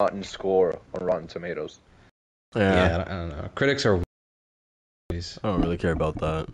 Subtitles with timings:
[0.00, 1.78] rotten score on Rotten Tomatoes.
[2.54, 3.48] Yeah, Yeah, I, don't, I don't know.
[3.54, 4.00] Critics are.
[5.12, 6.48] I don't really care about that.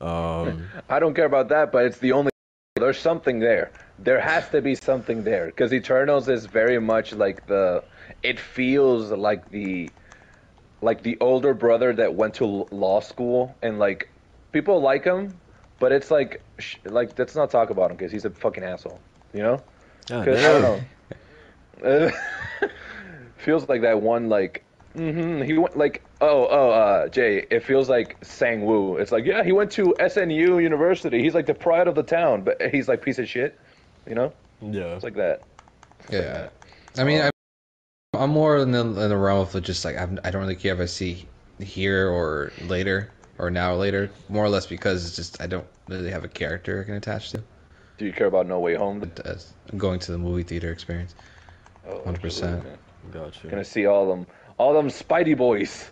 [0.00, 2.30] Um, I don't care about that, but it's the only.
[2.76, 3.70] There's something there.
[3.98, 7.84] There has to be something there because Eternals is very much like the.
[8.22, 9.90] It feels like the,
[10.82, 14.10] like the older brother that went to law school and like,
[14.52, 15.34] people like him,
[15.78, 19.00] but it's like, sh- like let's not talk about him because he's a fucking asshole.
[19.32, 19.62] You know?
[20.08, 20.80] God 'Cause, I don't know.
[23.38, 24.64] Feels like that one like.
[24.94, 27.46] hmm He went like oh oh uh Jay.
[27.50, 28.96] It feels like Sang Woo.
[28.96, 31.22] It's like yeah he went to SNU University.
[31.22, 33.58] He's like the pride of the town, but he's like piece of shit.
[34.06, 34.94] You know, Yeah.
[34.94, 35.42] it's like that.
[36.10, 36.48] Yeah,
[36.96, 37.30] I mean, I,
[38.14, 40.74] I'm more in the, in the realm of just like I'm, I don't really care
[40.74, 41.26] if I see
[41.60, 44.10] here or later or now or later.
[44.28, 47.30] More or less because it's just I don't really have a character I can attach
[47.30, 47.42] to.
[47.98, 49.10] Do you care about No Way Home?
[49.24, 51.14] As going to the movie theater experience.
[51.88, 52.14] Oh, 100%.
[52.24, 52.78] absolutely, man.
[53.12, 53.46] Gotcha.
[53.48, 54.26] Gonna see all them,
[54.58, 55.90] all them Spidey boys.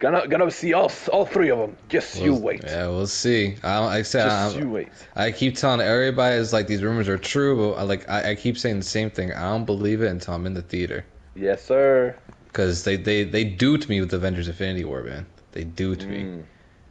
[0.00, 1.76] Gonna gonna see all all three of them.
[1.88, 2.62] Just you We'll- wait.
[2.64, 3.56] Yeah, we'll see.
[3.64, 4.88] I, don't, I said Just I'm- you wait.
[5.16, 8.34] I keep telling everybody is like these rumors are true, but I, like I, I
[8.36, 9.32] keep saying the same thing.
[9.32, 11.04] I don't believe it until I'm in the theater
[11.34, 12.16] Yes, sir.
[12.46, 15.26] because they they they duped me with Avengers: Infinity War, man.
[15.52, 16.22] They duped me.
[16.22, 16.42] Mm.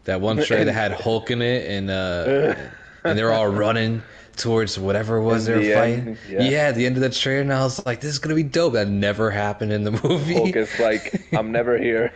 [0.04, 2.56] That one trailer that had Hulk in it, and uh,
[3.10, 4.04] and they're all running
[4.36, 6.08] towards whatever it was In they were the fighting.
[6.10, 6.42] end, yeah.
[6.42, 6.58] yeah.
[6.68, 8.74] at the end of the trailer, and I was like, "This is gonna be dope."
[8.74, 10.36] That never happened in the movie.
[10.36, 12.14] Is like I'm never here.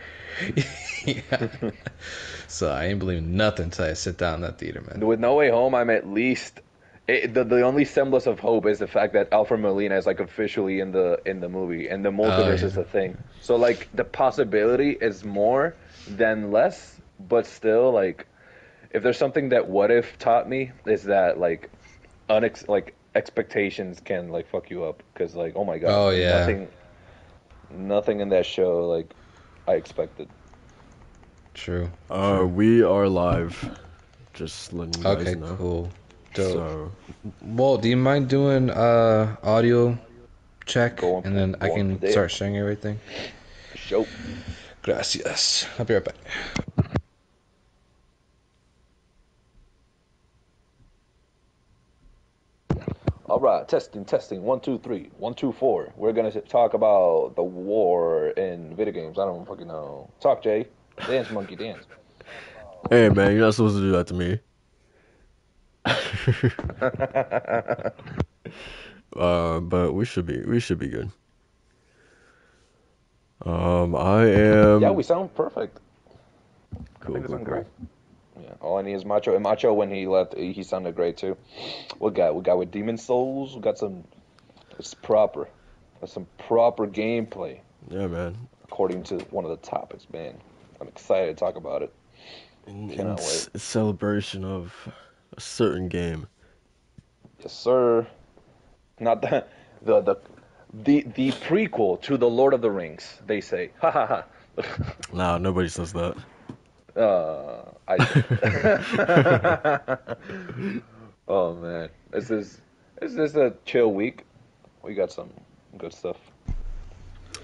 [1.04, 1.48] yeah.
[2.48, 5.04] So I ain't believing nothing until I sit down in that theater, man.
[5.06, 6.60] With No Way Home, I'm at least
[7.08, 10.20] it, the the only semblance of hope is the fact that Alfred Molina is like
[10.20, 12.66] officially in the in the movie, and the oh, multiverse yeah.
[12.66, 13.18] is a thing.
[13.40, 15.74] So like the possibility is more
[16.06, 18.26] than less, but still like
[18.92, 21.70] if there's something that What If taught me is that like
[22.28, 26.38] unex like expectations can like fuck you up because like oh my god Oh, yeah.
[26.40, 26.68] nothing
[27.70, 29.12] nothing in that show like
[29.66, 30.28] I expected.
[31.54, 31.90] True.
[32.10, 33.78] Uh, we are live.
[34.32, 35.54] Just letting you guys Okay, know.
[35.56, 35.90] cool.
[36.34, 36.52] Dope.
[36.54, 36.92] So,
[37.42, 39.98] Walt, do you mind doing uh audio
[40.64, 42.98] check Go on, and then I can start sharing everything?
[43.74, 44.06] Show.
[44.82, 45.66] Gracias.
[45.78, 46.88] I'll be right back.
[53.32, 54.42] All right, testing, testing.
[54.42, 55.08] One, two, three.
[55.16, 55.90] One, two, four.
[55.96, 59.18] We're gonna talk about the war in video games.
[59.18, 60.10] I don't fucking know.
[60.20, 60.66] Talk, Jay.
[61.06, 61.86] Dance, monkey, dance.
[62.90, 64.38] hey man, you're not supposed to do that to me.
[69.16, 71.10] uh, but we should be we should be good.
[73.46, 74.82] Um, I am.
[74.82, 75.80] Yeah, we sound perfect.
[77.00, 77.64] cool, I think we cool, cool.
[78.40, 78.54] Yeah.
[78.60, 79.34] All I need is Macho.
[79.34, 81.36] And Macho, when he left, he sounded great too.
[81.98, 82.34] What got?
[82.34, 83.54] We got with Demon Souls.
[83.54, 84.04] We got some.
[84.78, 85.48] It's proper.
[86.00, 88.36] That's some proper gameplay, Yeah, man.
[88.64, 90.06] according to one of the topics.
[90.12, 90.34] Man,
[90.80, 91.92] I'm excited to talk about it.
[92.66, 94.74] In, in Cannot c- celebration of
[95.36, 96.26] a certain game.
[97.40, 98.06] Yes, sir.
[98.98, 99.44] Not the
[99.82, 100.16] the the
[100.74, 103.20] the, the prequel to the Lord of the Rings.
[103.26, 104.24] They say, ha ha ha.
[105.12, 106.16] Nah, nobody says that.
[106.96, 107.96] Uh, I.
[111.28, 112.60] oh man, this is
[113.00, 114.24] this is a chill week.
[114.82, 115.30] We got some
[115.78, 116.16] good stuff.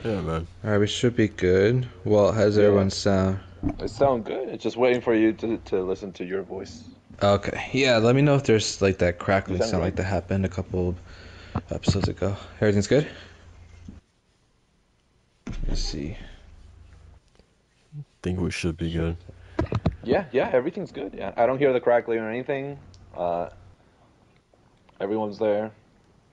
[0.05, 0.47] Yeah, man.
[0.65, 1.89] All right, we should be good.
[2.05, 2.65] Well, how's Yeah.
[2.65, 3.41] everyone sound?
[3.81, 4.49] It sounds good.
[4.49, 6.85] It's just waiting for you to, to listen to your voice.
[7.21, 7.69] Okay.
[7.73, 10.49] Yeah, let me know if there's like that crackling sound sound like that happened a
[10.49, 10.95] couple
[11.71, 12.37] episodes ago.
[12.61, 13.09] Everything's good?
[15.67, 16.17] Let's see.
[18.23, 19.17] Think we should be good.
[20.05, 21.15] Yeah, yeah, everything's good.
[21.15, 22.79] Yeah, I don't hear the crackling or anything.
[23.17, 23.49] Uh,
[25.01, 25.71] everyone's there.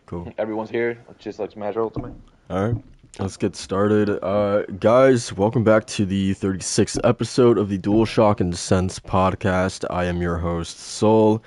[0.06, 0.32] Cool.
[0.38, 0.92] Everyone's here.
[0.92, 2.14] It just like Smash Ultimate.
[2.52, 2.84] All right,
[3.18, 4.24] let's get started.
[4.24, 9.84] Uh, guys, welcome back to the 36th episode of the DualShock and Sense podcast.
[9.90, 11.42] I am your host, Soul,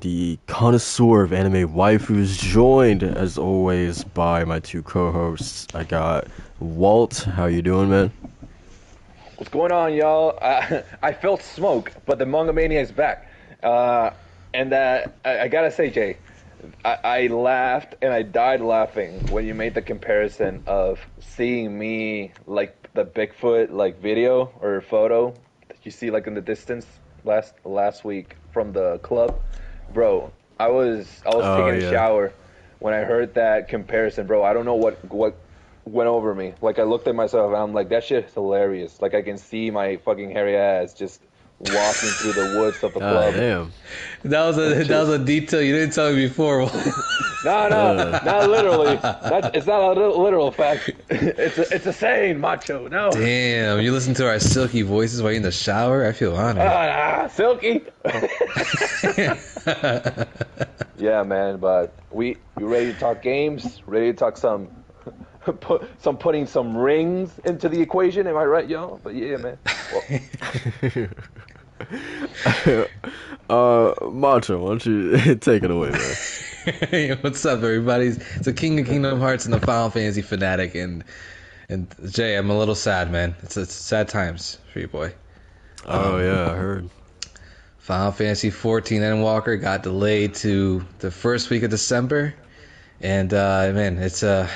[0.00, 5.66] the connoisseur of anime waifus, joined as always by my two co-hosts.
[5.74, 6.26] I got
[6.60, 7.20] Walt.
[7.20, 8.12] How you doing, man?
[9.38, 10.36] What's going on, y'all?
[10.42, 13.30] Uh, I felt smoke, but the Manga Maniac's back.
[13.62, 14.10] Uh,
[14.52, 16.16] and uh, I, I gotta say, Jay,
[16.84, 22.32] I, I laughed and I died laughing when you made the comparison of seeing me
[22.48, 25.32] like the Bigfoot like video or photo
[25.68, 26.84] that you see like in the distance
[27.22, 29.40] last last week from the club,
[29.94, 30.32] bro.
[30.58, 31.86] I was I was Oh, taking yeah.
[31.86, 32.32] a shower
[32.80, 34.42] when I heard that comparison, bro.
[34.42, 35.38] I don't know what what
[35.88, 36.54] went over me.
[36.60, 39.00] Like I looked at myself and I'm like, that shit is hilarious.
[39.00, 41.20] Like I can see my fucking hairy ass just
[41.60, 43.34] walking through the woods of the God club.
[43.34, 43.72] damn.
[44.30, 46.70] That was a that was a detail you didn't tell me before.
[47.44, 48.96] No, no, not literally.
[48.96, 50.90] That's, it's not a literal fact.
[51.08, 52.88] It's a, it's a saying, macho.
[52.88, 53.12] No.
[53.12, 56.04] Damn, you listen to our silky voices while you're in the shower.
[56.04, 56.64] I feel honored.
[56.66, 57.84] Ah, silky.
[60.98, 61.58] yeah, man.
[61.58, 63.82] But we we ready to talk games?
[63.86, 64.68] Ready to talk some
[65.60, 68.26] put some putting some rings into the equation?
[68.26, 69.00] Am I right, y'all?
[69.02, 69.58] But yeah, man.
[73.48, 76.14] Uh, Macho, why don't you take it away, man?
[76.90, 78.08] Hey, What's up, everybody?
[78.08, 81.02] It's the King of Kingdom Hearts and the Final Fantasy fanatic, and
[81.70, 83.34] and Jay, I'm a little sad, man.
[83.42, 85.14] It's, it's sad times for you, boy.
[85.86, 86.90] Oh yeah, I heard.
[87.78, 92.34] Final Fantasy 14 Endwalker got delayed to the first week of December,
[93.00, 94.48] and uh, man, it's a uh,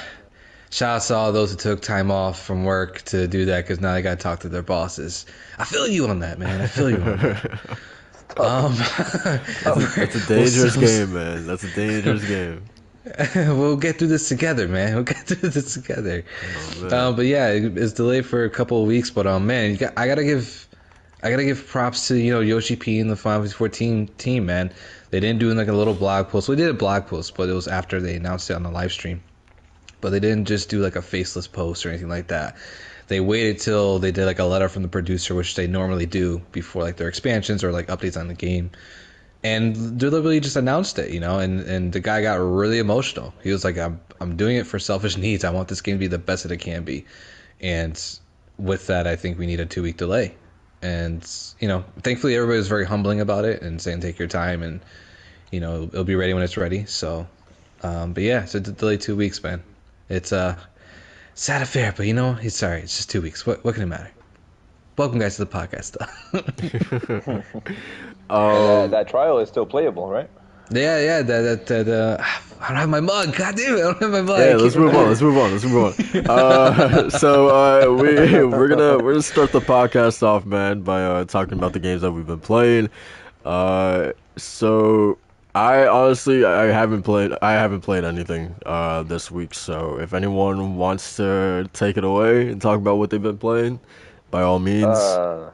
[0.73, 3.81] shout out to all those who took time off from work to do that because
[3.81, 5.27] now they got to talk to their bosses.
[5.59, 6.61] I feel you on that, man.
[6.61, 7.61] I feel you on that.
[8.39, 8.73] Um,
[9.65, 11.47] That's a dangerous game, man.
[11.47, 12.65] That's a dangerous game.
[13.59, 14.95] we'll get through this together, man.
[14.95, 16.25] We'll get through this together.
[16.81, 17.09] Oh.
[17.09, 19.11] Um, but yeah, it- it's delayed for a couple of weeks.
[19.11, 20.67] But um, man, you got, I gotta give,
[21.23, 24.47] I gotta give props to you know Yoshi P and the Final Fantasy 14 team,
[24.47, 24.73] man.
[25.11, 26.49] They didn't do like a little blog post.
[26.49, 28.93] We did a blog post, but it was after they announced it on the live
[28.93, 29.23] stream.
[30.03, 32.57] But they didn't just do like a faceless post or anything like that.
[33.09, 36.43] They waited till they did like a letter from the producer, which they normally do
[36.53, 38.71] before like their expansions or like updates on the game
[39.45, 43.35] and deliberately just announced it, you know, and, and the guy got really emotional.
[43.43, 45.45] He was like, I'm, I'm doing it for selfish needs.
[45.45, 47.07] I want this game to be the best that it can be.
[47.61, 48.01] And
[48.57, 50.37] with that, I think we need a two week delay.
[50.81, 51.29] And,
[51.61, 54.81] you know, thankfully everybody was very humbling about it and saying, take your time and,
[55.51, 56.87] you know, it'll be ready when it's ready.
[56.87, 57.27] So,
[57.83, 59.63] um, but yeah, so delay two weeks, man.
[60.13, 60.59] It's a
[61.33, 62.83] sad affair, but you know, it's sorry.
[62.83, 63.47] It's just two weeks.
[63.47, 64.11] What, what can it matter?
[64.99, 65.97] Welcome, guys, to the podcast.
[68.29, 68.35] though.
[68.35, 70.29] uh, that trial is still playable, right?
[70.71, 72.23] Yeah, yeah, that, that, that, uh,
[72.61, 73.35] I don't have my mug.
[73.35, 74.39] God damn it, I don't have my mug.
[74.39, 75.09] Yeah, let's move on.
[75.09, 75.51] Let's move on.
[75.51, 76.27] Let's move on.
[76.31, 81.25] Uh, so uh, we we're gonna we're gonna start the podcast off, man, by uh,
[81.25, 82.91] talking about the games that we've been playing.
[83.47, 85.19] Uh, so
[85.55, 89.53] I honestly I haven't played I haven't played anything uh, this week.
[89.55, 93.81] So if anyone wants to take it away and talk about what they've been playing,
[94.31, 94.87] by all means.
[94.87, 95.51] Uh,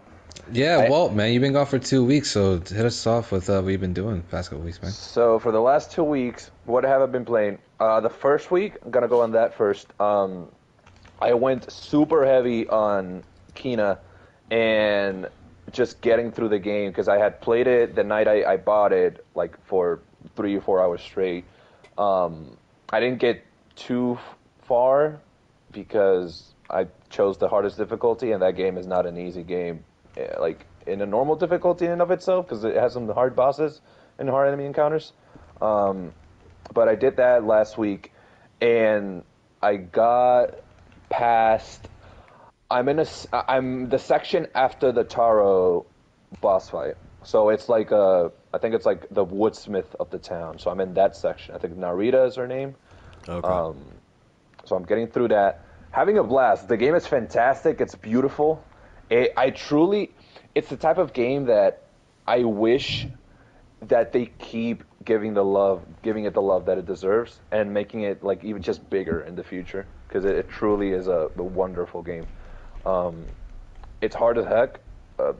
[0.52, 3.50] Yeah, I- Walt, man, you've been gone for two weeks, so hit us off with
[3.50, 4.92] uh, what you've been doing the past couple weeks, man.
[4.92, 7.58] So for the last two weeks, what have I been playing?
[7.80, 9.88] Uh, the first week, I'm gonna go on that first.
[10.00, 10.48] Um,
[11.20, 13.24] I went super heavy on
[13.56, 13.98] Kena,
[14.50, 15.28] and
[15.72, 18.92] just getting through the game because I had played it the night I, I bought
[18.92, 20.00] it, like for
[20.36, 21.44] three or four hours straight.
[21.96, 22.56] Um,
[22.90, 23.44] I didn't get
[23.76, 24.18] too
[24.62, 25.20] far
[25.72, 29.84] because I chose the hardest difficulty, and that game is not an easy game.
[30.16, 33.36] eh, Like in a normal difficulty in and of itself, because it has some hard
[33.36, 33.80] bosses
[34.18, 35.12] and hard enemy encounters.
[35.60, 36.12] Um,
[36.72, 38.12] but I did that last week,
[38.60, 39.22] and
[39.62, 40.54] I got
[41.10, 41.88] past.
[42.70, 43.02] I'm in a.
[43.02, 45.86] s- I'm the section after the Taro
[46.40, 46.94] boss fight.
[47.24, 48.32] So it's like a.
[48.52, 50.58] I think it's like the woodsmith of the town.
[50.58, 51.54] So I'm in that section.
[51.54, 52.74] I think Narita is her name.
[53.28, 53.48] okay.
[53.48, 53.76] Um,
[54.64, 56.68] so I'm getting through that, having a blast.
[56.68, 57.80] The game is fantastic.
[57.80, 58.62] It's beautiful.
[59.10, 60.10] It, I truly,
[60.54, 61.82] it's the type of game that
[62.26, 63.06] I wish
[63.86, 68.02] that they keep giving the love, giving it the love that it deserves, and making
[68.02, 71.42] it like even just bigger in the future because it, it truly is a, a
[71.42, 72.26] wonderful game.
[72.88, 73.26] Um,
[74.00, 74.80] it's hard as heck.
[75.18, 75.34] Uh,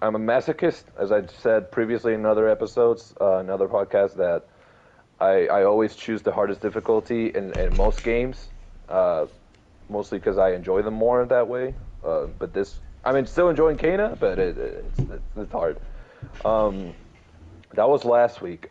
[0.00, 4.46] I'm a masochist, as I said previously in other episodes, uh, in other podcasts, that
[5.20, 8.48] I, I always choose the hardest difficulty in, in most games,
[8.88, 9.26] uh,
[9.90, 11.74] mostly because I enjoy them more that way.
[12.02, 15.78] Uh, but this, I mean, still enjoying Kena, but it, it's, it's, it's hard.
[16.46, 16.94] Um,
[17.74, 18.70] that was last week.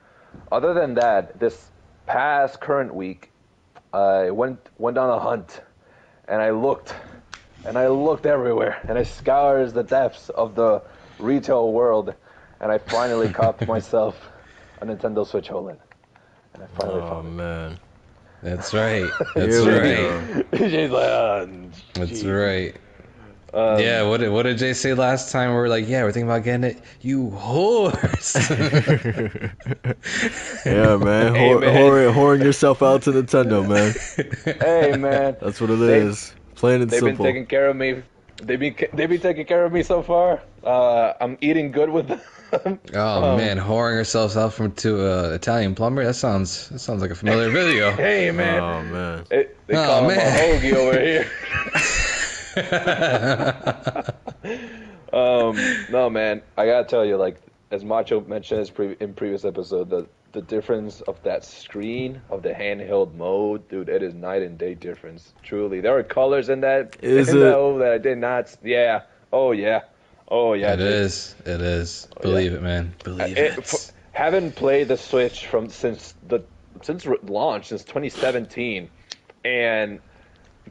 [0.51, 1.69] Other than that, this
[2.07, 3.31] past current week,
[3.93, 5.61] I went went on a hunt,
[6.27, 6.93] and I looked,
[7.65, 10.81] and I looked everywhere, and I scoured the depths of the
[11.19, 12.13] retail world,
[12.59, 14.15] and I finally caught myself
[14.81, 15.77] a Nintendo Switch OLED,
[16.53, 17.79] and I finally oh found man.
[18.43, 19.09] That's right.
[19.35, 19.95] That's right.
[19.95, 20.43] go.
[20.51, 20.69] it.
[20.69, 21.45] She's like, uh,
[21.93, 22.75] That's right.
[23.53, 25.51] Um, yeah, what did, what did Jay say last time?
[25.51, 26.77] We are like, yeah, we're thinking about getting it.
[26.99, 28.35] You horse.
[30.65, 31.33] Yeah, man.
[31.35, 31.75] Hey, Whore- man.
[31.75, 33.93] whoring- whoring yourself out to Nintendo, man.
[34.59, 36.33] Hey man, That's what it They- is.
[36.65, 37.23] Plain and they've simple.
[37.25, 38.03] been taking care of me.
[38.43, 40.41] They've been they've been taking care of me so far.
[40.63, 42.21] Uh, I'm eating good with them.
[42.93, 46.03] oh Um, man, whoring ourselves out from to uh, Italian plumber.
[46.03, 47.91] That sounds that sounds like a familiar video.
[47.95, 49.23] Hey man, Oh man.
[49.31, 50.19] It- they Oh, call him man.
[50.19, 51.27] a hoagie over here.
[55.13, 55.57] um,
[55.91, 57.37] no, man, I gotta tell you, like
[57.71, 62.49] as Macho mentioned pre- in previous episode, the the difference of that screen of the
[62.51, 65.33] handheld mode, dude, it is night and day difference.
[65.41, 67.39] Truly, there are colors in that Is in it?
[67.39, 68.55] that O that I did not.
[68.63, 69.03] Yeah.
[69.33, 69.81] Oh yeah.
[70.27, 70.73] Oh yeah.
[70.73, 70.87] It dude.
[70.87, 71.35] is.
[71.45, 72.07] It is.
[72.17, 72.93] Oh, Believe it, man.
[73.03, 73.57] Believe uh, It, it.
[73.59, 76.41] f- having played the Switch from since the
[76.81, 78.89] since re- launch since 2017,
[79.45, 79.99] and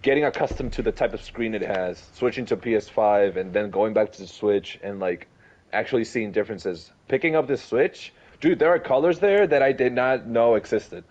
[0.02, 3.94] getting accustomed to the type of screen it has, switching to PS5 and then going
[3.94, 5.26] back to the Switch and like
[5.72, 6.90] actually seeing differences.
[7.08, 8.12] Picking up the Switch,
[8.44, 11.04] dude, there are colors there that I did not know existed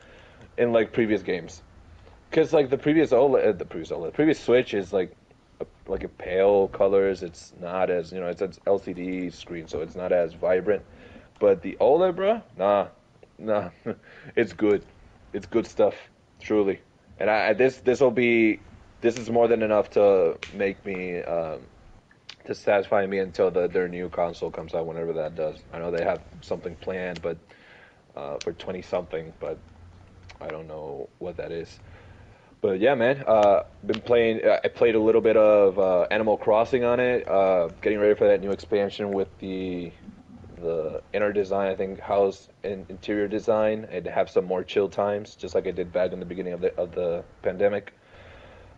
[0.55, 1.63] in like previous games.
[2.29, 5.17] Because like the previous OLED, the previous OLED, the previous Switch is like
[5.59, 7.23] a, like a pale colors.
[7.23, 10.83] It's not as you know, it's an LCD screen, so it's not as vibrant.
[11.39, 12.89] But the OLED, bro, nah,
[13.39, 13.71] nah,
[14.35, 14.85] it's good.
[15.33, 15.95] It's good stuff,
[16.39, 16.81] truly.
[17.17, 18.61] And I I- this this will be
[19.01, 21.61] this is more than enough to make me um,
[22.45, 25.57] to satisfy me until the their new console comes out, whenever that does.
[25.73, 27.37] I know they have something planned, but
[28.15, 29.57] uh, for twenty something, but
[30.41, 31.79] I don't know what that is.
[32.61, 34.45] But yeah, man, uh, been playing.
[34.45, 37.27] uh, I played a little bit of uh, Animal Crossing on it.
[37.27, 39.91] Uh, getting ready for that new expansion with the
[40.61, 41.71] the inner design.
[41.71, 45.71] I think house and interior design, and have some more chill times, just like I
[45.71, 47.93] did back in the beginning of the of the pandemic.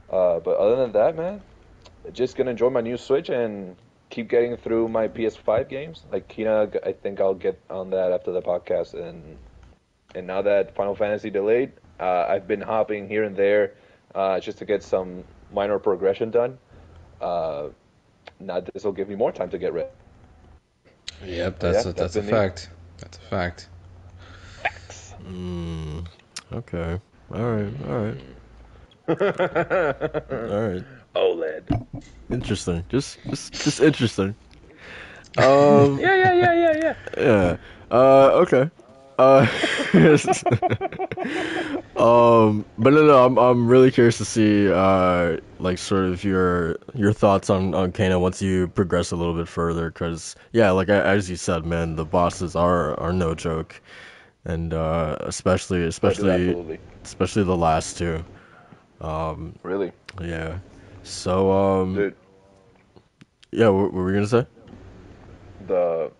[0.09, 1.41] Uh, but other than that, man,
[2.11, 3.75] just gonna enjoy my new Switch and
[4.09, 6.03] keep getting through my PS5 games.
[6.11, 8.93] Like Kena, I think I'll get on that after the podcast.
[8.93, 9.37] And
[10.15, 13.73] and now that Final Fantasy delayed, uh, I've been hopping here and there
[14.13, 16.57] uh, just to get some minor progression done.
[17.21, 17.69] Uh,
[18.39, 19.89] now this will give me more time to get ready.
[21.23, 22.29] Yep, that's Yeah, a, that's that's a me.
[22.29, 22.69] fact.
[22.97, 23.69] That's a fact.
[25.23, 26.05] Mm,
[26.53, 26.99] okay.
[27.33, 27.73] All right.
[27.87, 28.21] All right.
[30.31, 30.83] All right.
[31.15, 31.85] OLED.
[32.29, 32.83] Interesting.
[32.89, 34.35] Just, just, just interesting.
[35.37, 35.99] Um.
[35.99, 36.95] Yeah, yeah, yeah, yeah, yeah.
[37.17, 37.57] Yeah.
[37.91, 38.45] Uh.
[38.45, 38.69] Okay.
[39.19, 39.45] Uh.
[41.97, 42.63] um.
[42.77, 43.25] But no, no.
[43.25, 47.91] I'm, I'm really curious to see, uh, like, sort of your your thoughts on on
[47.91, 49.91] Kena once you progress a little bit further.
[49.91, 53.81] Cause yeah, like I, as you said, man, the bosses are are no joke,
[54.45, 58.23] and uh, especially especially especially the last two.
[59.01, 59.53] Um.
[59.63, 59.91] Really,
[60.21, 60.59] Yeah.
[61.05, 61.95] So um.
[61.95, 62.15] dude.
[63.51, 63.69] Yeah.
[63.69, 64.45] What, what were we gonna say?
[65.67, 66.11] the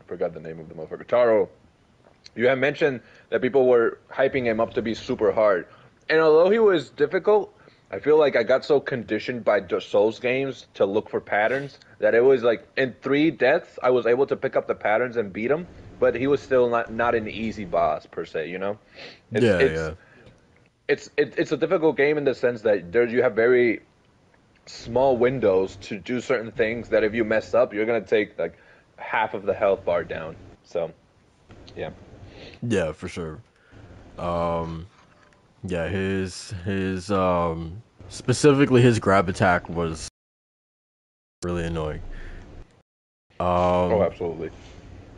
[0.00, 1.06] I forgot the name of the motherfucker.
[1.06, 1.48] Taro.
[2.34, 5.66] You had mentioned that people were hyping him up to be super hard,
[6.08, 7.54] and although he was difficult,
[7.90, 11.78] I feel like I got so conditioned by the Souls games to look for patterns
[11.98, 15.18] that it was like in three deaths I was able to pick up the patterns
[15.18, 15.66] and beat him,
[16.00, 18.48] but he was still not not an easy boss per se.
[18.48, 18.78] You know?
[19.30, 19.58] It's, yeah.
[19.58, 19.94] it's, yeah.
[20.92, 23.80] It's it, it's a difficult game in the sense that there you have very
[24.66, 28.58] small windows to do certain things that if you mess up you're gonna take like
[28.96, 30.92] half of the health bar down so
[31.76, 31.90] yeah
[32.62, 33.40] Yeah, for sure.
[34.18, 34.86] Um,
[35.64, 40.08] yeah, his his um specifically his grab attack was
[41.42, 42.02] really annoying.
[43.40, 44.50] Um, oh absolutely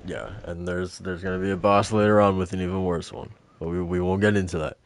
[0.07, 3.31] yeah, and there's there's gonna be a boss later on with an even worse one,
[3.59, 4.79] but we we won't get into that.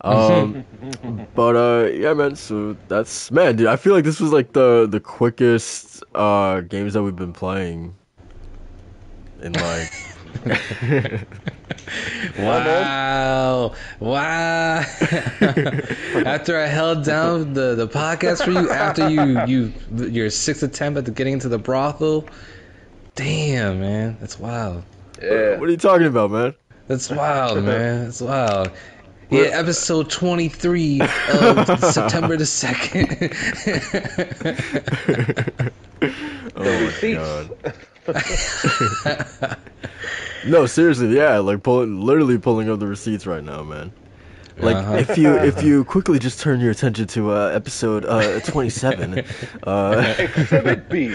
[0.00, 0.64] Um,
[1.34, 2.36] but uh, yeah, man.
[2.36, 3.68] So that's man, dude.
[3.68, 7.94] I feel like this was like the the quickest uh games that we've been playing.
[9.40, 9.92] In like,
[12.38, 13.74] Wow!
[14.00, 14.78] Wow!
[16.26, 19.72] after I held down the, the podcast for you, after you you
[20.08, 22.26] your sixth attempt at getting into the brothel,
[23.14, 24.82] damn man, that's wild.
[25.22, 26.54] yeah what are you talking about, man?
[26.88, 28.04] That's wild, man.
[28.04, 28.70] That's wild.
[29.34, 31.00] Yeah, episode twenty three
[31.32, 33.32] of September the second.
[36.56, 37.50] Oh my god.
[40.46, 43.92] No, seriously, yeah, like pulling, literally pulling up the receipts right now, man.
[44.58, 44.96] Like Uh-huh.
[44.96, 49.24] if you if you quickly just turn your attention to uh, episode uh, 27,
[49.64, 51.08] uh, exhibit b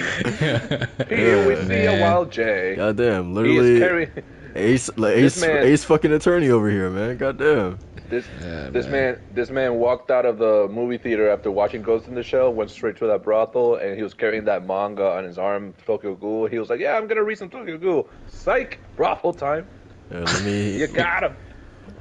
[1.07, 2.01] here we see a man.
[2.01, 4.11] wild j goddamn, he is literally carrying
[4.55, 7.15] ace like, ace man- ace fucking attorney over here, man.
[7.17, 7.77] Goddamn.
[8.09, 8.89] This Yeah, this man.
[8.89, 9.17] man.
[9.31, 12.71] this man walked out of the movie theater after watching Ghost in the Shell went
[12.71, 16.47] straight to that brothel and he was carrying that manga on his arm Tokyo Ghoul
[16.47, 19.69] he was like yeah I'm gonna read some Tokyo Ghoul psych brothel time
[20.11, 20.83] Yeah, let me.
[20.83, 21.37] you got him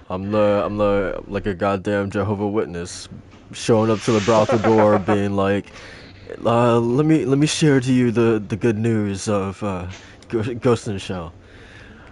[0.08, 3.08] I'm the I'm the like a goddamn Jehovah Witness,
[3.52, 5.72] showing up to the brothel door, being like,
[6.44, 9.88] uh, "Let me let me share to you the the good news of uh,
[10.28, 11.34] Gho- Ghost in the Shell."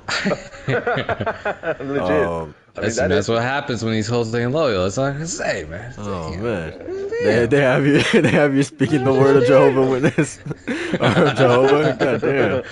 [1.80, 4.82] legit Um, I mean, That's, that that's is- what happens when he's holding loyal.
[4.84, 5.94] That's all I can say, man.
[5.98, 6.42] Oh Damn.
[6.42, 11.32] man, they, they have you they have you speaking the word of Jehovah Witness or
[11.34, 11.96] Jehovah.
[11.98, 12.62] God damn.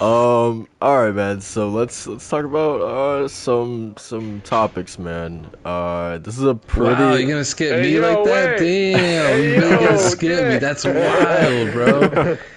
[0.00, 0.66] Um.
[0.80, 1.40] All right, man.
[1.40, 5.48] So let's let's talk about uh some some topics, man.
[5.64, 6.94] Uh, this is a pretty.
[7.00, 8.58] Wow, you're gonna skip Hey, me yo, like that?
[8.58, 8.92] wait.
[8.92, 8.96] Damn,
[9.38, 10.56] Hey, you're yo, gonna skip me.
[10.58, 12.36] That's wild, bro.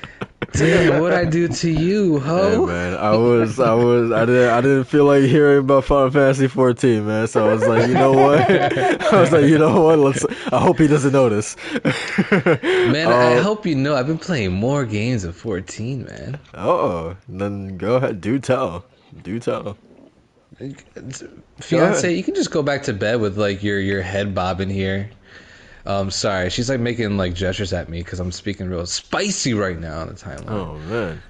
[0.58, 4.62] Damn, what I do to you, Hey, man, I was, I was, I didn't, I
[4.62, 7.28] didn't feel like hearing about Final Fantasy 14, man.
[7.28, 8.40] So I was like, you know what?
[9.14, 10.00] I was like, you know what?
[10.00, 10.26] Let's.
[10.54, 11.56] I hope he doesn't notice.
[12.64, 16.40] Man, I Um, hope you know I've been playing more games than 14, man.
[16.54, 18.22] Oh, then go ahead.
[18.22, 18.86] Do tell.
[19.24, 19.78] Do tell.
[21.60, 25.10] Fiance, you can just go back to bed with like your your head bobbing here.
[25.86, 29.80] Um, sorry, she's like making like gestures at me because I'm speaking real spicy right
[29.80, 30.50] now on the timeline.
[30.50, 31.22] Oh man.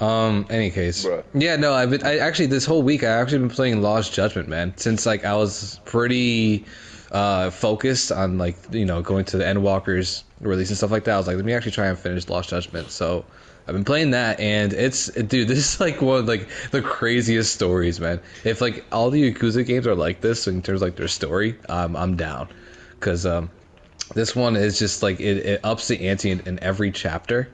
[0.00, 1.22] Um, any case, Bruh.
[1.34, 4.48] yeah, no, I've been I actually this whole week I actually been playing Lost Judgment,
[4.48, 4.76] man.
[4.76, 6.64] Since like I was pretty
[7.12, 11.14] uh focused on like you know going to the Endwalkers release and stuff like that.
[11.14, 12.90] I was like, let me actually try and finish Lost Judgment.
[12.90, 13.24] So
[13.66, 17.54] I've been playing that, and it's dude, this is like one of like the craziest
[17.54, 18.20] stories, man.
[18.42, 21.56] If like all the Yakuza games are like this in terms of like their story,
[21.68, 22.48] um, I'm down,
[23.00, 23.48] cause um,
[24.14, 27.48] this one is just like it, it ups the ante in, in every chapter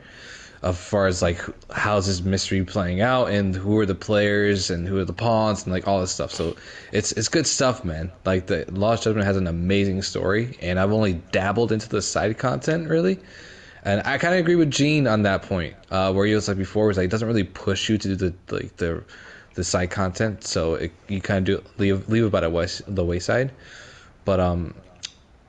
[0.62, 1.40] as far as like
[1.71, 5.64] how's this mystery playing out and who are the players and who are the pawns
[5.64, 6.30] and like all this stuff.
[6.33, 6.57] So
[6.92, 8.12] it's it's good stuff, man.
[8.25, 12.37] Like the Lost Judgment has an amazing story, and I've only dabbled into the side
[12.38, 13.19] content really.
[13.83, 16.59] And I kind of agree with Gene on that point, uh, where he was like
[16.59, 19.02] before, was like it doesn't really push you to do the like the
[19.54, 23.04] the side content, so it, you kind of do leave leave about it by the
[23.04, 23.50] wayside.
[24.26, 24.75] But um,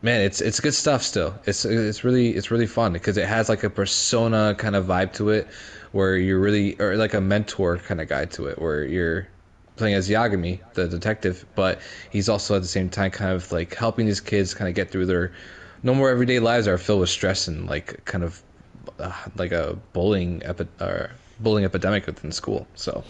[0.01, 1.35] man, it's it's good stuff still.
[1.45, 5.13] It's it's really it's really fun because it has like a persona kind of vibe
[5.13, 5.47] to it,
[5.91, 9.27] where you're really or like a mentor kind of guy to it, where you're
[9.75, 11.79] playing as Yagami, the detective, but
[12.11, 14.91] he's also at the same time kind of like helping these kids kind of get
[14.91, 15.31] through their
[15.83, 18.41] normal everyday lives are filled with stress and like kind of
[18.99, 22.67] uh, like a bullying epi- or bullying epidemic within school.
[22.75, 23.03] So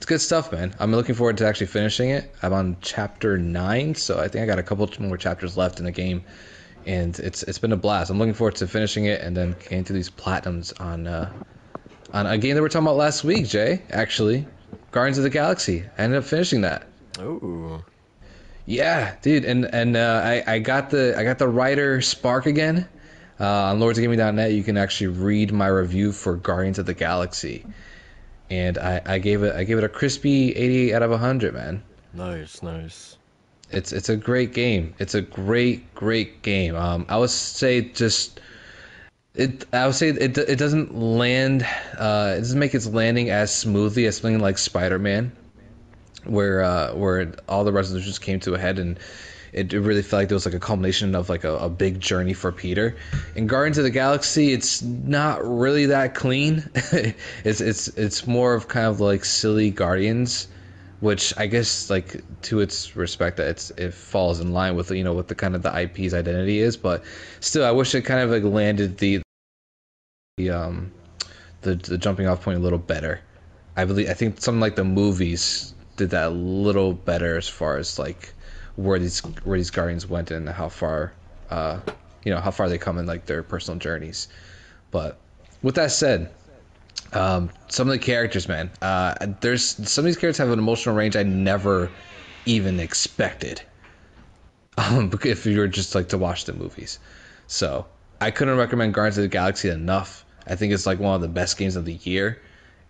[0.00, 0.74] it's good stuff, man.
[0.78, 2.34] I'm looking forward to actually finishing it.
[2.42, 5.84] I'm on chapter nine, so I think I got a couple more chapters left in
[5.84, 6.24] the game,
[6.86, 8.10] and it's it's been a blast.
[8.10, 11.30] I'm looking forward to finishing it and then getting through these platinums on uh,
[12.14, 13.82] on a game that we are talking about last week, Jay.
[13.90, 14.46] Actually,
[14.90, 15.84] Guardians of the Galaxy.
[15.98, 16.86] I ended up finishing that.
[17.18, 17.84] Oh.
[18.64, 22.88] Yeah, dude, and and uh, I I got the I got the writer spark again.
[23.38, 27.66] Uh, on lordsgaming.net, you can actually read my review for Guardians of the Galaxy,
[28.50, 31.82] and I, I gave it I gave it a crispy 88 out of 100, man.
[32.12, 33.16] Nice, nice.
[33.70, 34.94] It's it's a great game.
[34.98, 36.74] It's a great great game.
[36.74, 38.40] Um, I would say just
[39.34, 39.64] it.
[39.72, 41.62] I would say it it doesn't land.
[41.96, 45.30] Uh, it doesn't make its landing as smoothly as something like Spider Man,
[46.24, 48.98] where uh, where all the resolutions came to a head and.
[49.52, 52.00] It, it really felt like there was like a culmination of like a, a big
[52.00, 52.96] journey for Peter.
[53.34, 56.68] In Guardians of the Galaxy, it's not really that clean.
[56.74, 60.48] it's it's it's more of kind of like silly Guardians
[61.00, 65.02] which I guess like to its respect that it's it falls in line with you
[65.02, 67.02] know what the kind of the IP's identity is, but
[67.40, 69.22] still I wish it kind of like landed the
[70.36, 70.92] the um
[71.62, 73.20] the the jumping off point a little better.
[73.76, 77.78] I believe I think something like the movies did that a little better as far
[77.78, 78.34] as like
[78.76, 81.12] where these where these guardians went and how far
[81.50, 81.80] uh
[82.24, 84.28] you know how far they come in like their personal journeys.
[84.90, 85.18] But
[85.62, 86.30] with that said,
[87.12, 88.70] um, some of the characters, man.
[88.82, 91.90] Uh, there's some of these characters have an emotional range I never
[92.46, 93.62] even expected.
[94.76, 96.98] Um, if you were just like to watch the movies,
[97.46, 97.86] so
[98.20, 100.24] I couldn't recommend Guardians of the Galaxy enough.
[100.46, 102.40] I think it's like one of the best games of the year,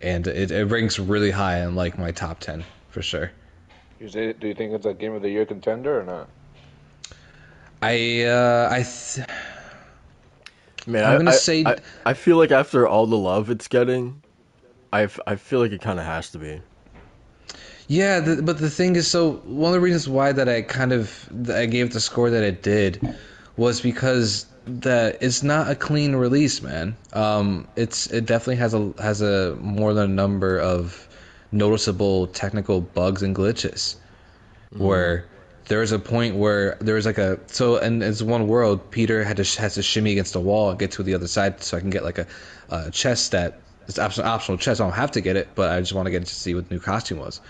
[0.01, 3.31] and it, it ranks really high in like my top ten for sure.
[4.01, 6.27] You say, do you think it's a game of the year contender or not?
[7.83, 9.27] I uh, I th-
[10.87, 13.67] Man, I'm I, gonna I- say- I, I feel like after all the love it's
[13.67, 14.23] getting,
[14.91, 16.61] I, f- I feel like it kind of has to be.
[17.87, 20.93] Yeah, the, but the thing is, so one of the reasons why that I kind
[20.93, 23.07] of I gave the score that it did
[23.57, 26.95] was because that it's not a clean release, man.
[27.13, 31.07] Um, it's it definitely has a has a more than a number of
[31.51, 33.95] noticeable technical bugs and glitches,
[34.73, 34.83] mm-hmm.
[34.83, 35.25] where
[35.67, 38.91] there's a point where there's like a so and it's one world.
[38.91, 41.63] Peter had to has to shimmy against the wall and get to the other side
[41.63, 42.27] so I can get like a,
[42.69, 44.81] a chest that it's optional optional chest.
[44.81, 46.55] I don't have to get it, but I just want to get it to see
[46.55, 47.41] what the new costume was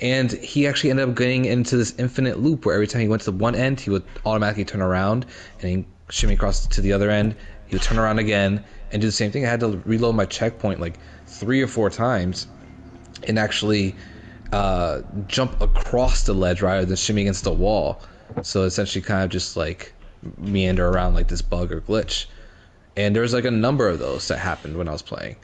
[0.00, 3.22] and he actually ended up getting into this infinite loop where every time he went
[3.22, 5.26] to the one end, he would automatically turn around
[5.60, 7.36] and he'd shimmy across to the other end.
[7.66, 9.44] He would turn around again and do the same thing.
[9.44, 12.46] I had to reload my checkpoint like three or four times,
[13.26, 13.94] and actually,
[14.52, 18.00] uh, jump across the ledge rather than shimmy against the wall.
[18.42, 19.92] So essentially, kind of just like
[20.38, 22.26] meander around like this bug or glitch.
[22.96, 25.36] And there's like a number of those that happened when I was playing.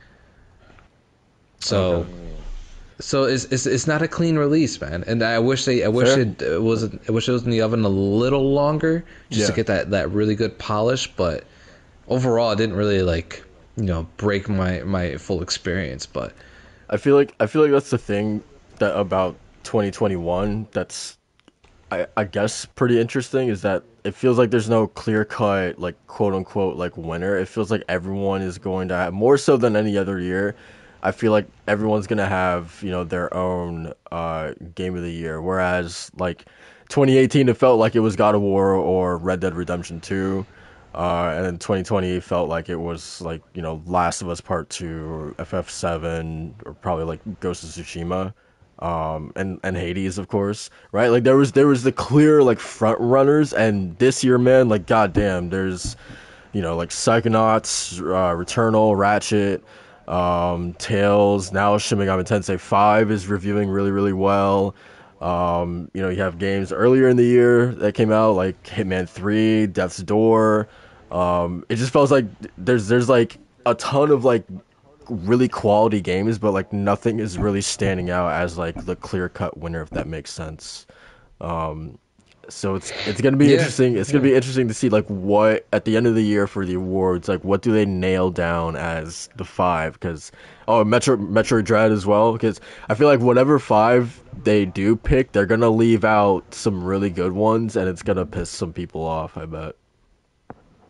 [1.61, 2.07] So,
[3.01, 5.05] so it's, it's it's not a clean release, man.
[5.07, 6.21] And I wish they, I wish Fair.
[6.21, 9.53] it, it was, I wish it was in the oven a little longer just to
[9.53, 11.07] get that that really good polish.
[11.09, 11.45] But
[12.09, 13.45] overall, it didn't really like
[13.77, 16.07] you know break my my full experience.
[16.07, 16.35] But
[16.89, 18.43] I feel like I feel like that's the thing
[18.79, 21.19] that about 2021 that's
[21.91, 25.95] I, I guess pretty interesting is that it feels like there's no clear cut like
[26.07, 27.37] quote unquote like winner.
[27.37, 30.55] It feels like everyone is going to have more so than any other year.
[31.03, 35.41] I feel like everyone's gonna have you know their own uh, game of the year.
[35.41, 36.47] Whereas like
[36.89, 40.45] 2018, it felt like it was God of War or Red Dead Redemption 2.
[40.97, 44.71] Uh, and then 2020 felt like it was like you know Last of Us Part
[44.71, 48.33] Two, or FF7, or probably like Ghost of Tsushima,
[48.79, 51.09] um, and and Hades, of course, right?
[51.09, 54.87] Like there was there was the clear like front runners, and this year, man, like
[54.87, 55.97] goddamn, there's
[56.55, 59.63] you know like Psychonauts, uh, Returnal, Ratchet,
[60.09, 61.53] um, Tales.
[61.53, 64.75] Now Shin Megami Tensei 5 is reviewing really really well.
[65.21, 69.09] Um, you know, you have games earlier in the year that came out like Hitman
[69.09, 70.69] 3, Death's Door.
[71.11, 72.27] Um, it just feels like
[72.59, 74.45] there's there's like a ton of like
[75.09, 79.57] really quality games, but like nothing is really standing out as like the clear cut
[79.59, 80.87] winner, if that makes sense.
[81.41, 81.99] Um,
[82.49, 83.97] so it's it's gonna be Yeah, interesting.
[83.97, 86.65] It's gonna be interesting to see like what at the end of the year for
[86.65, 89.95] the awards, like what do they nail down as the five?
[89.95, 90.31] Because
[90.69, 92.33] oh, Metro Metroid Dread as well.
[92.33, 97.11] Because I feel like whatever five they do pick, they're gonna leave out some really
[97.11, 99.37] good ones, and it's gonna piss some people off.
[99.37, 99.77] I bet.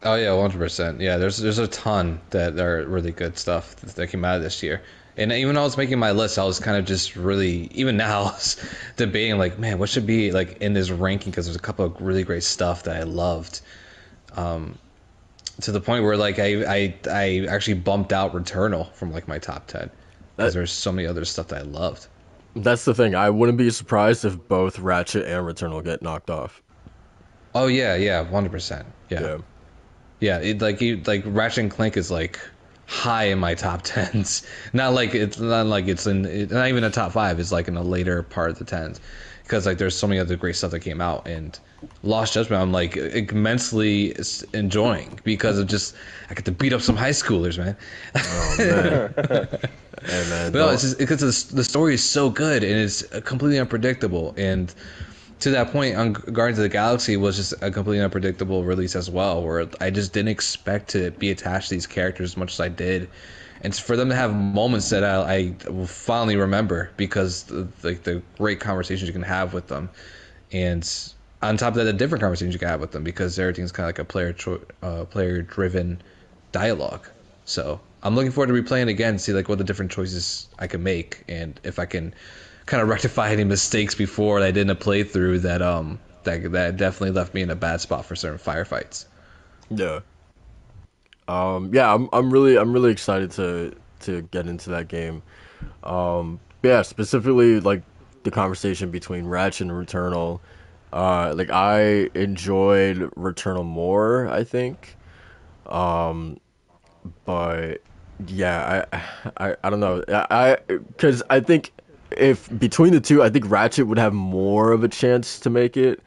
[0.06, 1.00] Oh yeah, one hundred percent.
[1.00, 4.62] Yeah, there's there's a ton that are really good stuff that came out of this
[4.62, 4.82] year.
[5.16, 7.96] And even when I was making my list, I was kind of just really even
[7.96, 8.56] now I was
[8.96, 12.00] debating like, man, what should be like in this ranking because there's a couple of
[12.00, 13.60] really great stuff that I loved.
[14.34, 14.78] Um,
[15.62, 19.38] to the point where like I I I actually bumped out Returnal from like my
[19.38, 19.90] top ten
[20.36, 22.06] because there's so many other stuff that I loved.
[22.54, 23.14] That's the thing.
[23.14, 26.62] I wouldn't be surprised if both Ratchet and Returnal get knocked off.
[27.54, 28.86] Oh yeah, yeah, one hundred percent.
[29.08, 29.20] Yeah.
[29.20, 29.38] Yeah,
[30.20, 32.38] it, like you, like Ratchet and Clank is like
[32.86, 34.46] high in my top tens.
[34.72, 37.38] Not like it's not like it's in it, not even a top five.
[37.40, 39.00] It's like in a later part of the tens
[39.42, 41.58] because like there's so many other great stuff that came out and
[42.02, 42.60] Lost Judgment.
[42.60, 44.14] I'm like immensely
[44.52, 45.94] enjoying because of just
[46.30, 47.76] I get to beat up some high schoolers, man.
[48.16, 49.14] Oh man.
[50.04, 50.52] hey man.
[50.52, 54.34] No, it's just because the, the story is so good and it's completely unpredictable.
[54.36, 54.74] And
[55.40, 59.10] to that point, on Guardians of the Galaxy was just a completely unpredictable release as
[59.10, 62.60] well, where I just didn't expect to be attached to these characters as much as
[62.60, 63.10] I did.
[63.60, 68.02] And for them to have moments that I, I will finally remember because the, like
[68.02, 69.90] the great conversations you can have with them,
[70.52, 70.88] and
[71.42, 73.84] on top of that, the different conversations you can have with them because everything's kind
[73.84, 76.00] of like a player cho- uh, player driven
[76.52, 77.08] dialogue.
[77.44, 80.82] So I'm looking forward to replaying again, see like what the different choices I can
[80.82, 82.14] make, and if I can
[82.66, 86.52] kind of rectify any mistakes before that I did in a playthrough that um that
[86.52, 89.06] that definitely left me in a bad spot for certain firefights.
[89.70, 90.00] Yeah.
[91.28, 95.22] Um, yeah, I'm I'm really I'm really excited to to get into that game.
[95.82, 97.82] Um, yeah, specifically like
[98.24, 100.40] the conversation between Ratchet and Returnal.
[100.92, 104.96] Uh, like I enjoyed Returnal more, I think.
[105.66, 106.38] Um,
[107.24, 107.82] but
[108.28, 109.02] yeah, I
[109.36, 110.04] I, I don't know.
[110.08, 111.72] I because I think
[112.12, 115.76] if between the two, I think Ratchet would have more of a chance to make
[115.76, 116.02] it.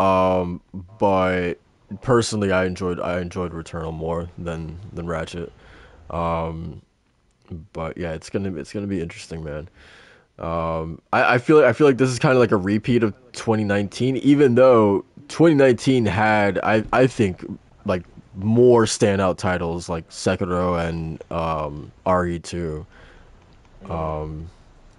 [0.00, 0.60] Um,
[0.98, 1.54] but
[2.02, 5.52] personally, I enjoyed I enjoyed Returnal more than than Ratchet.
[6.10, 6.82] Um,
[7.72, 9.68] but yeah, it's gonna it's gonna be interesting, man.
[10.38, 13.14] Um, I, I feel I feel like this is kind of like a repeat of
[13.32, 17.44] 2019, even though 2019 had I I think
[17.86, 18.04] like
[18.36, 22.84] more standout titles like Sekiro and um, RE2.
[23.88, 24.48] Um,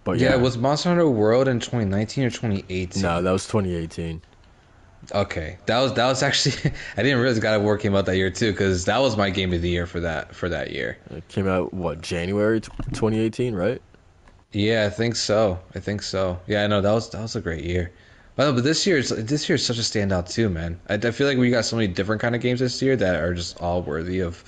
[0.06, 3.02] but Yeah, yeah, was Monster Hunter World in 2019 or 2018?
[3.02, 4.22] no, that was 2018.
[5.14, 6.56] Okay, that was that was actually
[6.98, 9.30] I didn't realize God of War came out that year too because that was my
[9.30, 10.98] game of the year for that for that year.
[11.12, 13.82] It came out what January 2018, right?
[14.52, 15.60] Yeah, I think so.
[15.76, 16.40] I think so.
[16.48, 17.92] Yeah, I know that was that was a great year.
[18.36, 20.80] But, but this year is this year is such a standout too, man.
[20.90, 23.22] I, I feel like we got so many different kind of games this year that
[23.22, 24.44] are just all worthy of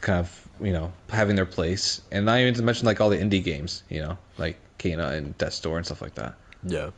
[0.00, 3.18] kind of you know having their place, and not even to mention like all the
[3.18, 6.34] indie games, you know, like Kena and Death's Door and stuff like that.
[6.64, 6.90] Yeah.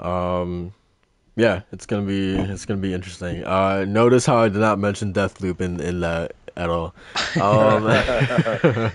[0.00, 0.72] Um,
[1.36, 3.44] yeah, it's gonna be it's gonna be interesting.
[3.44, 6.94] Uh, notice how I did not mention Deathloop in in that at all.
[7.40, 7.84] Um,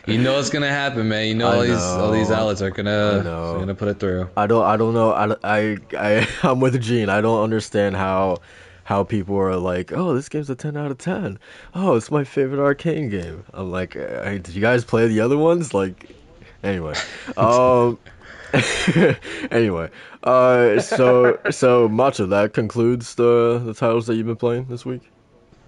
[0.05, 1.27] You know what's gonna happen, man.
[1.27, 3.55] You know I all these all these outlets are gonna know.
[3.55, 4.29] are gonna put it through.
[4.37, 7.09] I don't I don't know I I I I'm with Gene.
[7.09, 8.37] I don't understand how
[8.83, 11.39] how people are like, "Oh, this game's a 10 out of 10.
[11.75, 15.37] Oh, it's my favorite Arkane game." I'm like, hey, "Did you guys play the other
[15.37, 16.15] ones?" Like
[16.63, 16.93] anyway.
[17.37, 17.99] Um
[19.51, 19.89] anyway,
[20.23, 25.01] uh so so Macho, that concludes the the titles that you've been playing this week.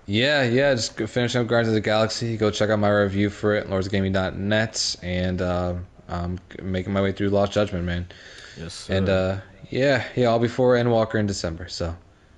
[0.05, 0.73] Yeah, yeah.
[0.73, 2.35] Just finishing up Guardians of the Galaxy.
[2.37, 5.75] Go check out my review for it, lordsgaming.net, and uh,
[6.07, 8.07] I'm making my way through Lost Judgment, man.
[8.57, 8.73] Yes.
[8.73, 8.95] Sir.
[8.95, 9.37] And uh,
[9.69, 11.67] yeah, yeah, I'll be for Endwalker in December.
[11.67, 11.95] So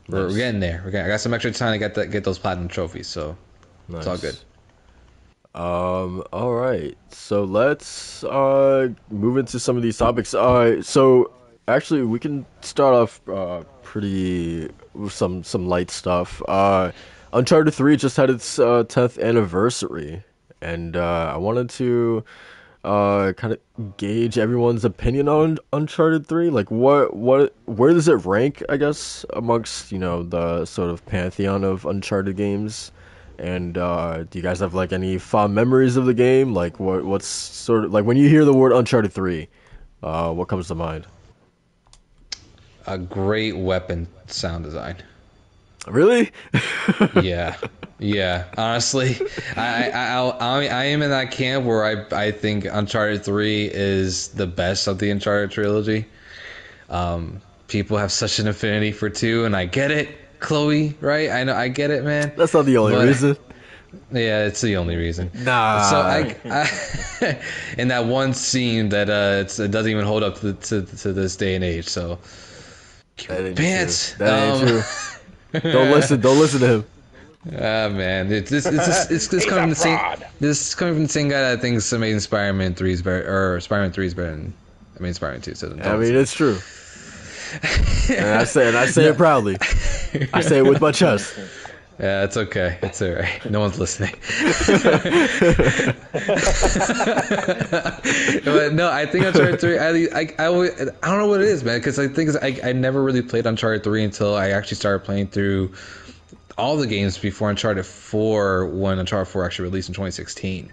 [0.10, 0.32] we're, Nice.
[0.32, 0.82] we're getting there.
[0.84, 3.08] We're getting, I got some extra time to get that, get those platinum trophies.
[3.08, 3.38] So
[3.90, 4.38] it's all good.
[5.54, 6.98] Um, all right.
[7.10, 10.34] So let's uh move into some of these topics.
[10.34, 11.32] Uh so
[11.68, 16.42] actually we can start off uh pretty with some some light stuff.
[16.48, 16.92] Uh
[17.34, 20.24] Uncharted 3 just had its uh 10th anniversary
[20.62, 22.24] and uh I wanted to
[22.84, 28.26] uh kind of gauge everyone's opinion on Uncharted 3 like what what where does it
[28.26, 32.92] rank I guess amongst you know the sort of pantheon of Uncharted games
[33.42, 37.04] and uh do you guys have like any fond memories of the game like what
[37.06, 39.48] what's sort of like when you hear the word Uncharted 3
[40.04, 41.08] uh what comes to mind
[42.88, 44.98] A great weapon sound design.
[45.88, 46.32] really
[47.22, 47.58] yeah,
[48.00, 48.46] yeah.
[48.58, 49.18] Honestly,
[49.56, 53.66] I, I I I I am in that camp where I I think Uncharted Three
[53.72, 56.06] is the best of the Uncharted trilogy.
[56.90, 60.10] Um, people have such an affinity for two, and I get it,
[60.42, 60.96] Chloe.
[61.00, 61.30] Right?
[61.30, 62.34] I know, I get it, man.
[62.36, 63.38] that's not the only But- reason
[64.12, 65.32] Yeah, it's the only reason.
[65.34, 67.40] nah So I, I
[67.78, 71.14] in that one scene that uh, it's, it doesn't even hold up to, to to
[71.14, 71.88] this day and age.
[71.88, 72.18] So
[73.18, 74.14] pants.
[74.14, 74.26] true.
[74.26, 76.86] that ain't Um, true don't listen don't listen to him
[77.48, 80.00] Ah man, it's this it's it's, it's, it's coming from the same
[80.40, 83.26] this is coming from the same guy that thinks Amazing Spider-Man three is better
[83.56, 84.54] or Spider-Man three is better than
[85.00, 85.56] Amazing Spider-Man two.
[85.56, 86.60] So don't I mean it's true
[88.10, 89.58] and I say and I say it proudly
[90.34, 91.38] I say it with my chest
[92.02, 93.48] yeah, it's okay, it's alright.
[93.48, 94.16] No one's listening.
[98.44, 99.78] but no, I think Uncharted three.
[99.78, 101.78] I I I, always, I don't know what it is, man.
[101.78, 105.28] Because I think I I never really played Uncharted three until I actually started playing
[105.28, 105.74] through
[106.58, 110.72] all the games before Uncharted four when Uncharted four actually released in 2016.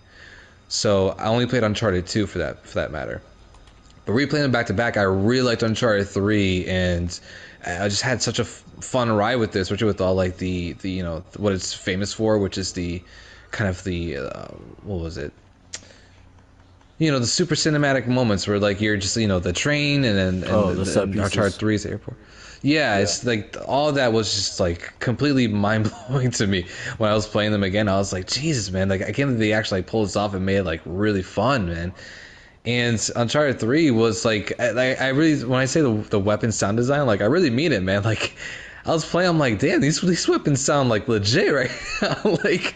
[0.69, 3.21] So I only played Uncharted two for that for that matter.
[4.09, 7.21] But replaying them back to back, I really liked Uncharted three, and
[7.66, 10.73] I just had such a f- fun ride with this, especially with all like the
[10.73, 13.03] the you know what it's famous for, which is the
[13.51, 14.47] kind of the uh,
[14.83, 15.31] what was it?
[16.97, 20.16] You know the super cinematic moments where like you're just you know the train and
[20.16, 21.27] then and, Oh, the and pieces.
[21.27, 22.16] Uncharted 3's airport.
[22.62, 26.64] Yeah, it's like all that was just like completely mind blowing to me
[26.97, 27.90] when I was playing them again.
[27.90, 28.88] I was like, Jesus, man!
[28.88, 31.66] Like I can't believe they actually pulled this off and made it like really fun,
[31.66, 31.92] man.
[32.64, 36.77] And Uncharted Three was like, I, I really when I say the the weapon sound
[36.77, 38.03] design, like I really mean it, man.
[38.09, 38.35] Like
[38.85, 41.71] I was playing, I'm like, damn, these these weapons sound like legit right
[42.03, 42.16] now.
[42.44, 42.75] like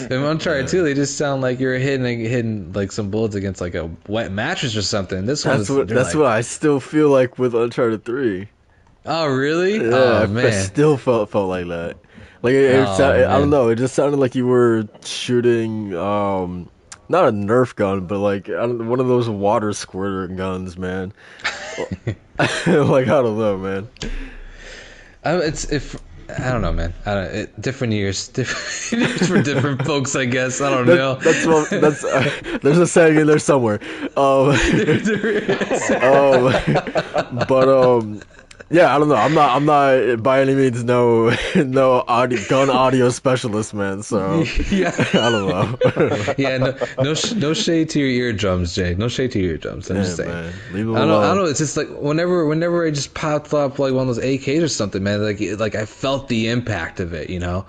[0.00, 3.74] in Uncharted Two, they just sound like you're hitting hitting like some bullets against like
[3.74, 5.24] a wet mattress or something.
[5.26, 8.48] This one, that's what that's what I still feel like with Uncharted 3
[9.08, 9.76] Oh really?
[9.76, 10.52] Yeah, oh I- I man.
[10.64, 11.96] still felt felt like that.
[12.42, 13.68] Like it, it Oh, sou- I don't know.
[13.70, 16.68] It just sounded like you were shooting, um,
[17.08, 21.12] not a Nerf gun, but like I don't, one of those water squirter guns, man.
[22.38, 23.88] like I don't know, man.
[25.24, 25.96] It's if
[26.28, 26.92] I don't know, man.
[27.04, 30.60] I don't, it, different years, different years for different folks, I guess.
[30.60, 31.14] I don't know.
[31.16, 32.04] That's what that's.
[32.04, 33.80] Uh, there's a saying in there somewhere.
[34.16, 34.50] Um,
[36.02, 36.52] um,
[37.48, 38.20] but um,
[38.70, 39.14] yeah, I don't know.
[39.14, 39.54] I'm not.
[39.54, 44.02] I'm not by any means no no audio, gun audio specialist, man.
[44.02, 46.34] So yeah, I don't know.
[46.36, 46.58] yeah.
[46.58, 48.94] No, no, sh- no shade to your eardrums, Jay.
[48.94, 49.88] No shade to your eardrums.
[49.90, 50.30] I'm Yeah, just saying.
[50.30, 50.52] man.
[50.72, 51.20] Leave them I don't know.
[51.20, 51.44] I don't know.
[51.44, 54.68] It's just like whenever, whenever I just popped up like one of those AKs or
[54.68, 55.22] something, man.
[55.22, 57.66] Like, like I felt the impact of it, you know.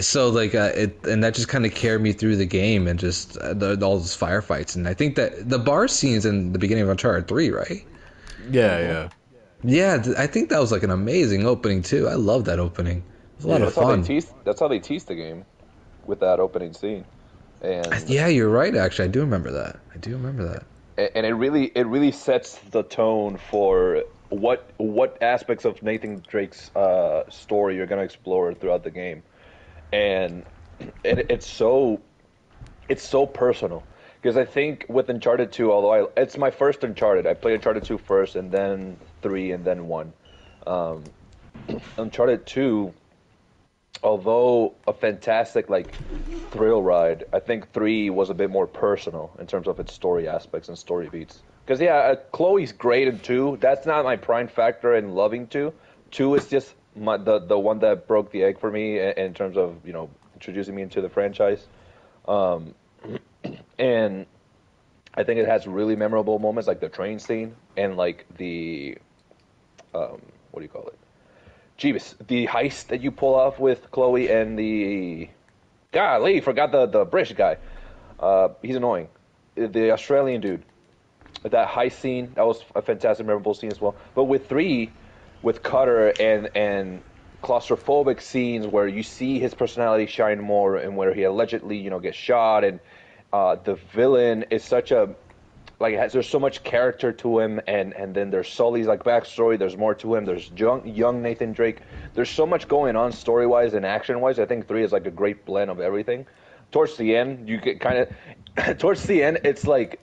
[0.00, 2.98] So like uh, it, and that just kind of carried me through the game and
[2.98, 4.74] just uh, the, all those firefights.
[4.74, 7.84] And I think that the bar scenes in the beginning of Uncharted Three, right?
[8.50, 9.08] Yeah, yeah.
[9.64, 12.08] Yeah, th- I think that was like an amazing opening too.
[12.08, 12.98] I love that opening.
[12.98, 14.02] It was a lot That's of how fun.
[14.02, 14.32] teased.
[14.44, 15.46] That's how they teased the game,
[16.04, 17.06] with that opening scene,
[17.60, 18.74] and Yeah, you're right.
[18.74, 19.80] Actually, I do remember that.
[19.94, 20.64] I do remember that.
[20.96, 26.70] and it really it really sets the tone for what what aspects of Nathan Drake's
[26.76, 29.22] uh, story you're gonna explore throughout the game,
[29.92, 30.44] and
[31.04, 32.02] it, it's so
[32.88, 33.88] it's so personal
[34.24, 37.84] because I think with Uncharted 2, although I, it's my first Uncharted, I played Uncharted
[37.84, 40.14] 2 first, and then three, and then one.
[40.66, 41.04] Um,
[41.98, 42.92] Uncharted 2
[44.02, 45.94] although a fantastic like
[46.50, 50.28] thrill ride, I think three was a bit more personal in terms of its story
[50.28, 51.42] aspects and story beats.
[51.64, 53.56] Because yeah, uh, Chloe's great in two.
[53.60, 55.72] That's not my prime factor in loving two.
[56.10, 59.34] Two is just my, the the one that broke the egg for me in, in
[59.34, 61.64] terms of you know introducing me into the franchise.
[62.26, 62.74] Um,
[63.78, 64.26] and
[65.14, 68.98] I think it has really memorable moments like the train scene and like the
[69.94, 70.98] um, what do you call it?
[71.78, 75.28] Jeebus, the heist that you pull off with Chloe and the
[75.92, 77.58] golly, forgot the the British guy.
[78.18, 79.08] Uh, he's annoying.
[79.56, 80.64] The Australian dude.
[81.42, 83.94] That heist scene that was a fantastic, memorable scene as well.
[84.14, 84.90] But with three,
[85.42, 87.02] with Cutter and and
[87.42, 92.00] claustrophobic scenes where you see his personality shine more and where he allegedly you know
[92.00, 92.80] gets shot and
[93.34, 95.12] uh, the villain is such a
[95.80, 99.58] like has, there's so much character to him and and then there's Sully's like backstory
[99.58, 101.78] there's more to him there's young, young Nathan Drake
[102.14, 105.06] there's so much going on story wise and action wise I think three is like
[105.06, 106.26] a great blend of everything
[106.70, 108.06] towards the end you get kind
[108.56, 109.98] of towards the end it's like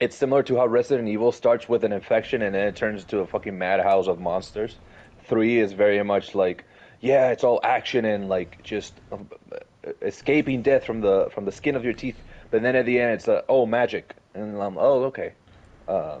[0.00, 3.20] it's similar to how Resident Evil starts with an infection and then it turns into
[3.20, 4.74] a fucking madhouse of monsters.
[5.26, 6.64] Three is very much like,
[7.00, 9.28] yeah, it's all action and like just um,
[10.00, 12.16] escaping death from the from the skin of your teeth.
[12.52, 15.32] But then at the end, it's like, oh magic, and I'm oh okay,
[15.88, 16.18] uh,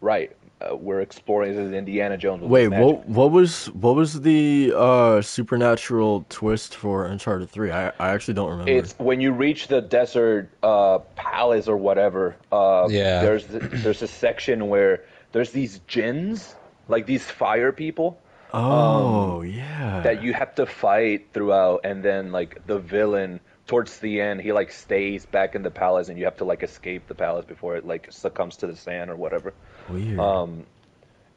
[0.00, 0.30] right.
[0.60, 2.42] Uh, we're exploring this is Indiana Jones.
[2.42, 2.84] Wait, magic.
[2.84, 7.72] what what was what was the uh supernatural twist for Uncharted 3?
[7.72, 8.70] I I actually don't remember.
[8.70, 12.36] It's when you reach the desert uh, palace or whatever.
[12.52, 13.22] Uh, Yeah.
[13.22, 16.54] There's there's a section where there's these jinns,
[16.88, 18.20] like these fire people.
[18.52, 20.02] oh, yeah.
[20.02, 23.40] that you have to fight throughout and then like the villain
[23.72, 26.62] towards the end he like stays back in the palace and you have to like
[26.62, 29.54] escape the palace before it like succumbs to the sand or whatever
[29.88, 30.18] Weird.
[30.18, 30.66] um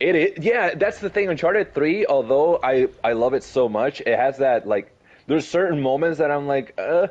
[0.02, 4.02] it is yeah that's the thing uncharted 3 although i i love it so much
[4.02, 4.92] it has that like
[5.28, 7.08] there's certain moments that i'm like uh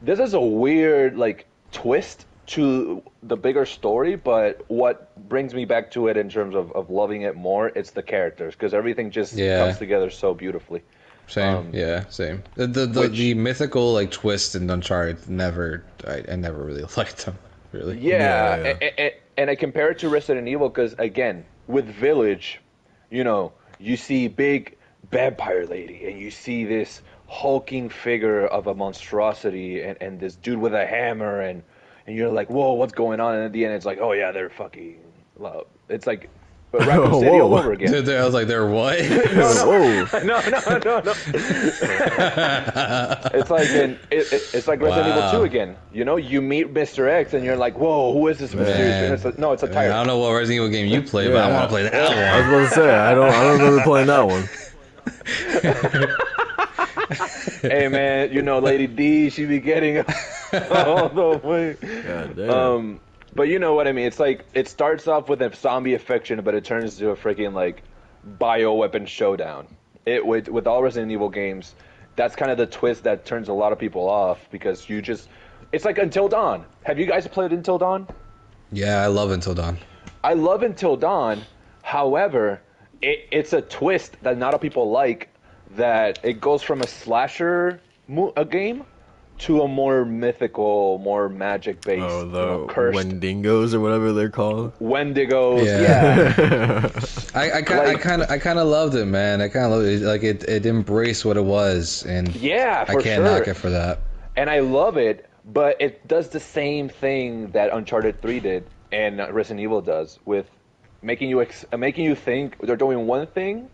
[0.00, 4.96] this is a weird like twist to the bigger story but what
[5.28, 8.54] brings me back to it in terms of, of loving it more it's the characters
[8.54, 9.58] because everything just Yeah.
[9.58, 10.80] comes together so beautifully
[11.28, 12.42] Same, Um, yeah, same.
[12.54, 16.82] The the, the, which- the mythical like twist in Uncharted never, I, I never really
[16.96, 17.36] liked them.
[17.72, 17.98] Really.
[17.98, 18.74] Yeah, Yeah, yeah.
[18.80, 22.60] a- a- a- and I compare it to Resident Evil because again, with Village,
[23.10, 24.76] you know, you see big
[25.10, 30.58] vampire lady, and you see this hulking figure of a monstrosity, and, and this dude
[30.58, 31.62] with a hammer, and
[32.06, 33.34] and you're like, whoa, what's going on?
[33.34, 35.00] And at the end, it's like, oh yeah, they're fucking
[35.38, 35.66] love.
[35.88, 36.30] It's like
[36.72, 37.94] Raccoon City all over again.
[37.94, 38.98] I was like, they're what?
[39.00, 40.04] Whoa.
[40.24, 41.14] no, no, no, no.
[43.34, 45.28] it's like in, it, it, it's like Resident Wow.
[45.28, 45.76] Evil 2 again.
[45.92, 47.08] You know, you meet Mr.
[47.08, 48.78] X and you're like, whoa, who is this mysterious?
[48.78, 49.04] Man.
[49.04, 50.86] And it's a, no, it's a I, mean, I don't know what Resident Evil game
[50.86, 52.18] you play, but I want to play that one.
[52.18, 54.48] I was about to say I don't I don't remember playing that one.
[57.62, 59.98] hey man, you know Lady D, she be getting
[60.70, 61.74] all the way.
[61.74, 62.50] God damn.
[62.50, 63.00] Um,
[63.36, 64.06] but you know what I mean.
[64.06, 67.52] It's like it starts off with a zombie affection, but it turns into a freaking
[67.52, 67.82] like
[68.38, 69.68] bioweapon showdown.
[70.06, 71.74] It with with all Resident Evil games,
[72.16, 75.28] that's kind of the twist that turns a lot of people off because you just
[75.72, 76.64] it's like Until Dawn.
[76.84, 78.08] Have you guys played Until Dawn?
[78.72, 79.78] Yeah, I love Until Dawn.
[80.24, 81.42] I love Until Dawn.
[81.82, 82.60] However,
[83.02, 85.28] it, it's a twist that not a people like.
[85.72, 88.84] That it goes from a slasher mo- a game
[89.38, 94.12] to a more mythical, more magic based, oh, you the know, cursed Wendigos or whatever
[94.12, 94.78] they're called.
[94.78, 95.64] Wendigos.
[95.64, 96.34] Yeah.
[96.38, 96.90] Yeah.
[97.40, 99.40] I I kind I kind of I kind of loved it, man.
[99.40, 100.00] I kind of loved it.
[100.02, 103.24] Like it it embraced what it was, and Yeah, I can't sure.
[103.24, 104.00] knock it for that.
[104.36, 109.18] and I love it, but it does the same thing that Uncharted 3 did and
[109.34, 110.46] Resident Evil does with
[111.02, 113.68] making you ex- uh, making you think they're doing one thing,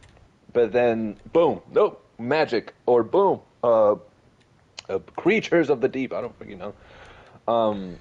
[0.52, 3.94] but then boom, nope, magic or boom, uh,
[4.92, 6.12] uh creatures of the deep.
[6.12, 6.74] I don't freaking know.
[7.52, 7.96] Um,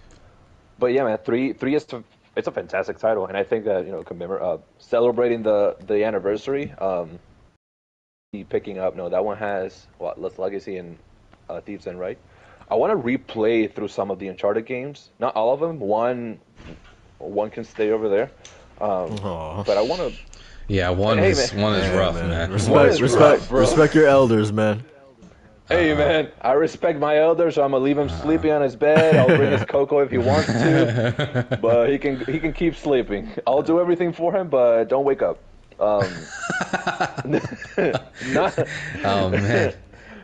[0.79, 2.03] but yeah, man, three three is to,
[2.35, 6.03] it's a fantastic title, and I think that you know commemor- uh, celebrating the the
[6.03, 6.71] anniversary.
[6.79, 7.19] Um,
[8.47, 8.95] picking up.
[8.95, 10.97] No, that one has what Lost Legacy and
[11.49, 12.17] uh, Thieves and Right.
[12.69, 15.09] I want to replay through some of the Uncharted games.
[15.19, 15.79] Not all of them.
[15.81, 16.39] One,
[17.17, 18.31] one can stay over there.
[18.79, 19.17] Um,
[19.65, 20.13] but I want to.
[20.69, 21.61] Yeah, one Hey, is man.
[21.61, 22.29] one is rough, man.
[22.29, 22.51] man.
[22.51, 24.81] Respect, respect, rough, respect your elders, man.
[25.71, 29.15] Hey man, I respect my elder, so I'm gonna leave him sleeping on his bed.
[29.15, 33.29] I'll bring his cocoa if he wants to, but he can he can keep sleeping.
[33.47, 35.39] I'll do everything for him, but don't wake up.
[35.79, 36.03] Um,
[37.25, 38.59] not,
[39.03, 39.73] Oh man,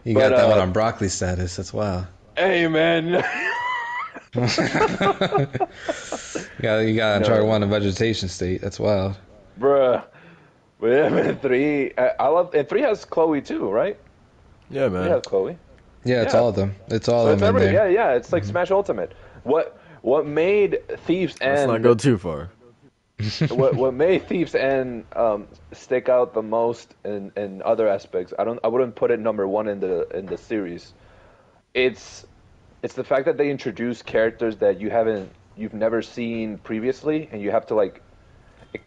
[0.03, 1.55] you But, got that one uh, on broccoli status.
[1.55, 2.07] That's wild.
[2.35, 3.23] hey man.
[4.35, 4.41] You
[6.61, 7.45] got you got Uncharted No.
[7.45, 8.61] one in vegetation state.
[8.61, 9.17] That's wild.
[9.59, 10.03] Bruh.
[10.79, 11.91] But yeah, man, three.
[11.97, 13.97] I, I love and three has Chloe too, right?
[14.69, 15.07] Yeah, man.
[15.09, 15.57] Yeah, Chloe.
[16.03, 16.39] Yeah, it's Yeah.
[16.39, 16.75] all of them.
[16.87, 17.75] It's all So of it's them in everybody.
[17.77, 17.89] there.
[17.91, 18.15] Yeah, yeah.
[18.15, 19.13] It's like Smash Ultimate.
[19.43, 22.49] What what made Thieves Let's and not go too far.
[23.49, 28.33] what what made Thieves and um, stick out the most in, in other aspects?
[28.37, 28.59] I don't.
[28.63, 30.93] I wouldn't put it number one in the in the series.
[31.73, 32.25] It's
[32.83, 37.41] it's the fact that they introduce characters that you haven't you've never seen previously, and
[37.41, 38.01] you have to like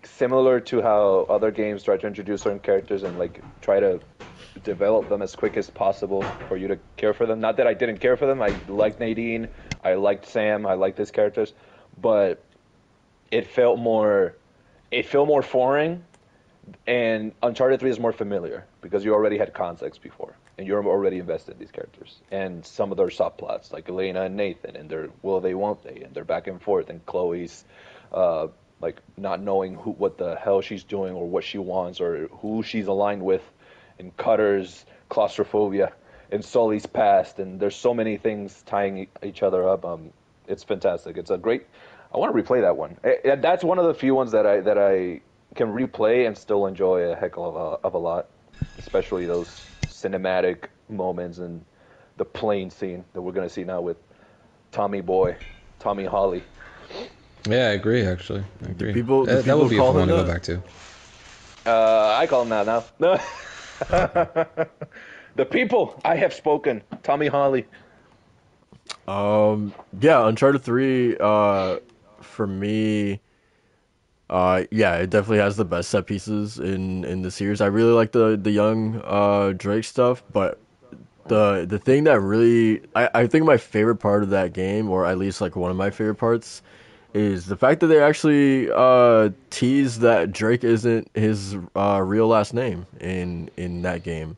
[0.05, 4.01] similar to how other games try to introduce certain characters and like try to
[4.64, 7.41] develop them as quick as possible for you to care for them.
[7.41, 8.43] Not that I didn't care for them.
[8.43, 9.49] I liked Nadine.
[9.83, 10.66] I liked Sam.
[10.66, 11.53] I liked these characters,
[12.01, 12.45] but
[13.31, 14.37] it felt more
[14.91, 16.05] it felt more foreign
[16.87, 21.18] and Uncharted 3 is more familiar because you already had context before and you're already
[21.18, 25.09] invested in these characters and some of their subplots like Elena and Nathan and their
[25.22, 27.64] will they won't they and they're back and forth and Chloe's
[28.12, 28.49] uh,
[28.81, 32.62] like not knowing who what the hell she's doing or what she wants or who
[32.62, 33.43] she's aligned with
[33.99, 35.93] and Cutter's claustrophobia
[36.33, 37.39] and Sully's past.
[37.39, 39.85] And there's so many things tying each other up.
[39.85, 40.12] Um
[40.49, 41.16] it's fantastic.
[41.16, 41.66] It's a great
[42.12, 42.97] I want to replay that one.
[43.05, 45.20] Eh, that's one of the few ones that I that I
[45.55, 48.28] can replay and still enjoy a heck of a, of a lot
[48.78, 51.64] especially those cinematic moments and
[52.16, 53.99] the plane scene that we're going to see now with
[54.72, 55.37] Tommy Boy
[55.78, 56.43] Tommy Holly
[57.49, 58.05] Yeah, I agree.
[58.05, 58.93] Actually, I agree.
[58.93, 60.62] people- do that, that would people be a fun one to go back to.
[61.66, 62.84] Uh, I call him that now.
[62.99, 63.18] No.
[65.36, 66.82] the people, I have spoken.
[67.03, 67.66] Tommy Holly.
[69.09, 71.16] Um, yeah, Uncharted Three.
[71.18, 71.78] Uh,
[72.20, 73.20] for me,
[74.28, 77.61] uh, yeah, it definitely has the best set pieces in in the series.
[77.61, 80.61] I really like the the young uh Drake stuff, but
[81.26, 85.07] the the thing that really I I think my favorite part of that game, or
[85.07, 86.62] at least like one of my favorite parts,
[87.15, 92.55] is the fact that they actually uh tease that Drake isn't his uh real last
[92.55, 94.37] name in in that game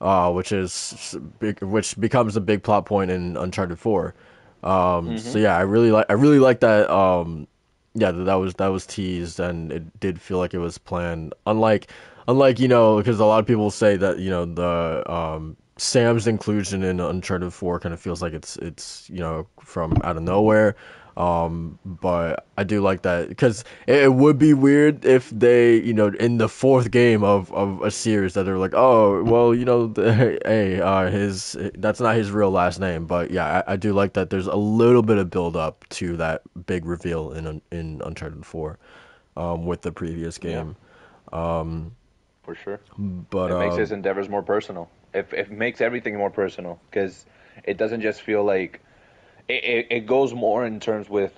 [0.00, 4.14] uh, which is big, which becomes a big plot point in Uncharted Four.
[4.62, 6.90] Um, So yeah, I really like I really like that.
[6.90, 7.46] Um,
[7.94, 11.34] yeah, that, that was that was teased, and it did feel like it was planned.
[11.46, 11.90] Unlike
[12.28, 16.26] unlike you know, because a lot of people say that you know the um, Sam's
[16.26, 20.22] inclusion in Uncharted Four kind of feels like it's it's you know from out of
[20.22, 20.76] nowhere.
[21.20, 25.92] Um, but I do like that because it, it would be weird if they, you
[25.92, 29.64] know, in the fourth game of, of a series that they're like, oh, well, you
[29.66, 33.06] know, the, hey, uh, his that's not his real last name.
[33.06, 34.30] But yeah, I, I do like that.
[34.30, 38.78] There's a little bit of build up to that big reveal in in Uncharted Four,
[39.36, 40.76] um, with the previous game.
[42.42, 42.80] For sure.
[42.98, 44.90] But It makes uh, his endeavors more personal.
[45.14, 47.26] It, it makes everything more personal because
[47.64, 48.80] it doesn't just feel like
[49.48, 51.32] it, it, goes more in terms with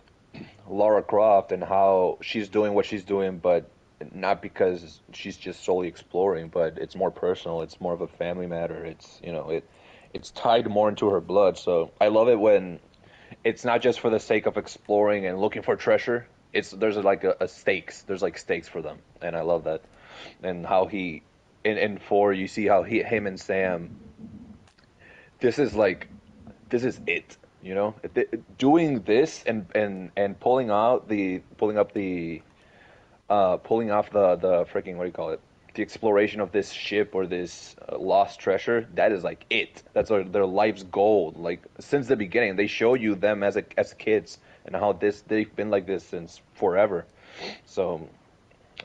[0.69, 3.69] Lara Croft and how she's doing what she's doing, but
[4.15, 7.63] not because she's just solely exploring, but it's more personal.
[7.63, 8.85] It's more of a family matter.
[8.85, 9.69] It's you know it
[10.13, 11.59] it's tied more into her blood.
[11.59, 12.81] So I love it when
[13.45, 16.27] it's not just for the sake of exploring and looking for treasure.
[16.53, 18.03] It's there's like a, a stakes.
[18.03, 19.83] There's like stakes for them, and I love that.
[20.43, 21.23] And how he
[21.65, 23.97] in in four you see how he him and Sam.
[25.41, 26.07] This is like,
[26.69, 27.37] this is it.
[27.63, 27.95] You know,
[28.59, 32.43] doing this and and and pulling out the pulling up the,
[33.31, 35.41] uh, pulling off the the freaking what do you call it?
[35.75, 38.89] The exploration of this ship or this uh, lost treasure.
[38.95, 39.83] That is like it.
[39.95, 41.33] That's their, their life's goal.
[41.37, 45.23] Like since the beginning, they show you them as a, as kids and how this
[45.23, 47.07] they've been like this since forever.
[47.65, 48.09] So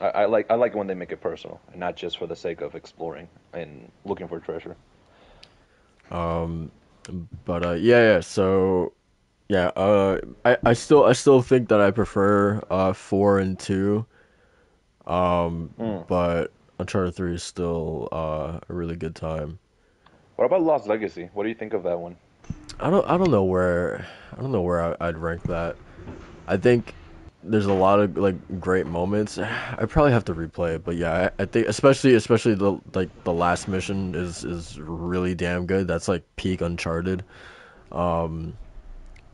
[0.00, 2.36] I, I like I like when they make it personal and not just for the
[2.36, 4.76] sake of exploring and looking for treasure.
[7.44, 8.20] But uh, yeah, yeah.
[8.20, 8.92] So
[9.48, 14.06] yeah, uh, I, I still I still think that I prefer uh four and two.
[15.06, 15.70] Um,
[16.08, 19.58] but Uncharted three is still uh a really good time.
[20.36, 21.30] What about Lost Legacy?
[21.32, 22.16] What do you think of that one?
[22.78, 24.06] I don't I don't know where
[24.36, 25.76] I don't know where I, I'd rank that.
[26.46, 26.94] I think
[27.50, 29.38] there's a lot of like great moments.
[29.38, 33.08] I probably have to replay it, but yeah, I, I think especially especially the like
[33.24, 35.86] the last mission is is really damn good.
[35.86, 37.24] That's like peak Uncharted.
[37.92, 38.56] Um,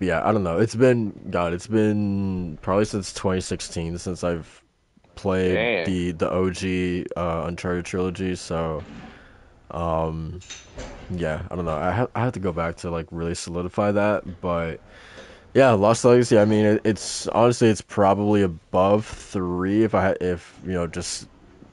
[0.01, 0.59] yeah, I don't know.
[0.59, 1.53] It's been God.
[1.53, 4.63] It's been probably since 2016 since I've
[5.15, 5.87] played Damn.
[5.87, 8.35] the the OG uh, Uncharted trilogy.
[8.35, 8.83] So,
[9.71, 10.41] um,
[11.11, 11.77] yeah, I don't know.
[11.77, 14.81] I have I have to go back to like really solidify that, but
[15.55, 16.39] yeah, Lost Legacy.
[16.39, 21.29] I mean, it, it's honestly it's probably above three if I if you know just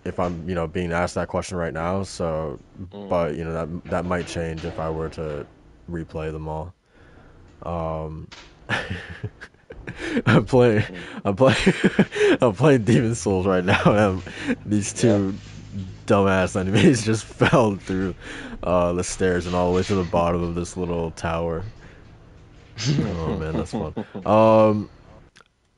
[0.05, 2.03] if I'm you know being asked that question right now.
[2.03, 2.59] So,
[2.91, 5.45] but you know that that might change if I were to
[5.89, 6.73] replay them all.
[7.63, 8.27] Um,
[10.25, 10.83] I'm playing,
[11.25, 11.73] I'm playing,
[12.41, 13.81] I'm playing Demon Souls right now.
[13.85, 14.23] And
[14.65, 15.35] these two
[16.05, 18.15] dumbass enemies just fell through
[18.63, 21.63] uh, the stairs and all the way to the bottom of this little tower.
[22.99, 23.93] oh man, that's fun.
[24.25, 24.89] Um,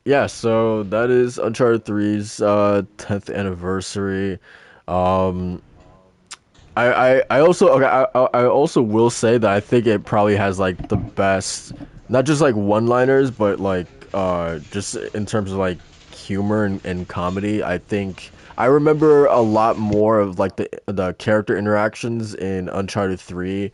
[0.06, 4.38] yeah, so that is Uncharted 3's uh, 10th anniversary.
[4.88, 5.62] Um,
[6.76, 10.36] I, I, I also okay I, I also will say that I think it probably
[10.36, 11.74] has like the best
[12.10, 15.78] not just like one liners but like uh just in terms of like
[16.12, 21.14] humor and, and comedy I think I remember a lot more of like the the
[21.14, 23.72] character interactions in Uncharted 3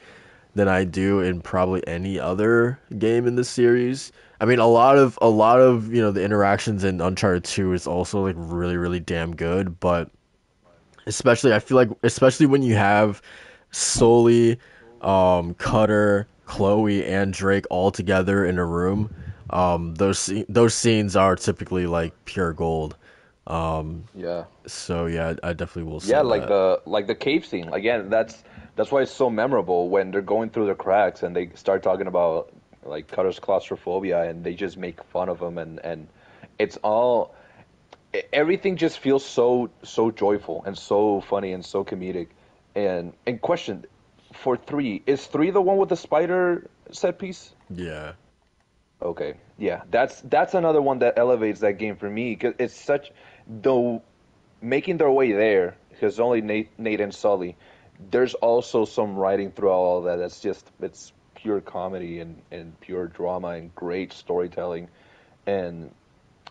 [0.56, 4.12] than I do in probably any other game in the series.
[4.41, 7.74] I mean a lot of a lot of you know the interactions in Uncharted 2
[7.74, 10.10] is also like really really damn good but
[11.08, 13.22] especially I feel like especially when you have
[13.72, 14.60] Sully,
[15.02, 19.10] um, Cutter, Chloe, and Drake all together in a room.
[19.52, 22.97] Um, those those scenes are typically like pure gold.
[23.47, 24.45] Um, Yeah.
[24.68, 26.50] so yeah, I definitely will Yeah, like that.
[26.50, 27.70] the like the cave scene.
[27.74, 28.43] Again, that's
[28.80, 32.08] that's why it's so memorable when they're going through the cracks and they start talking
[32.08, 32.50] about
[32.86, 36.08] like Cutter's claustrophobia and they just make fun of him and and
[36.58, 37.36] it's all
[38.32, 42.28] everything just feels so so joyful and so funny and so comedic.
[42.74, 43.84] And and question
[44.32, 47.54] for 3, is 3 the one with the spider set piece?
[47.70, 48.14] yeah,
[49.02, 53.12] Okay, yeah, that's that's another one that elevates that game for me because it's such
[53.46, 54.04] though
[54.62, 57.58] making their way there because only Nate, Nate and Sully.
[58.00, 60.18] There's also some writing throughout all that.
[60.18, 64.88] That's just it's pure comedy and and pure drama and great storytelling,
[65.45, 65.91] and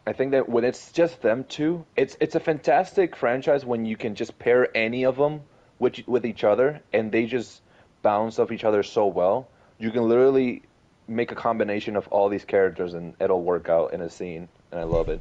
[0.07, 3.96] I think that when it's just them two, it's it's a fantastic franchise when you
[3.96, 5.42] can just pair any of them
[5.78, 7.61] with with each other and they just
[8.03, 9.49] bounce off each other so well.
[9.78, 10.62] You can literally
[11.07, 14.80] make a combination of all these characters and it'll work out in a scene, and
[14.80, 15.20] I love it.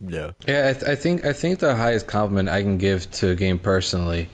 [0.00, 3.30] yeah, Yeah, I, th- I think I think the highest compliment I can give to
[3.30, 4.28] a game personally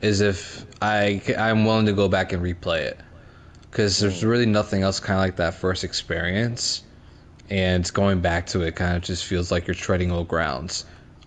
[0.00, 2.98] is if I I'm willing to go back and replay it
[3.70, 4.28] because there's hmm.
[4.28, 6.82] really nothing else kind of like that first experience,
[7.50, 10.84] and going back to it kind of just feels like you're treading old grounds.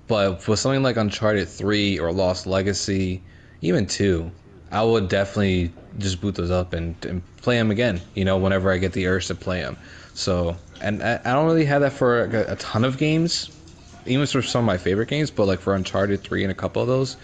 [0.08, 3.22] But with something like Uncharted Three or Lost Legacy,
[3.62, 4.32] even two,
[4.72, 8.02] I would definitely just boot those up and, and play them again.
[8.16, 9.78] You know, whenever I get the urge to play them.
[10.16, 13.52] So, and I, I don't really have that for a, a ton of games,
[14.08, 15.30] even for some of my favorite games.
[15.30, 17.16] But like for Uncharted Three and a couple of those,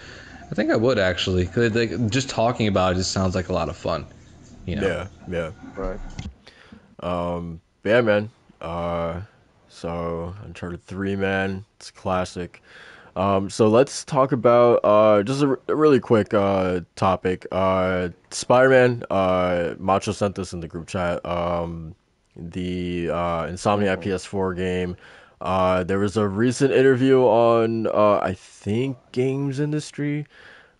[0.51, 1.45] I think I would actually.
[1.47, 4.05] Cause like, just talking about it just sounds like a lot of fun.
[4.65, 4.87] You know.
[4.87, 5.51] yeah, yeah.
[5.75, 5.99] Right.
[7.01, 8.29] Um, yeah, man.
[8.61, 9.21] Uh,
[9.67, 12.61] so Uncharted Three, man, it's classic.
[13.15, 17.45] Um, so let's talk about uh just a, r- a really quick uh topic.
[17.51, 19.03] Uh, Spider-Man.
[19.09, 21.25] Uh, Macho sent this in the group chat.
[21.25, 21.95] Um,
[22.35, 24.97] the uh Insomniac PS4 game.
[25.45, 30.25] Uh, there was a recent interview on uh I think Games Industry.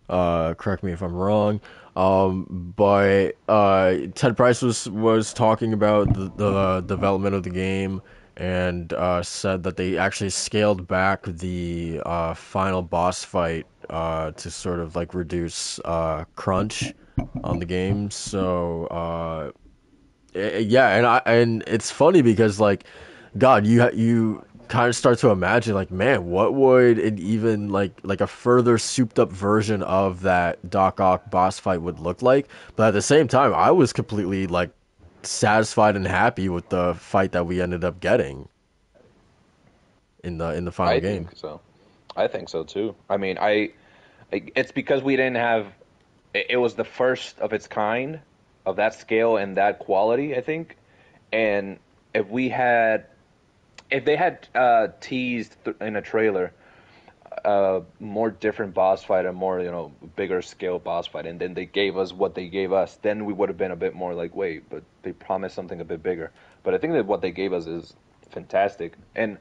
[0.08, 1.60] Uh, correct me if I'm wrong.
[1.96, 8.02] Um, but uh, Ted Price was was talking about the, the development of the game
[8.36, 14.80] and uh, said that they actually scaled back the uh, final boss fight to sort
[14.80, 16.92] of like reduce uh, crunch
[17.44, 18.10] on the game.
[18.10, 19.52] So uh,
[20.34, 22.84] eh, yeah, and I and it's funny because like,
[23.38, 27.92] God, you you kind of start to imagine like, man, what would an even like
[28.02, 32.48] like a further souped up version of that Doc Ock boss fight would look like?
[32.76, 34.70] But at the same time, I was completely like
[35.22, 38.48] satisfied and happy with the fight that we ended up getting
[40.22, 41.28] in the in the final I game.
[41.28, 41.60] think so.
[42.16, 42.96] I think so too.
[43.08, 43.72] I mean, I,
[44.32, 45.66] I- it's because we didn't have.
[46.34, 48.20] It was the first of its kind,
[48.66, 50.36] of that scale and that quality.
[50.36, 50.76] I think,
[51.32, 51.78] and
[52.14, 53.06] if we had,
[53.90, 56.52] if they had uh, teased th- in a trailer,
[57.44, 61.54] a more different boss fight, a more you know bigger scale boss fight, and then
[61.54, 64.14] they gave us what they gave us, then we would have been a bit more
[64.14, 66.32] like, wait, but they promised something a bit bigger.
[66.62, 67.94] But I think that what they gave us is
[68.30, 69.38] fantastic, and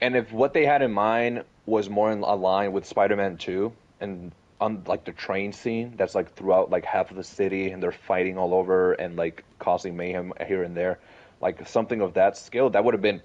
[0.00, 4.32] and if what they had in mind was more in line with Spider-Man 2 and
[4.60, 7.92] on like the train scene that's like throughout like half of the city and they're
[7.92, 10.98] fighting all over and like causing mayhem here and there,
[11.40, 13.22] like something of that scale, that would have been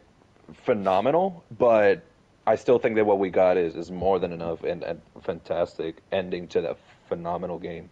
[0.65, 1.43] phenomenal.
[1.57, 2.03] But
[2.45, 6.01] I still think that what we got is is more than enough and, and fantastic
[6.11, 6.77] ending to that
[7.07, 7.89] phenomenal game.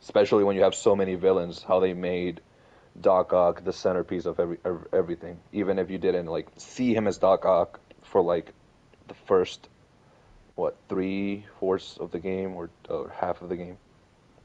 [0.00, 2.40] Especially when you have so many villains, how they made
[3.00, 5.38] Doc Ock the centerpiece of every, ev everything.
[5.52, 8.52] Even if you didn't like see him as Doc Ock for like
[9.08, 9.68] the first
[10.54, 13.78] what three fourths of the game or, or half of the game,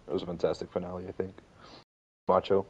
[0.08, 1.08] it was a fantastic finale.
[1.08, 1.36] I think.
[2.28, 2.66] Macho.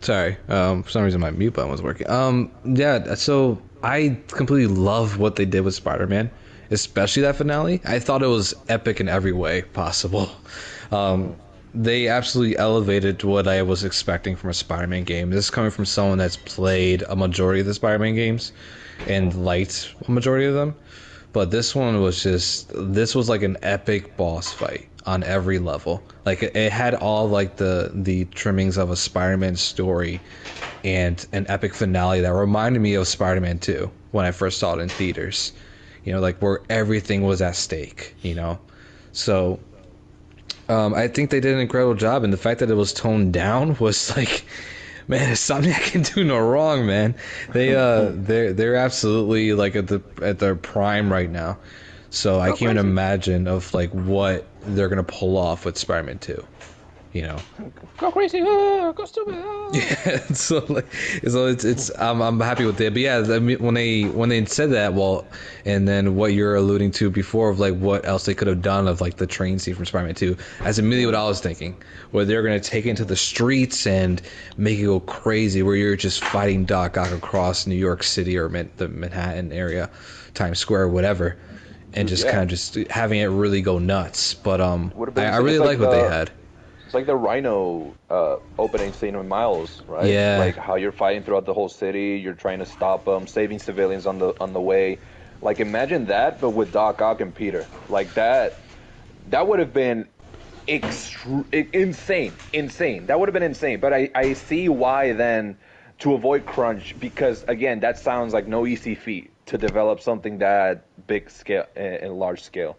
[0.00, 2.08] Sorry, um, for some reason my mute button was working.
[2.10, 6.30] Um, yeah, so I completely love what they did with Spider-Man,
[6.70, 7.80] especially that finale.
[7.84, 10.30] I thought it was epic in every way possible.
[10.92, 11.34] Um,
[11.74, 15.30] they absolutely elevated what I was expecting from a Spider-Man game.
[15.30, 18.52] This is coming from someone that's played a majority of the Spider-Man games
[19.08, 20.76] and liked a majority of them.
[21.32, 26.02] But this one was just this was like an epic boss fight on every level.
[26.24, 30.20] Like it, it had all like the the trimmings of a Spider-Man story
[30.82, 34.80] and an epic finale that reminded me of Spider-Man 2 when I first saw it
[34.80, 35.52] in theaters.
[36.04, 38.58] You know, like where everything was at stake, you know.
[39.12, 39.58] So
[40.68, 43.32] um, I think they did an incredible job, and the fact that it was toned
[43.32, 44.44] down was like,
[45.08, 47.14] man, Insomniac can do no wrong, man.
[47.52, 51.58] They uh, they're they're absolutely like at the at their prime right now.
[52.10, 56.44] So I can't even imagine of like what they're gonna pull off with Spider-Man Two.
[57.12, 57.38] You know.
[57.98, 59.36] Go crazy, ah, go stupid.
[59.36, 59.70] ah.
[59.72, 60.92] Yeah, so like,
[61.28, 62.92] so it's it's I'm I'm happy with it.
[62.92, 65.24] But yeah, I mean, when they when they said that, well,
[65.64, 68.88] and then what you're alluding to before of like what else they could have done
[68.88, 71.76] of like the train scene from Spider-Man 2, that's immediately what I was thinking.
[72.10, 74.20] Where they're gonna take it into the streets and
[74.56, 78.48] make it go crazy, where you're just fighting Doc Ock across New York City or
[78.48, 79.88] Man- the Manhattan area,
[80.34, 81.36] Times Square, whatever,
[81.94, 82.32] and just Yeah.
[82.32, 84.34] kind of just having it really go nuts.
[84.34, 86.32] But um, I, I really like like what they had.
[86.84, 90.06] It's like the Rhino uh, opening scene in Miles, right?
[90.08, 90.38] Yeah.
[90.38, 94.06] Like how you're fighting throughout the whole city, you're trying to stop them, saving civilians
[94.06, 95.00] on the on the way.
[95.40, 97.70] Like imagine that, but with Doc Ock and Peter.
[97.88, 98.64] Like that,
[99.26, 100.08] that would have been
[100.68, 103.06] extru- insane, insane.
[103.06, 103.80] That would have been insane.
[103.80, 105.58] But I I see why then
[106.00, 110.88] to avoid crunch because again that sounds like no easy feat to develop something that
[111.06, 112.76] big scale and large scale.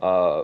[0.00, 0.42] Uh,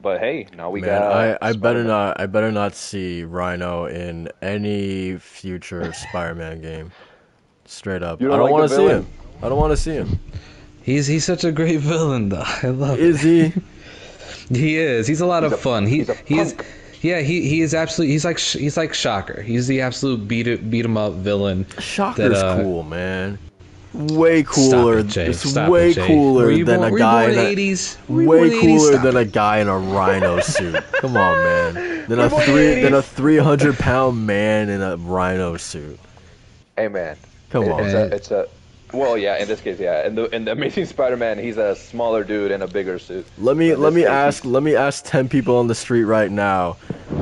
[0.00, 1.12] but hey, now we Man, got.
[1.12, 1.86] I, I better Spider-Man.
[1.86, 6.92] not I better not see Rhino in any future Spider-Man game.
[7.64, 8.18] Straight up.
[8.20, 9.06] Don't I don't like want to see him.
[9.42, 10.18] I don't want to see him.
[10.82, 12.42] He's he's such a great villain though.
[12.44, 13.04] I love it.
[13.04, 13.52] Is he?
[14.50, 15.06] He is.
[15.06, 15.86] He's a lot of a- fun.
[15.86, 16.54] He he's a he is.
[17.00, 18.12] Yeah, he he is absolutely.
[18.12, 19.40] He's like he's like Shocker.
[19.40, 21.64] He's the absolute beat it, beat 'em up villain.
[21.78, 23.38] Shocker's That, uh, cool, man.
[23.94, 25.00] Way cooler.
[25.00, 25.26] Stop it, Jay.
[25.26, 26.06] it's Stop way it, Jay.
[26.06, 27.96] cooler Were you than born- a guy in in the a, 80s?
[28.08, 28.60] Were way in the 80s?
[28.78, 30.82] cooler than a guy in a rhino suit.
[30.92, 31.74] Come on, man.
[32.08, 34.96] Than a We're born in the three than a three hundred pound man in a
[34.96, 35.98] rhino suit.
[36.76, 37.16] Hey man,
[37.50, 37.84] Come It- on.
[37.84, 38.48] It's a, it's a,
[38.94, 39.36] well, yeah.
[39.40, 40.06] In this case, yeah.
[40.06, 43.26] In the in the Amazing Spider-Man, he's a smaller dude in a bigger suit.
[43.38, 46.04] Let me In let me case, ask let me ask ten people on the street
[46.04, 46.76] right now,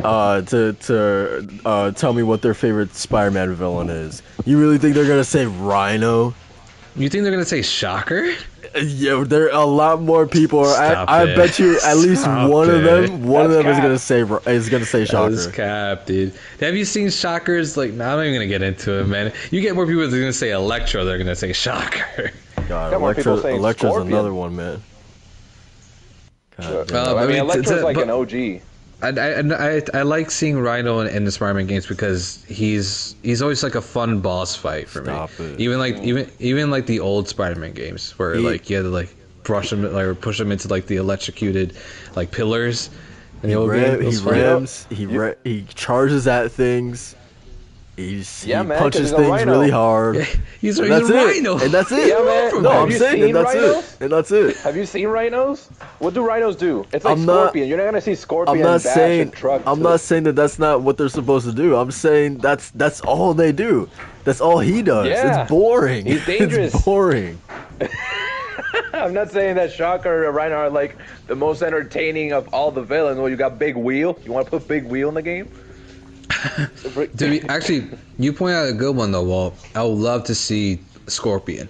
[0.04, 4.22] uh, to to uh, tell me what their favorite Spider-Man villain is.
[4.44, 6.32] You really think they're gonna say Rhino?
[7.00, 8.34] You think they're gonna say Shocker?
[8.80, 10.64] Yeah, there are a lot more people.
[10.64, 13.72] Stop I, I bet you at least Stop one of them one of That's them
[13.72, 15.56] is gonna say Ri- is gonna say That is Shocker.
[15.56, 16.32] cap, dude.
[16.60, 17.76] Have you seen Shockers?
[17.76, 19.32] Like, nah, I'm not even gonna get into it, man.
[19.50, 21.04] You get more people that are gonna say Electro.
[21.04, 22.30] They're gonna say Shocker.
[22.68, 24.12] God, Got more people saying Electra's Scorpion.
[24.12, 24.80] another one, man.
[26.60, 26.96] God damn.
[26.96, 28.60] Uh, I I mean, mean, Electro's to- to- like but- an OG.
[29.02, 33.40] I, I, I, I like seeing Rhino in, in the Spider-Man games because he's he's
[33.40, 35.46] always like a fun boss fight for Stop me.
[35.46, 35.60] it.
[35.60, 38.88] Even like even even like the old Spider-Man games where He- like you had to
[38.90, 41.74] like brush him like or push him into like the electrocuted
[42.14, 42.90] like pillars.
[43.42, 44.32] And He, the old ram, he was fun.
[44.34, 47.14] rams, he You- ra- he charges at things.
[47.96, 49.52] He's, Yeah, he man, 'cause punches he's things rhino.
[49.52, 50.16] really hard.
[50.60, 51.24] he's, And he's that's a it.
[51.26, 51.58] Rhino.
[51.58, 52.08] And that's it.
[52.08, 52.62] Yeah, man.
[52.62, 53.76] No, Have I'm saying and that's rhinos?
[53.76, 54.00] it.
[54.00, 54.56] And that's it.
[54.58, 55.68] Have you seen rhinos?
[55.98, 56.86] What do rhinos do?
[56.94, 57.68] It's like I'm not- Scorpion.
[57.68, 59.62] You're not gonna see Scorpion I'm not bash saying a truck.
[59.66, 61.76] I'm to- not saying that that's not what they're supposed to do.
[61.76, 63.88] I'm saying that's that's all they do.
[64.24, 65.06] That's all he does.
[65.06, 65.42] Yeah.
[65.42, 66.06] It's boring.
[66.06, 66.72] He's dangerous.
[66.74, 67.38] It's boring.
[68.92, 72.82] I'm not saying that Shocker or Rhino are like the most entertaining of all the
[72.82, 73.18] villains.
[73.18, 74.18] Well, you got Big Wheel.
[74.24, 75.50] You want to put Big Wheel in the game?
[77.16, 77.88] To be, actually,
[78.18, 79.54] you point out a good one though, Walt.
[79.74, 81.68] I would love to see Scorpion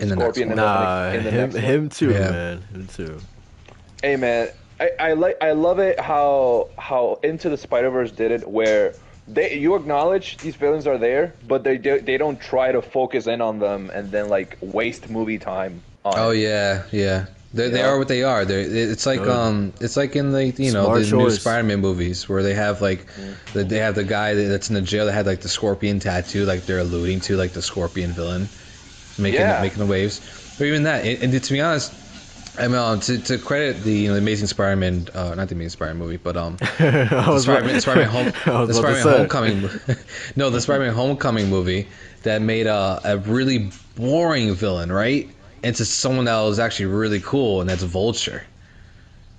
[0.00, 0.56] in the Scorpion next one.
[0.56, 2.30] Nah, in the him next him too, Yeah.
[2.30, 2.62] man.
[2.72, 3.20] Him too.
[4.02, 4.48] Hey man,
[4.80, 8.94] I, I like I love it how how Into the Spider Verse did it where
[9.28, 13.26] they you acknowledge these villains are there, but they do, they don't try to focus
[13.26, 15.82] in on them and then like waste movie time.
[16.04, 16.38] On Oh it.
[16.38, 17.26] yeah, yeah.
[17.54, 18.44] They, they are what they are.
[18.46, 19.28] They're, it's like Good.
[19.28, 21.30] um, it's like in the you know Smart the new.
[21.30, 23.06] Spider-Man movies where they have like,
[23.52, 26.46] the, they have the guy that's in the jail that had like the scorpion tattoo,
[26.46, 28.48] like they're alluding to like the scorpion villain,
[29.18, 29.60] making Yeah.
[29.60, 30.20] making the waves.
[30.60, 31.04] Or even that.
[31.04, 31.92] And, and to be honest,
[32.58, 35.54] I mean um, to, to credit the you know, the Amazing Spider-Man, uh, not the
[35.54, 38.80] Amazing Spider-Man movie, but um, I the was Spider-Man, about- Spider-Man, Home, I was the
[38.80, 39.18] about to Spider-Man say.
[39.18, 39.96] Homecoming,
[40.36, 41.88] no, the Spider-Man Homecoming movie
[42.22, 45.28] that made a, a really boring villain, right?
[45.62, 48.42] Into someone that was actually really cool, and that's Vulture.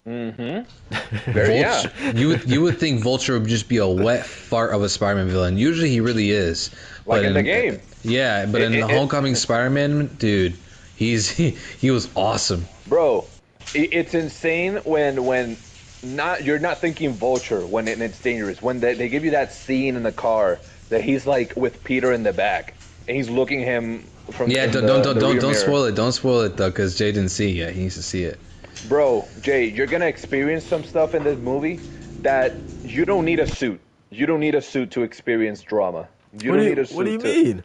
[0.08, 0.66] Mhm.
[1.26, 1.92] Very, Vulture.
[2.02, 2.12] yeah.
[2.14, 5.30] you would you would think Vulture would just be a wet fart of a Spider-Man
[5.30, 5.58] villain.
[5.58, 6.72] Usually he really is.
[7.06, 7.80] Like But in the game.
[8.04, 10.58] Yeah, but It- in the it- it- Homecoming Spider-Man, dude,
[10.96, 12.68] He's he, he was awesome.
[12.88, 13.26] bro.
[13.74, 15.58] It's insane when when
[16.04, 18.62] not you're not thinking vulture when it, it's dangerous.
[18.62, 20.60] When they, they give you that scene in the car
[20.90, 22.76] that he's like with Peter in the back
[23.08, 25.96] and he's looking him from Yeah, don't the- don't the don't don't, don't spoil it.
[25.96, 27.74] Don't spoil it though, because Jay didn't see it yet.
[27.74, 28.40] He needs to see it.
[28.88, 31.80] Bro, Jay, you're gonna experience some stuff in this movie
[32.22, 32.54] that
[32.84, 33.80] you don't need a suit.
[34.10, 36.08] You don't need a suit to experience drama.
[36.42, 36.96] You what don't do you, need a suit.
[36.98, 37.64] what do you to, mean?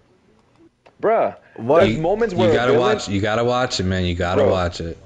[1.02, 3.08] Bruh, Why- there's moments where you gotta villain- watch.
[3.08, 4.04] You gotta watch it, man.
[4.04, 4.50] You gotta Bro.
[4.50, 4.98] watch it.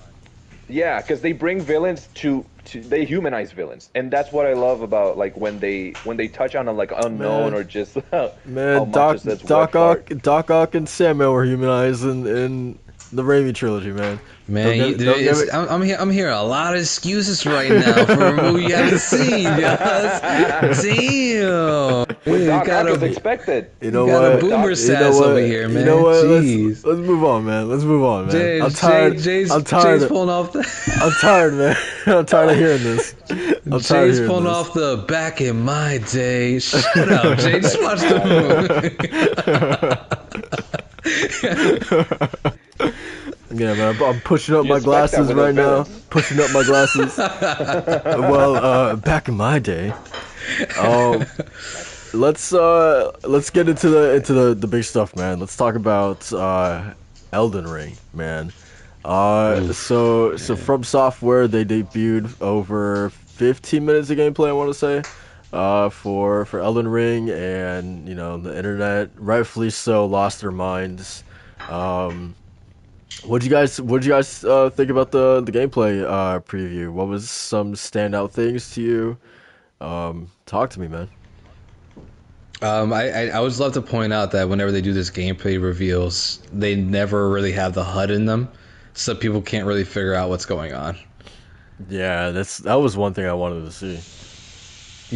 [0.73, 4.81] Yeah, because they bring villains to, to they humanize villains, and that's what I love
[4.81, 7.55] about like when they when they touch on a like unknown Man.
[7.55, 7.99] or just
[8.47, 10.09] Man, Doc Doc Ock.
[10.23, 12.79] Doc Ock and Samuel were humanized in, in
[13.13, 14.19] the Raimi trilogy, man.
[14.49, 16.81] Man, Don't you, get- don't it's, it- I'm, I'm, hear, I'm hearing a lot of
[16.81, 20.83] excuses right now for a movie you haven't seen, guys.
[20.83, 22.07] Damn.
[22.27, 23.71] You Doc Ock gotta, is expected.
[23.81, 24.41] You know got a what?
[24.41, 25.29] boomer You sass know what?
[25.31, 25.79] over here, man.
[25.81, 26.25] You know what?
[26.25, 26.69] Jeez.
[26.69, 27.69] Let's, let's move on, man.
[27.69, 28.33] Let's move on, man.
[28.33, 29.15] Jay, I'm tired.
[29.19, 30.01] Jay, Jay's, I'm tired.
[30.01, 30.61] Jay's pulling off the.
[31.03, 31.77] I'm tired, man.
[32.07, 33.15] I'm tired of hearing this.
[33.31, 34.53] I'm tired of Jay's hearing pulling this.
[34.53, 36.59] off the back in my day.
[36.59, 37.61] Shut up, Jay.
[37.61, 38.19] Just watch the
[42.43, 42.59] movie.
[43.53, 43.95] Yeah, man.
[43.97, 45.83] I'm, I'm pushing up You my glasses right now.
[45.83, 46.03] villain.
[46.11, 47.17] Pushing up my glasses.
[47.19, 49.93] well, uh, back in my day.
[50.79, 51.25] Um,
[52.15, 55.39] let's uh, let's get into the into the the big stuff, man.
[55.41, 56.95] Let's talk about uh,
[57.33, 58.53] Elden Ring, man.
[59.05, 64.49] Uh, so so FromSoftware they debuted over 15 minutes of gameplay.
[64.49, 65.03] I want to say.
[65.53, 71.25] Uh, for for Elden Ring, and you know the internet, rightfully so, lost their minds.
[71.69, 72.35] Um,
[73.23, 76.41] what would you guys What would you guys uh, think about the the gameplay uh,
[76.41, 76.93] preview?
[76.93, 79.19] What was some standout things to you?
[79.81, 81.09] Um, talk to me, man.
[82.61, 85.61] Um, I, I I always love to point out that whenever they do this gameplay
[85.61, 88.49] reveals, they never really have the HUD in them,
[88.95, 90.97] so people can't really figure out what's going on.
[91.89, 94.01] Yeah, that's that was one thing I wanted to see.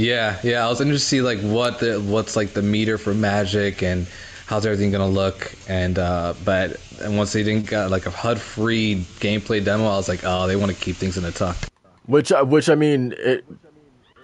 [0.00, 0.66] Yeah, yeah.
[0.66, 4.06] I was interested to see like what the what's like the meter for magic and
[4.46, 5.52] how's everything gonna look.
[5.68, 9.96] And uh, but and once they didn't got like a HUD free gameplay demo, I
[9.96, 11.56] was like, oh, they want to keep things in the tuck.
[12.06, 13.44] Which I- which I mean, it,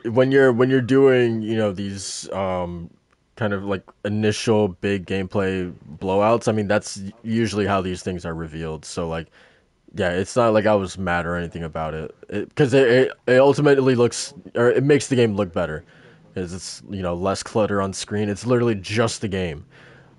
[0.05, 2.91] when you're when you're doing you know these um
[3.37, 6.49] kind of like initial big gameplay blowouts.
[6.49, 8.85] I mean that's usually how these things are revealed.
[8.85, 9.29] So like.
[9.95, 13.39] Yeah, it's not like I was mad or anything about it, because it, it, it
[13.41, 15.85] ultimately looks or it makes the game look better,
[16.33, 18.31] because it's you know less clutter on screen.
[18.31, 19.66] It's literally just the game.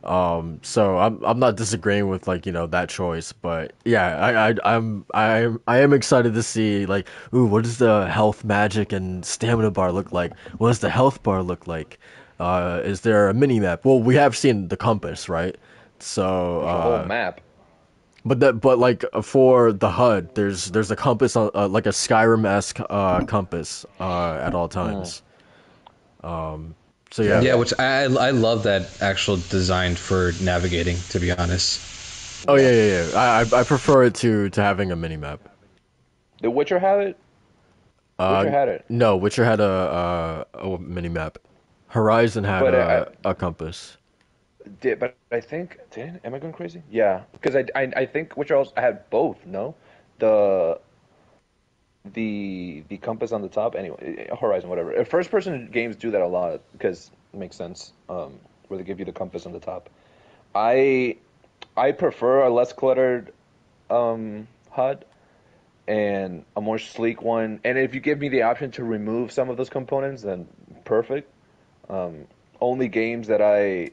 [0.04, 4.50] Um, so I'm I'm not disagreeing with like you know that choice, but yeah, I,
[4.52, 8.92] I I'm I I am excited to see like ooh what does the health magic
[8.92, 10.38] and stamina bar look like?
[10.58, 12.00] What does the health bar look like?
[12.40, 13.86] Uh, is there a mini map?
[13.86, 15.56] Well, we have seen the compass, right?
[16.00, 17.40] So uh, whole map.
[18.26, 21.90] but that, but like for the HUD, there's there's a compass on uh, like a
[21.92, 25.22] Skyrim esque uh, compass uh, at all times.
[26.24, 26.76] Um,
[27.14, 30.98] so yeah, Yeah, which I I love that actual design for navigating.
[31.10, 31.80] To be honest,
[32.48, 33.18] Oh yeah, yeah, yeah.
[33.20, 35.40] I I I prefer it to to having a mini map.
[36.42, 37.18] Did Witcher have it?
[38.20, 38.86] Uh, Witcher had it.
[38.90, 41.38] No, Witcher had a a, a mini map.
[41.88, 43.98] Horizon had But, a, uh, a compass.
[44.80, 46.84] Did but I think did am I going crazy?
[46.90, 49.46] Yeah, because I, I I think Witcher also had both.
[49.46, 49.76] No,
[50.20, 50.80] the
[52.06, 53.76] the the compass on the top.
[53.76, 55.04] Anyway, Horizon, whatever.
[55.06, 57.94] First person games do that a lot because it makes sense.
[58.10, 59.90] Um, where they give you the compass on the top.
[60.54, 61.18] I
[61.76, 63.34] I prefer a less cluttered
[63.90, 65.06] um, HUD
[65.88, 67.60] and a more sleek one.
[67.64, 70.48] And if you give me the option to remove some of those components, then
[70.86, 71.30] perfect.
[71.90, 72.28] Um,
[72.62, 73.92] only games that I,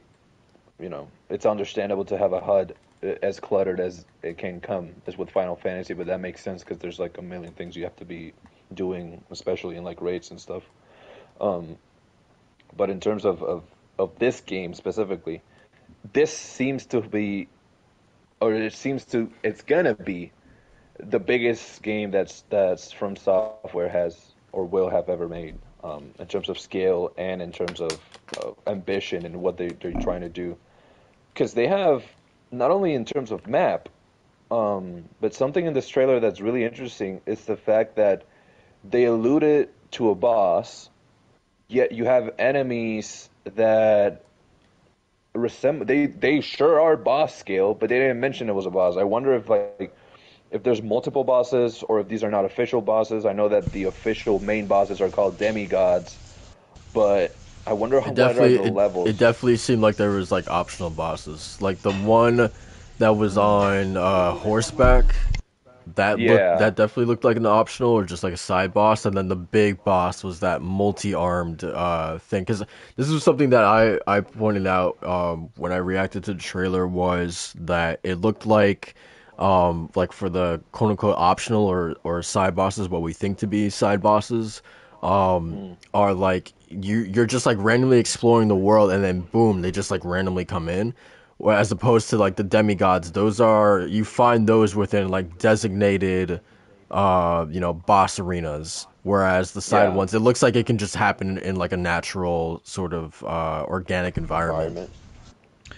[0.79, 5.17] you know, it's understandable to have a HUD as cluttered as it can come is
[5.17, 7.97] with Final Fantasy, but that makes sense because there's like a million things you have
[7.97, 8.33] to be
[8.75, 10.63] doing, especially in like rates and stuff.
[11.41, 11.77] Um,
[12.77, 13.65] but in terms of, of,
[13.99, 15.43] of this game specifically,
[16.13, 17.49] this seems to be,
[18.41, 20.33] or it seems to, it's gonna be
[20.99, 26.49] the biggest game that's that's FromSoftware has or will have ever made um, in terms
[26.49, 27.99] of scale and in terms of
[28.39, 30.57] uh, ambition and what they, they're trying to do
[31.33, 32.05] because they have
[32.51, 33.89] not only in terms of map
[34.51, 38.25] um, but something in this trailer that's really interesting is the fact that
[38.83, 40.91] they alluded to a boss
[41.69, 44.25] yet you have enemies that
[45.35, 48.97] resemble they they sure are boss scale but they didn't mention it was a boss
[48.97, 49.95] i wonder if like
[50.51, 53.25] if there's multiple bosses or if these are not official bosses.
[53.25, 56.19] I know that the official main bosses are called demigods,
[56.93, 57.37] but
[57.67, 59.09] I wonder how It what are definitely the it, levels.
[59.09, 61.61] it definitely seemed like there was like optional bosses.
[61.61, 62.51] Like the one
[62.99, 65.15] that was on uh, horseback.
[65.97, 66.29] That Yeah.
[66.29, 69.29] looked, that definitely looked like an optional or just like a side boss, and then
[69.29, 72.43] the big boss was that multi-armed uh, thing.
[72.43, 72.63] Because
[72.97, 76.87] this was something that I I pointed out um, when I reacted to the trailer
[76.87, 78.95] was that it looked like
[79.39, 83.47] um, like for the quote unquote optional or or side bosses, what we think to
[83.49, 84.63] be side bosses,
[85.03, 89.71] um, are like you you're just like randomly exploring the world, and then boom, they
[89.71, 90.95] just like randomly come in.
[91.49, 96.41] As opposed to like the demigods, those are you find those within like designated,
[96.91, 98.87] uh, you know, boss arenas.
[99.03, 99.95] Whereas the side Yeah.
[99.95, 103.65] ones, it looks like it can just happen in like a natural sort of uh,
[103.67, 104.69] organic environment.
[104.69, 104.91] environment.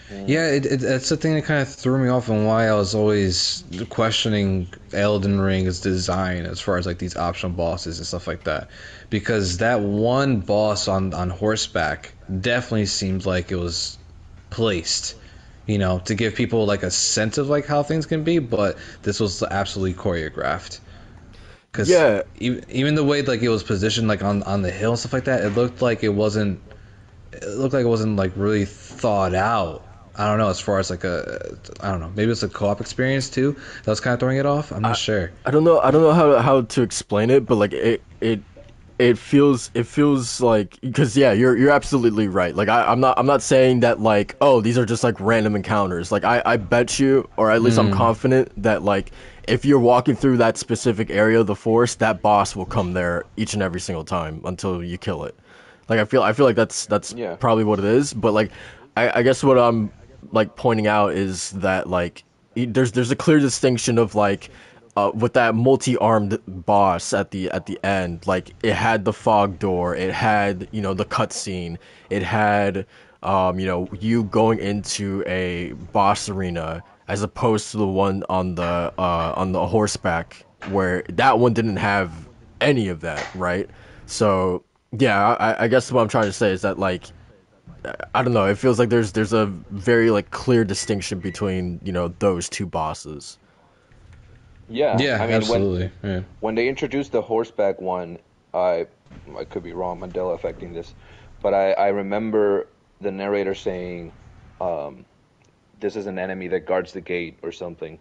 [0.09, 2.73] Yeah, it, it, that's the thing that kind of threw me off and why I
[2.75, 8.27] was always questioning Elden Ring's design as far as like these optional bosses and stuff
[8.27, 8.69] like that.
[9.13, 12.15] Because that one boss on, on horseback
[12.49, 13.99] definitely seemed like it was
[14.49, 15.15] placed,
[15.67, 18.77] you know, to give people like a sense of like how things can be, but
[19.03, 20.79] this was absolutely choreographed.
[21.73, 22.23] Cause Yeah.
[22.35, 25.13] even, even the way like it was positioned like on, on the hill and stuff
[25.13, 26.61] like that, it looked like it wasn't
[27.31, 29.85] it looked like it wasn't like really thought out.
[30.15, 32.81] I don't know as far as like a I don't know maybe it's a co-op
[32.81, 34.71] experience too that was kind of throwing it off.
[34.71, 35.31] I'm not sure.
[35.45, 35.79] I don't know.
[35.79, 38.43] I don't know how how to explain it, but like it it
[39.03, 42.55] it feels it feels like because yeah, you're you're absolutely right.
[42.55, 45.55] Like I, I'm not I'm not saying that like oh these are just like random
[45.57, 46.09] encounters.
[46.11, 47.93] Like I I bet you or at least I'm mm.
[47.93, 49.11] confident that like
[49.45, 53.25] if you're walking through that specific area of the forest, that boss will come there
[53.35, 55.35] each and every single time until you kill it.
[55.89, 57.35] Like I feel I feel like that's that's Yeah.
[57.35, 58.13] probably what it is.
[58.13, 58.51] But like
[58.95, 59.91] I, I guess what I'm
[60.31, 62.23] like pointing out is that like
[62.55, 64.49] there's there's a clear distinction of like
[64.95, 69.57] uh, with that multi-armed boss at the at the end like it had the fog
[69.59, 71.77] door it had you know the cutscene
[72.09, 72.85] it had
[73.23, 78.55] um you know you going into a boss arena as opposed to the one on
[78.55, 82.11] the uh on the horseback where that one didn't have
[82.61, 83.69] any of that right
[84.05, 84.63] so
[84.99, 87.05] yeah I, I guess what i'm trying to say is that like
[88.15, 88.45] I don't know.
[88.45, 92.65] It feels like there's there's a very like clear distinction between you know those two
[92.65, 93.37] bosses.
[94.73, 95.91] Yeah, Yeah, I mean, when, absolutely.
[96.03, 96.21] yeah.
[96.39, 98.17] when they introduced the horseback one,
[98.53, 98.87] I
[99.37, 100.95] I could be wrong, Mandela affecting this,
[101.41, 102.67] but I, I remember
[102.99, 104.13] the narrator saying,
[104.59, 105.05] um,
[105.79, 107.99] "This is an enemy that guards the gate or something,"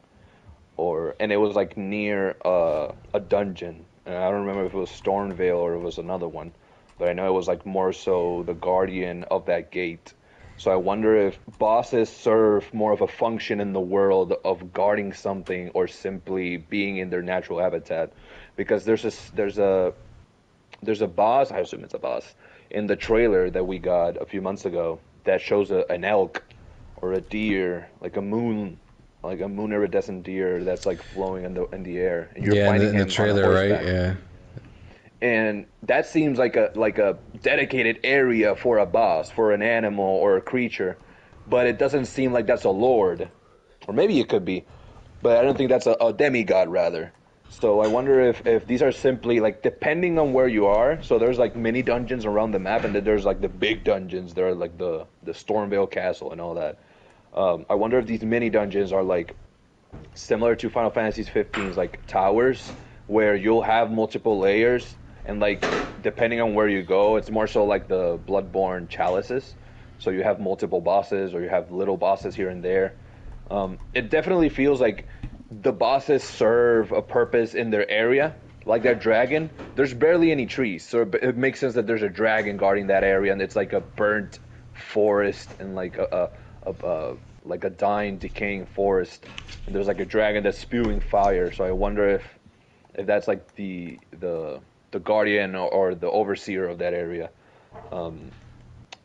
[0.76, 4.78] or and it was like near uh, a dungeon, and I don't remember if it
[4.78, 6.52] was Stormveil or it was another one,
[6.98, 10.14] but I know it was like more so the guardian of that gate.
[10.62, 15.12] So I wonder if bosses serve more of a function in the world of guarding
[15.12, 18.12] something or simply being in their natural habitat,
[18.54, 19.92] because there's a there's a
[20.80, 21.50] there's a boss.
[21.50, 22.32] I assume it's a boss
[22.70, 26.44] in the trailer that we got a few months ago that shows a, an elk
[26.94, 28.78] or a deer, like a moon,
[29.24, 32.30] like a moon iridescent deer that's like flowing in the in the air.
[32.36, 33.84] And yeah, in fighting the, in the on a trailer, right?
[33.84, 34.14] Yeah.
[35.22, 40.06] And that seems like a like a dedicated area for a boss for an animal
[40.06, 40.98] or a creature
[41.46, 43.30] but it doesn't seem like that's a lord.
[43.88, 44.66] Or maybe it could be
[45.22, 47.14] but i don't think that's a, a demigod rather.
[47.48, 51.18] So i wonder if if these are simply like depending on where you are so
[51.18, 54.34] there's like mini dungeons around the map and then there's like the big dungeons.
[54.34, 56.80] There are like the the Stormveil castle and all that.
[57.34, 59.36] Um, i wonder if these mini dungeons are like
[60.14, 62.74] similar to Final Fantasy 15's like towers,
[63.06, 65.64] where you'll have multiple layers, and like
[66.02, 69.54] depending on where you go, it's more so like the Bloodborne chalices.
[69.98, 72.94] So you have multiple bosses, or you have little bosses here and there.
[73.50, 75.06] Um, it definitely feels like
[75.50, 78.34] the bosses serve a purpose in their area.
[78.64, 82.56] Like that dragon, there's barely any trees, so it makes sense that there's a dragon
[82.56, 84.38] guarding that area, and it's like a burnt
[84.72, 86.30] forest and like a,
[86.64, 89.24] a, a, a like a dying, decaying forest.
[89.66, 91.52] And there's like a dragon that's spewing fire.
[91.52, 92.38] So I wonder if
[92.94, 94.60] if that's like the the
[94.92, 97.30] the guardian or, or the overseer of that area.
[97.90, 98.30] Um,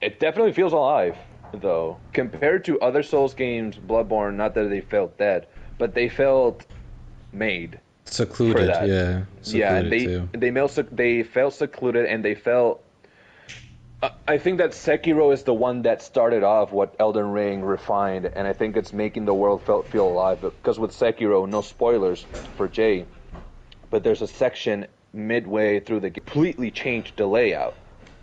[0.01, 1.17] it definitely feels alive,
[1.53, 3.75] though, compared to other Souls games.
[3.77, 5.47] Bloodborne, not that they felt dead,
[5.79, 6.65] but they felt
[7.31, 7.79] made.
[8.05, 9.23] Secluded, yeah.
[9.43, 10.29] yeah, and they too.
[10.31, 12.83] they sec- they felt secluded and they felt.
[14.01, 18.25] I- I think that Sekiro is the one that started off what Elden Ring refined,
[18.25, 20.39] and I think it's making the world felt feel alive.
[20.39, 22.25] Because with Sekiro, no spoilers
[22.55, 23.05] for Jay,
[23.89, 27.75] but there's a section midway through the completely changed the layout.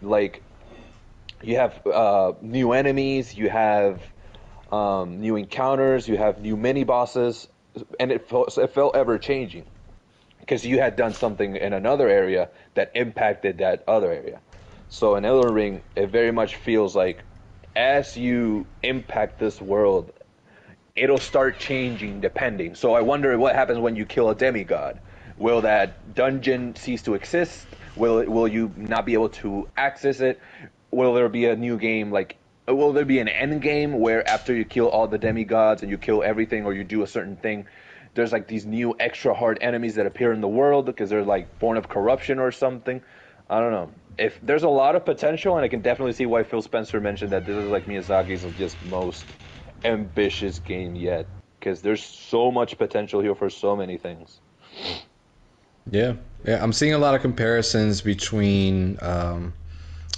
[0.02, 0.42] Like
[1.42, 4.02] you have uh, new enemies, you have
[4.70, 7.48] um, new encounters, you have new mini bosses,
[7.98, 9.64] and it felt it felt ever changing
[10.40, 14.40] because you had done something in another area that impacted that other area.
[14.88, 17.24] So in Elden Ring, it very much feels like
[17.74, 20.12] as you impact this world,
[20.94, 22.74] it'll start changing depending.
[22.74, 25.00] So I wonder what happens when you kill a demigod.
[25.38, 27.66] Will that dungeon cease to exist?
[27.96, 30.40] Will it, will you not be able to access it?
[30.90, 34.54] Will there be a new game like will there be an end game where after
[34.54, 37.66] you kill all the demigods and you kill everything or you do a certain thing
[38.14, 41.58] there's like these new extra hard enemies that appear in the world because they're like
[41.58, 43.02] born of corruption or something.
[43.50, 43.90] I don't know.
[44.16, 47.32] If there's a lot of potential, and I can definitely see why Phil Spencer mentioned
[47.32, 49.24] that this is like Miyazaki's just most
[49.84, 51.26] ambitious game yet,
[51.58, 54.40] because there's so much potential here for so many things.
[55.90, 56.14] Yeah,
[56.44, 56.62] yeah.
[56.62, 58.98] I'm seeing a lot of comparisons between.
[59.02, 59.54] Um,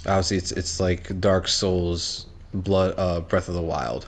[0.05, 4.07] obviously, it's it's like Dark Souls, Blood, uh, Breath of the Wild.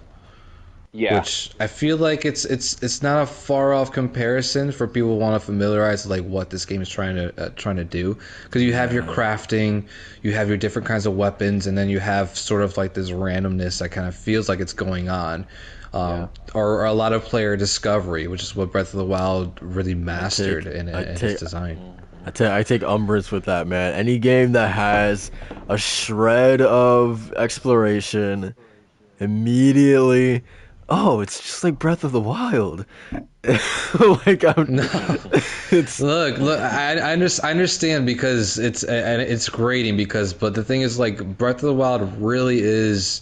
[0.92, 1.14] Yeah.
[1.20, 5.16] Which I feel like it's it's it's not a far off comparison for people who
[5.18, 8.64] want to familiarize like what this game is trying to uh, trying to do because
[8.64, 9.88] you have your crafting,
[10.24, 13.12] you have your different kinds of weapons, and then you have sort of like this
[13.12, 15.46] randomness that kind of feels like it's going on.
[15.92, 19.60] Um, or, or a lot of player discovery, which is what Breath of the Wild
[19.62, 21.96] really mastered take- in, in take- its design.
[22.26, 23.94] I take I take umbrance with that, man.
[23.94, 25.32] Any game that has
[25.68, 28.54] a shred of exploration,
[29.20, 30.44] immediately,
[30.90, 32.86] oh, it's just like Breath of the Wild.
[33.14, 34.68] like I'm,
[35.72, 40.54] it's Look, look, I, I, under, I understand because it's and it's grading because, but
[40.56, 43.22] the thing is, like Breath of the Wild really is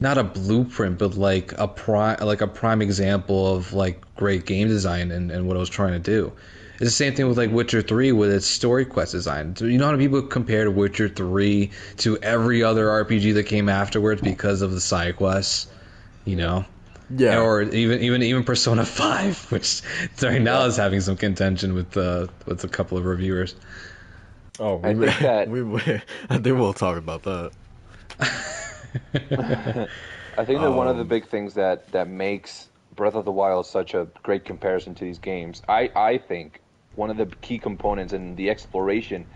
[0.00, 4.68] not a blueprint, but like a prime, like a prime example of like great game
[4.68, 6.32] design and, and what I was trying to do.
[6.74, 9.56] It's the same thing with like Witcher Three with its story quest design.
[9.56, 13.68] So you know how many people compared Witcher Three to every other RPG that came
[13.68, 15.66] afterwards because of the side quests,
[16.24, 16.64] you know.
[17.10, 17.40] yeah.
[17.40, 19.82] Or even even even Persona Five, which
[20.22, 23.56] right now is having some contention with uh, with a couple of reviewers.
[24.60, 25.80] oh, I think that- we, we
[26.30, 27.50] I think we'll talk about that.
[30.36, 33.32] I think that one of the Um, big things that that makes Breath of the
[33.32, 36.60] Wild such a great comparison to these games, I I think
[36.94, 39.26] one of the key components in the exploration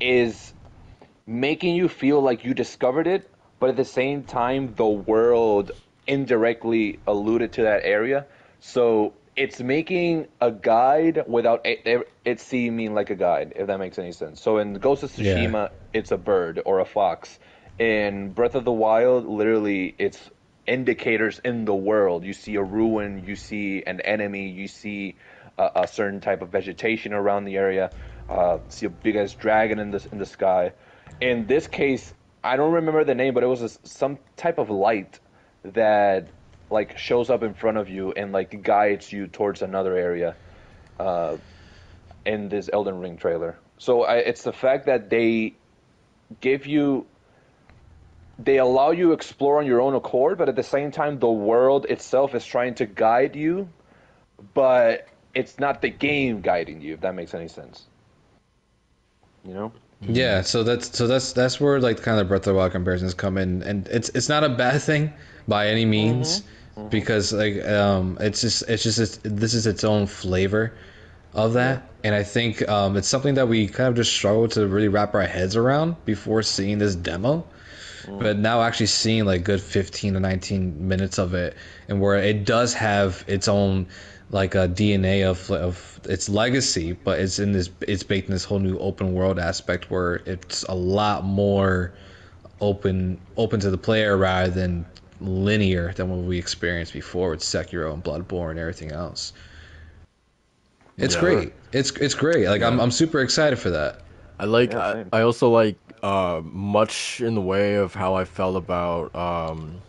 [0.00, 0.54] is
[1.26, 3.30] making you feel like you discovered it,
[3.60, 5.72] but at the same time the world
[6.06, 8.26] indirectly alluded to that area.
[8.60, 13.98] So it's making a guide without it, it, seeming like a guide, if that makes
[13.98, 14.40] any sense.
[14.40, 15.52] So in Ghost of Yeah.
[15.52, 17.38] Tsushima, it's a bird or a fox.
[17.78, 20.18] In Breath of the Wild, literally, it's
[20.66, 22.24] indicators in the world.
[22.24, 25.14] You see a ruin, you see an enemy, you see
[25.56, 27.90] a, a certain type of vegetation around the area.
[28.28, 30.72] Uh, see a big ass dragon in the in the sky.
[31.20, 32.12] In this case,
[32.42, 35.20] I don't remember the name, but it was a, some type of light
[35.62, 36.28] that
[36.70, 40.36] like shows up in front of you and like guides you towards another area
[40.98, 41.36] uh,
[42.26, 43.56] in this Elden Ring trailer.
[43.78, 45.54] So I, it's the fact that they
[46.40, 47.06] give you
[48.38, 51.30] they allow you to explore on your own accord, but at the same time, the
[51.30, 53.68] world itself is trying to guide you,
[54.54, 56.94] but it's not the game guiding you.
[56.94, 57.86] If that makes any sense,
[59.44, 59.72] you know.
[60.00, 62.72] Yeah, so that's so that's that's where like kind of the Breath of the Wild
[62.72, 65.12] comparisons come in, and it's it's not a bad thing
[65.48, 66.42] by any means
[66.88, 70.72] because like um it's just it's just it's, this is its own flavor
[71.34, 74.68] of that, and I think um it's something that we kind of just struggle to
[74.68, 77.44] really wrap our heads around before seeing this demo.
[78.08, 78.20] Mm.
[78.20, 81.56] But now actually seeing like good 15 to 19 minutes of it,
[81.88, 83.86] and where it does have its own
[84.30, 88.44] like a DNA of of its legacy, but it's in this it's baked in this
[88.44, 91.92] whole new open world aspect where it's a lot more
[92.60, 94.86] open open to the player rather than
[95.20, 99.32] linear than what we experienced before with Sekiro and Bloodborne and everything else.
[100.96, 101.20] It's Yeah.
[101.20, 101.52] great.
[101.72, 102.48] It's it's great.
[102.48, 104.00] Like I'm I'm super excited for that.
[104.38, 104.72] I like.
[104.72, 104.80] Yeah,
[105.12, 105.18] I.
[105.18, 109.80] I also like uh, much in the way of how I felt about um,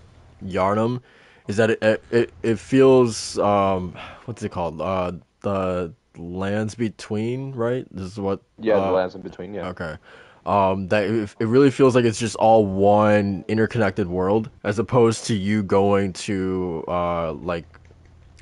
[0.43, 1.02] Yharnam,
[1.47, 3.93] is that it it, it feels um,
[4.26, 4.82] what's it called?
[4.82, 7.86] Uh, the lands between, right?
[7.91, 8.41] This is what.
[8.60, 9.54] Yeah, uh, the lands in between.
[9.54, 9.68] Yeah.
[9.70, 9.97] Okay.
[10.45, 15.26] Um, that it, it really feels like it's just all one interconnected world, as opposed
[15.26, 17.66] to you going to uh like,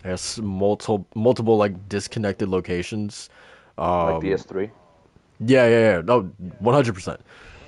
[0.03, 3.29] I guess multiple multiple like disconnected locations.
[3.77, 4.71] Um, Like DS3.
[5.39, 6.01] Yeah, yeah, yeah.
[6.01, 6.23] No,
[6.59, 7.21] one hundred percent.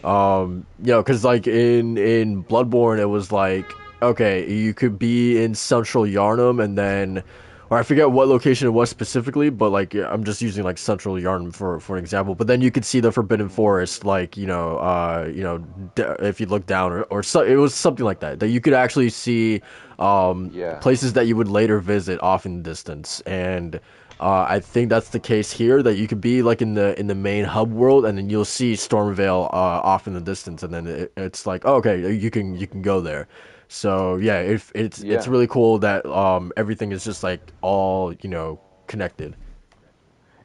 [0.04, 5.42] Um, you know, because like in in Bloodborne, it was like okay, you could be
[5.44, 7.22] in Central Yharnam, and then,
[7.70, 11.16] or I forget what location it was specifically, but like I'm just using like Central
[11.16, 12.34] Yharnam for for an example.
[12.34, 15.58] But then you could see the Forbidden Forest, like you know, uh, you know,
[15.96, 18.62] d- if you look down, or or so, it was something like that that you
[18.62, 19.62] could actually see,
[20.00, 20.76] um, Yeah.
[20.80, 23.80] places that you would later visit off in the distance, and
[24.20, 25.82] Uh, I think that's the case here.
[25.82, 28.46] That you could be like in the in the main hub world, and then you'll
[28.46, 32.30] see Stormveil uh, off in the distance, and then it, it's like, oh, okay, you
[32.32, 33.28] can you can go there.
[33.70, 35.28] So yeah, if it's it's Yeah.
[35.28, 39.38] really cool that um everything is just like all you know connected.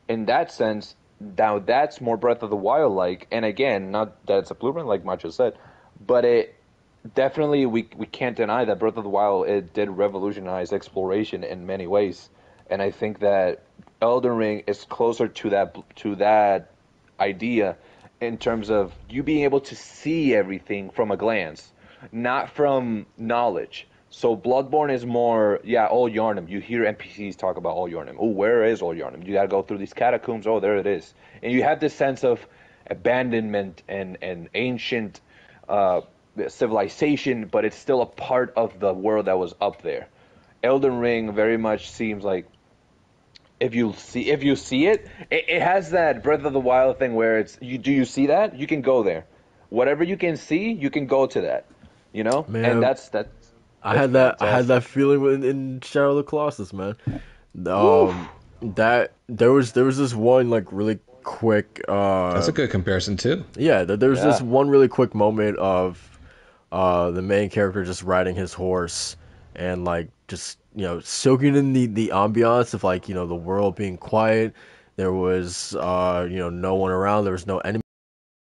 [0.09, 3.27] in that sense, now that's more Breath of the Wild like.
[3.31, 5.55] And again, not that it's a blueprint like Macho said,
[6.01, 6.55] but it
[7.14, 11.66] definitely we we can't deny that Breath of the Wild it did revolutionize exploration in
[11.66, 12.31] many ways.
[12.70, 13.62] And I think that
[14.00, 16.70] Elden Ring is closer to that to that
[17.20, 17.76] idea
[18.20, 21.72] in terms of you being able to see everything from a glance,
[22.12, 23.86] not from knowledge.
[24.10, 26.48] So Bloodborne is more, yeah, Old Yharnam.
[26.48, 28.16] You hear NPCs talk about Old Yharnam.
[28.18, 29.26] Oh, where is Old Yharnam?
[29.26, 30.46] You gotta go through these catacombs.
[30.46, 31.12] Oh, there it is.
[31.42, 32.46] And you have this sense of
[32.86, 35.20] abandonment and and ancient
[35.68, 36.02] uh,
[36.48, 40.08] civilization, but it's still a part of the world that was up there.
[40.64, 42.46] Elden Ring very much seems like
[43.60, 46.98] if you see if you see it, it, it has that Breath of the Wild
[46.98, 49.26] thing where it's you do you see that you can go there,
[49.68, 51.66] whatever you can see you can go to that,
[52.12, 52.64] you know, Man.
[52.64, 53.28] and that's that.
[53.82, 56.96] I had That's that I had that feeling in, in Shadow of the Colossus, man.
[57.66, 58.28] Um,
[58.62, 61.84] that there was there was this one like really quick.
[61.86, 63.44] Uh, That's a good comparison too.
[63.56, 66.18] Yeah, th- there was this one really quick moment of
[66.72, 69.16] uh, the main character just riding his horse
[69.57, 73.34] and like just you know soaking in the the ambiance of like you know the
[73.34, 74.55] world being quiet.
[74.96, 77.24] There was uh, you know no one around.
[77.24, 77.82] There was no enemy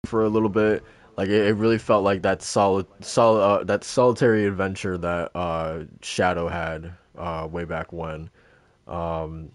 [0.06, 0.82] for a little bit.
[1.16, 5.84] Like it, it really felt like that solid, solid, uh, that solitary adventure that uh,
[6.02, 8.28] Shadow had uh, way back when.
[8.86, 9.50] Um,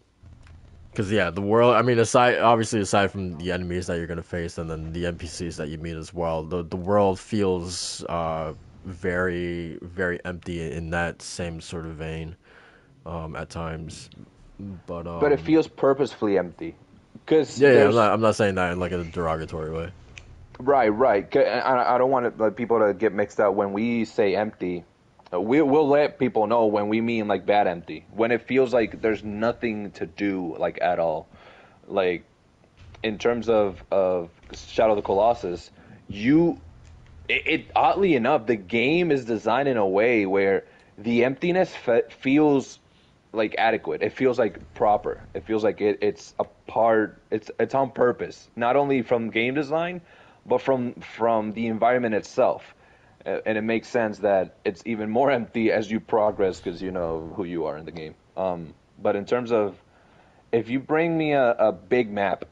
[0.91, 1.75] because yeah, the world.
[1.75, 5.05] I mean, aside obviously aside from the enemies that you're gonna face and then the
[5.05, 8.53] NPCs that you meet as well, the the world feels uh
[8.85, 12.35] very very empty in that same sort of vein,
[13.05, 14.09] um, at times.
[14.85, 16.75] But um, But it feels purposefully empty,
[17.25, 17.85] because yeah, yeah.
[17.85, 19.91] I'm not I'm not saying that in like a derogatory way.
[20.59, 24.35] Right, right I, I don't want like, people to get mixed up when we say
[24.35, 24.83] empty.
[25.33, 28.05] uh, We we'll let people know when we mean like bad empty.
[28.11, 31.27] When it feels like there's nothing to do like at all.
[31.87, 32.25] Like
[33.01, 35.71] in terms of of Shadow of the Colossus,
[36.07, 36.59] you
[37.31, 40.65] it, it oddly enough the game is designed in a way where
[40.97, 42.79] the emptiness fe- feels
[43.33, 44.03] like adequate.
[44.03, 45.23] It feels like proper.
[45.33, 47.21] It feels like it, it's a part.
[47.31, 50.01] It's it's on purpose, not only from game design,
[50.45, 52.75] but from from the environment itself.
[53.23, 57.31] And it makes sense that it's even more empty as you progress because you know
[57.35, 58.15] who you are in the game.
[58.35, 59.77] Um, but in terms of
[60.51, 62.45] if you bring me a, a big map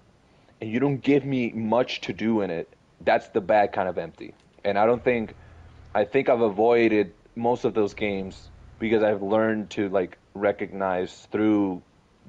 [0.61, 3.97] and you don't give me much to do in it, that's the bad kind of
[3.97, 4.35] empty.
[4.63, 5.35] And I don't think
[5.93, 8.49] I think I've avoided most of those games
[8.79, 11.81] because I've learned to like recognize through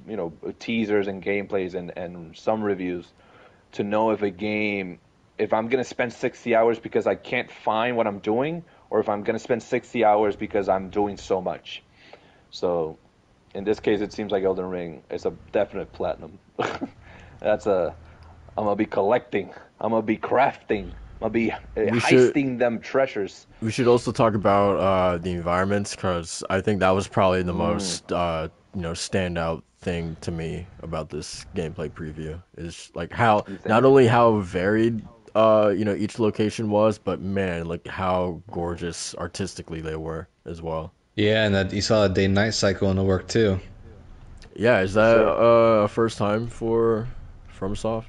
[0.07, 3.07] you know teasers and gameplays and, and some reviews
[3.73, 4.99] to know if a game
[5.39, 9.09] if I'm gonna spend 60 hours because I can't find what I'm doing or if
[9.09, 11.83] I'm gonna spend 60 hours because I'm doing so much.
[12.51, 12.99] So
[13.55, 16.39] in this case it seems like Elden Ring is a definite platinum.
[17.41, 17.95] That's a
[18.57, 19.53] I'm gonna be collecting.
[19.81, 20.93] I'm gonna be crafting.
[21.23, 21.57] I'm gonna be uh,
[21.93, 23.47] We should- heisting them treasures.
[23.61, 27.53] We should also talk about uh, the environments because I think that was probably the
[27.53, 33.45] most uh, you know standout thing to me about this gameplay preview is like how
[33.67, 35.03] not only how varied
[35.35, 40.63] uh, you know each location was, but man, like how gorgeous artistically they were as
[40.63, 40.93] well.
[41.17, 43.61] Yeah, and that you saw a day night cycle in the work too.
[44.57, 47.07] Yeah, is that So- uh, a first time for
[47.59, 48.05] FromSoft?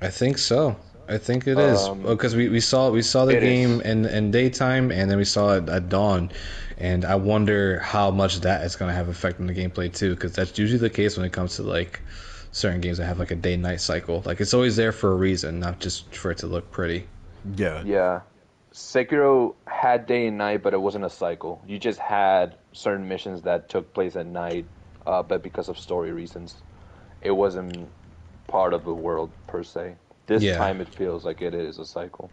[0.00, 0.76] I think so.
[1.10, 3.48] I think it is Um, because we, we saw we saw the it is.
[3.48, 6.30] game in in daytime and then we saw it at dawn,
[6.78, 10.14] and I wonder how much that is going to have effect on the gameplay too
[10.14, 12.02] because that's usually the case when it comes to like
[12.52, 14.22] certain games that have like a day night cycle.
[14.24, 17.08] Like it's always there for a reason, not just for it to look pretty.
[17.44, 17.84] Yeah.
[17.84, 18.22] Yeah.
[18.72, 21.62] Sekiro had day and night, but it wasn't a cycle.
[21.66, 24.68] You just had certain missions that took place at night,
[25.06, 26.62] uh, but because of story reasons,
[27.20, 27.92] it wasn't
[28.48, 29.96] part of the world per se.
[30.30, 30.56] This Yeah.
[30.56, 32.30] time it feels like it is a cycle.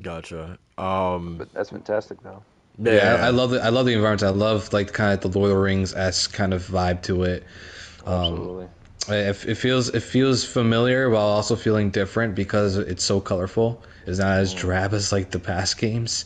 [0.00, 0.58] Gotcha.
[0.78, 2.42] Um, But that's fantastic, though.
[2.78, 4.22] Yeah, I, I love the I love the environment.
[4.22, 7.22] I love like kind of the Lord of the Rings esque kind of vibe to
[7.24, 7.44] it.
[8.06, 8.68] Absolutely.
[9.08, 13.82] It, it feels it feels familiar while also feeling different because it's so colorful.
[14.06, 16.24] It's not as drab as like the past games,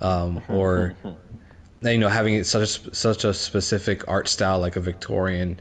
[0.00, 0.94] um, or
[1.82, 5.60] you know having such a, such a specific art style like a Victorian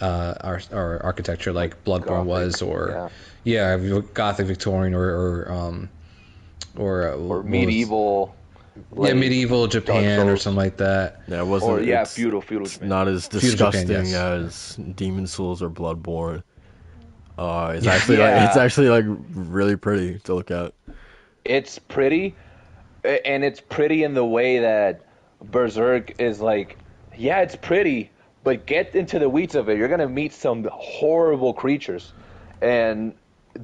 [0.00, 3.10] uh, art or architecture like Bloodborne Gothic, was, or
[3.44, 3.76] yeah,
[4.14, 5.88] Gothic Victorian or or um,
[6.76, 8.34] or, uh, or what was- medieval.
[8.98, 11.22] yeah, medieval Japan or something like that.
[11.28, 11.72] Yeah, it wasn't.
[11.72, 12.66] or yeah, it's feudal feudal.
[12.66, 12.88] Japan.
[12.88, 13.40] not as Feudal
[13.70, 14.78] Japan, disgusting yes.
[14.78, 16.42] as Demon's Souls or Bloodborne.
[17.38, 17.92] Uh, it's Yeah.
[17.94, 19.04] actually like it's actually like
[19.34, 20.72] really pretty to look at.
[21.44, 22.34] it's pretty
[23.04, 25.02] and it's pretty in the way that
[25.44, 26.76] berserk is like
[27.16, 28.10] yeah it's pretty
[28.46, 29.76] but get into the weeds of it.
[29.76, 32.12] You're gonna meet some horrible creatures.
[32.62, 33.12] And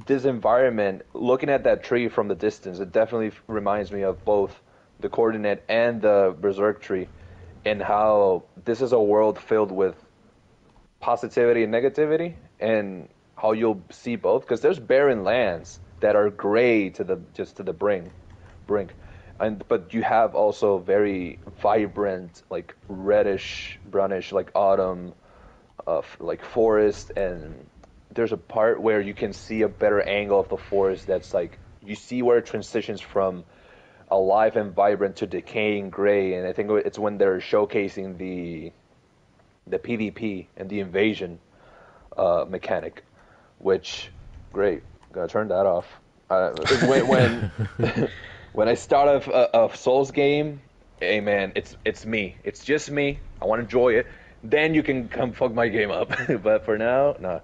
[0.05, 4.61] this environment looking at that tree from the distance it definitely reminds me of both
[4.99, 7.07] the coordinate and the berserk tree
[7.63, 9.95] and how this is a world filled with
[10.99, 13.07] positivity and negativity and
[13.37, 14.41] how you'll see both.
[14.41, 18.11] Because there's barren lands that are gray to the just to the brink
[18.67, 18.93] brink
[19.43, 25.13] and but you have also very vibrant like reddish brownish like autumn
[25.87, 27.65] uh, like forest and
[28.13, 31.59] there's a part where you can see a better angle of the forest that's like
[31.85, 33.43] you see where it transitions from
[34.09, 38.71] alive and vibrant to decaying gray and i think it's when they're showcasing the
[39.67, 41.39] the PvP and the invasion
[42.17, 43.03] uh, mechanic,
[43.59, 44.11] which
[44.51, 44.83] great.
[45.11, 45.85] Gotta turn that off.
[46.29, 46.51] Uh,
[46.87, 47.51] when when,
[48.53, 50.61] when I start a, a, a Souls game,
[50.99, 52.37] hey man, it's it's me.
[52.43, 53.19] It's just me.
[53.41, 54.07] I want to enjoy it.
[54.43, 56.11] Then you can come fuck my game up.
[56.43, 57.41] but for now, no.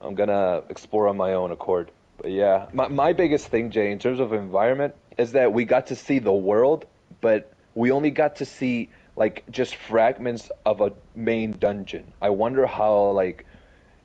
[0.00, 1.90] I'm gonna explore on my own accord.
[2.18, 5.88] But yeah, my my biggest thing, Jay, in terms of environment, is that we got
[5.88, 6.86] to see the world,
[7.20, 12.12] but we only got to see like just fragments of a main dungeon.
[12.20, 13.46] I wonder how like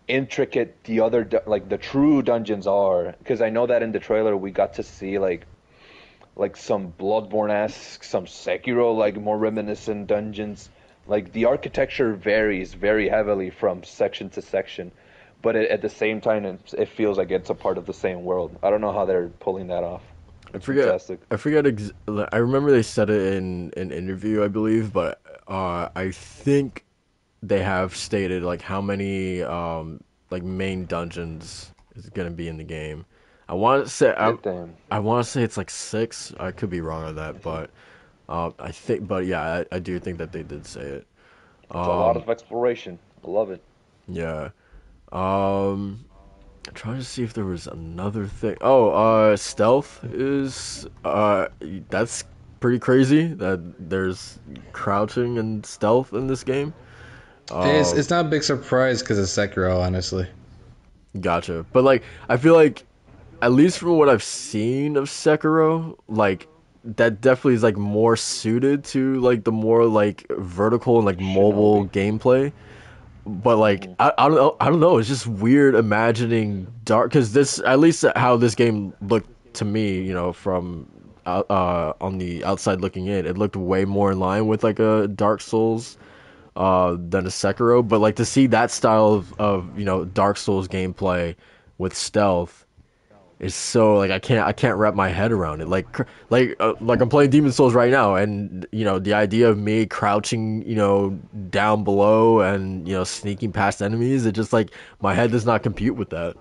[0.08, 4.38] intricate the other like the true dungeons are because I know that in the trailer
[4.38, 5.48] we got to see like
[6.36, 10.70] like some Bloodborne esque, some Sekiro like more reminiscent dungeons.
[11.08, 14.92] Like the architecture varies very heavily from section to section,
[15.42, 17.94] but it, at the same time it, it feels like it's a part of the
[17.94, 18.58] same world.
[18.64, 20.02] I don't know how they're pulling that off.
[20.54, 20.86] I forget.
[20.86, 21.20] Fantastic.
[21.32, 21.66] I forget.
[21.68, 26.86] Ex- I remember they said it in an interview, I believe, but uh, I think
[27.44, 30.02] they have stated like how many um,
[30.32, 33.06] like main dungeons is gonna be in the game.
[33.48, 34.34] I want to say I,
[34.92, 36.34] I want to say it's like six.
[36.40, 37.70] I could be wrong on that, but
[38.30, 39.08] uh, I think.
[39.08, 39.42] But yeah,
[39.72, 41.08] I, I do think that they did say it.
[41.76, 43.00] It's a lot Um, of exploration.
[43.24, 43.62] I love it.
[44.08, 44.50] Yeah.
[45.12, 46.06] Um
[46.68, 48.58] I'm trying to see if there was another thing.
[48.62, 51.48] Oh, uh stealth is uh
[51.90, 52.24] that's
[52.60, 53.60] pretty crazy that
[53.90, 54.40] there's
[54.72, 56.74] crouching and stealth in this game.
[57.64, 60.28] it's, Um, it's not a big surprise because of Sekiro, honestly.
[61.20, 61.66] Gotcha.
[61.72, 62.86] But like I feel like
[63.46, 66.48] at least from what I've seen of Sekiro, like
[66.84, 71.86] that definitely is like more suited to like the more like vertical and like mobile
[71.90, 72.52] gameplay.
[73.28, 77.34] But like I, I don't know I don't know it's just weird imagining dark because
[77.34, 80.90] this at least how this game looked to me you know from
[81.28, 84.80] out- uh on the outside looking in it looked way more in line with like
[84.80, 85.98] a Dark Souls
[86.56, 87.88] uh, than a Sekiro.
[87.88, 91.36] But like to see that style of, of you know Dark Souls gameplay
[91.78, 92.65] with stealth
[93.40, 95.68] is so like I can't I can't wrap my head around it.
[95.68, 95.88] Like
[96.30, 99.58] like uh, like I'm playing Demon's Souls right now, and you know the idea of
[99.58, 101.10] me crouching you know
[101.50, 104.72] down below and you know sneaking past enemies, it just like
[105.02, 106.36] my head does not compute with that.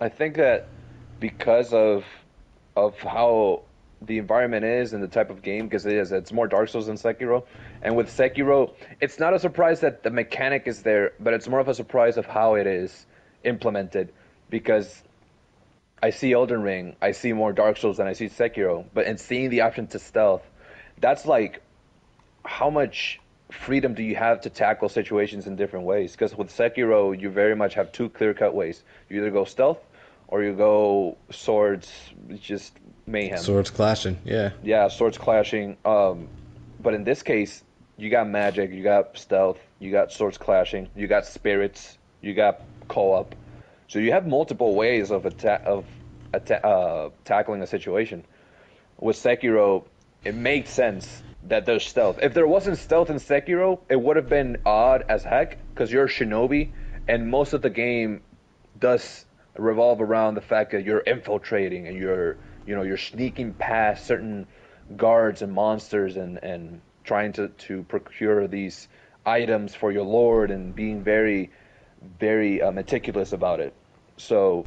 [0.00, 0.68] I think that
[1.20, 2.04] because of
[2.76, 3.62] of how
[4.02, 6.86] the environment is and the type of game, because it is, it's more Dark Souls
[6.86, 7.44] than Sekiro.
[7.80, 11.60] And with Sekiro, it's not a surprise that the mechanic is there, but it's more
[11.60, 13.06] of a surprise of how it is
[13.46, 14.12] implemented.
[14.50, 15.02] Because
[16.02, 19.18] I see Elden Ring, I see more Dark Souls than I see Sekiro, but in
[19.18, 20.42] seeing the option to stealth,
[20.98, 21.62] that's like
[22.44, 23.20] how much
[23.50, 26.12] freedom do you have to tackle situations in different ways?
[26.12, 28.82] Because with Sekiro, you very much have two clear cut ways.
[29.08, 29.78] You either go stealth
[30.28, 31.90] or you go swords,
[32.40, 33.38] just mayhem.
[33.38, 34.50] Swords clashing, yeah.
[34.62, 35.76] Yeah, swords clashing.
[35.84, 36.28] Um,
[36.80, 37.62] but in this case,
[37.96, 42.60] you got magic, you got stealth, you got swords clashing, you got spirits, you got
[42.88, 43.34] co-op.
[43.88, 45.86] So you have multiple ways of atta- of
[46.34, 48.24] atta- uh, tackling a situation.
[48.98, 49.84] With Sekiro,
[50.24, 52.18] it makes sense that there's stealth.
[52.22, 56.06] If there wasn't stealth in Sekiro, it would have been odd as heck because you're
[56.06, 56.70] a shinobi,
[57.06, 58.22] and most of the game
[58.78, 59.24] does
[59.58, 62.36] revolve around the fact that you're infiltrating and you're
[62.66, 64.46] you know you're sneaking past certain
[64.96, 68.88] guards and monsters and and trying to to procure these
[69.24, 71.50] items for your lord and being very
[72.18, 73.72] very uh, meticulous about it
[74.16, 74.64] so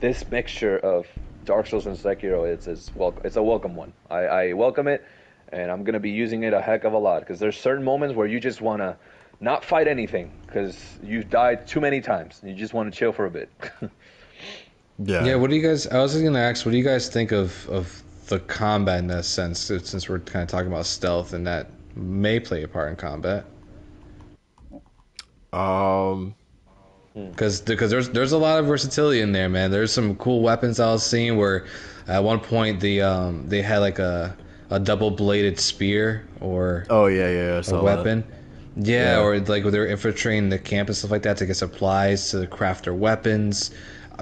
[0.00, 1.06] this mixture of
[1.44, 5.04] Dark Souls and Sekiro it's it's well it's a welcome one I, I welcome it
[5.50, 8.14] and I'm gonna be using it a heck of a lot because there's certain moments
[8.14, 8.96] where you just wanna
[9.40, 13.12] not fight anything because you've died too many times and you just want to chill
[13.12, 13.50] for a bit
[14.98, 15.24] Yeah.
[15.24, 15.86] Yeah, what do you guys?
[15.86, 19.08] I was just gonna ask, what do you guys think of of the combat in
[19.08, 22.90] that sense, since we're kind of talking about stealth, and that may play a part
[22.90, 23.44] in combat.
[25.52, 26.34] Um,
[27.14, 29.70] Because because there's there's a lot of versatility in there, man.
[29.70, 31.66] There's some cool weapons I was seeing where
[32.08, 34.34] at one point the um they had like a
[34.70, 38.24] a double bladed spear or oh yeah, yeah, yeah a weapon.
[38.76, 39.20] Yeah, Yeah.
[39.22, 42.46] or like when they're infiltrating the camp and stuff like that to get supplies to
[42.46, 43.70] craft their weapons.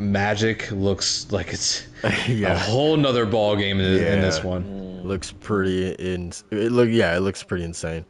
[0.01, 4.47] Magic looks like it's a whole nother ball game in, in this Yeah.
[4.47, 5.03] one.
[5.05, 6.33] looks pretty in.
[6.51, 8.05] It look yeah, it looks pretty insane.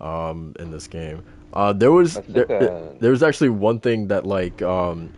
[0.00, 1.22] Um, in this game,
[1.54, 2.70] uh, there was there, uh,
[3.00, 5.12] there was actually one thing that like um,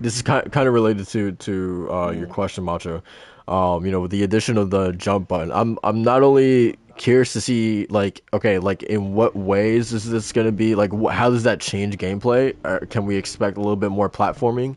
[0.00, 3.02] this is kind kind of related to to uh, your question, Macho.
[3.48, 7.32] Um, you know, with the addition of the jump button, I'm I'm not only curious
[7.34, 11.30] to see like okay, like in what ways is this gonna be like wh- how
[11.30, 12.54] does that change gameplay?
[12.64, 14.76] Or can we expect a little bit more platforming?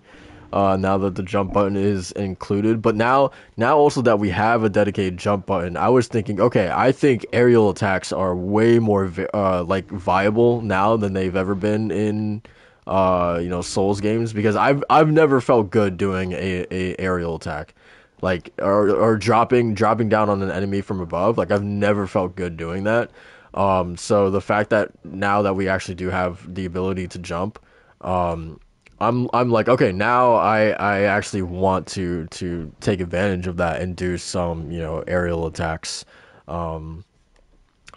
[0.53, 2.81] Uh, now that the jump button is included.
[2.81, 6.71] But now, now also that we have a dedicated jump button, I was thinking, okay,
[6.73, 11.55] I think aerial attacks are way more vi- uh, like viable now than they've ever
[11.55, 12.41] been in
[12.87, 17.35] uh, you know Souls games because I've I've never felt good doing a, a aerial
[17.35, 17.75] attack.
[18.21, 22.35] Like or or dropping dropping down on an enemy from above, like I've never felt
[22.35, 23.11] good doing that.
[23.53, 27.59] Um, so the fact that now that we actually do have the ability to jump,
[28.01, 28.59] um,
[29.01, 33.81] I'm I'm like okay now I I actually want to to take advantage of that
[33.81, 36.05] and do some you know aerial attacks.
[36.47, 37.05] Um,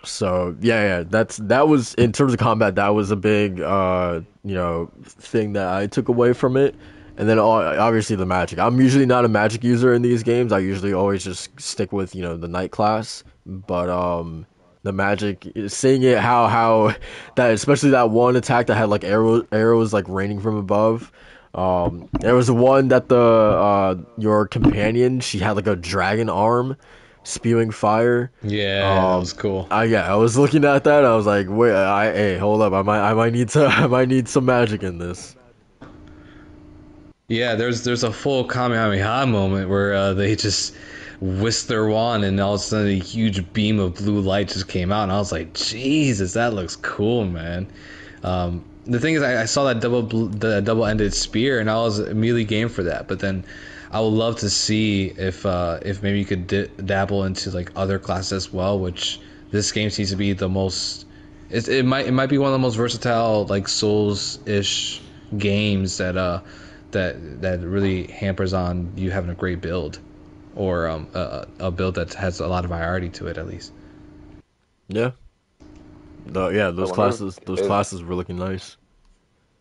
[0.05, 4.21] so yeah yeah that's that was in terms of combat that was a big uh
[4.45, 6.75] you know thing that I took away from it.
[7.19, 8.59] And then obviously the magic.
[8.59, 10.51] I'm usually not a magic user in these games.
[10.51, 13.25] I usually always just stick with you know the knight class.
[13.45, 14.47] But um
[14.83, 16.95] the magic seeing it how how
[17.37, 21.13] that especially that one attack that had like arrow arrows like raining from above.
[21.55, 26.77] Um there was one that the uh your companion she had like a dragon arm
[27.25, 28.33] spewing fire.
[28.43, 29.69] Yeah, that Um, was cool.
[29.71, 32.73] I yeah i was looking at that i was like wait i hey hold up
[32.73, 35.37] i might i might need to i might need some magic in this.
[37.29, 40.75] Yeah, there's there's a full Kamehameha moment where uh, they just
[41.23, 44.67] whisked their wand and all of a sudden a huge beam of blue light just
[44.67, 47.69] came out and I was like, Jesus, that looks cool, man.
[48.25, 51.71] Um, the thing is, I, I saw that double bl- the double ended spear and
[51.71, 53.07] I was immediately game for that.
[53.07, 53.45] But then
[53.93, 57.71] I would love to see if uh, if maybe you could di- dabble into like
[57.77, 59.21] other classes as well, which
[59.53, 61.07] this game seems to be the most.
[61.51, 65.01] It, it might it might be one of the most versatile like Souls ish
[65.39, 66.41] games that uh
[66.91, 70.01] that that really hampers on you having a great build
[70.55, 73.73] or um, a, a build that has a lot of variety to it at least.
[74.89, 75.13] yeah
[76.27, 78.77] the, yeah those wonder classes those if- classes were looking nice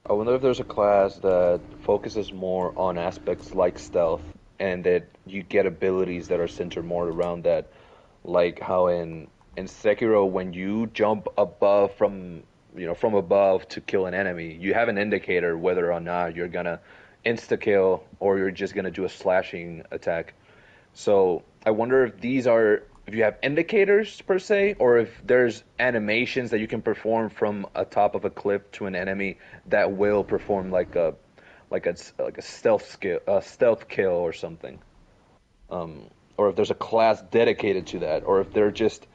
[0.10, 4.24] I wonder if there's a class that focuses more on aspects like stealth
[4.60, 7.68] and that you get abilities that are centered more around that.
[8.24, 9.28] Like how in
[9.58, 12.44] in Sekiro when you jump above from
[12.76, 16.36] you know from above to kill an enemy, you have an indicator whether or not
[16.36, 16.80] you're gonna
[17.26, 20.34] insta kill or you're just gonna do a slashing attack.
[20.94, 25.64] So I wonder if these are if you have indicators per se, or if there's
[25.80, 29.38] animations that you can perform from a top of a cliff to an enemy
[29.68, 31.16] that will perform like a
[31.70, 34.80] like a like a stealth skill, a stealth kill or something.
[35.70, 39.06] Um, or if there's a class dedicated to that, or if they're just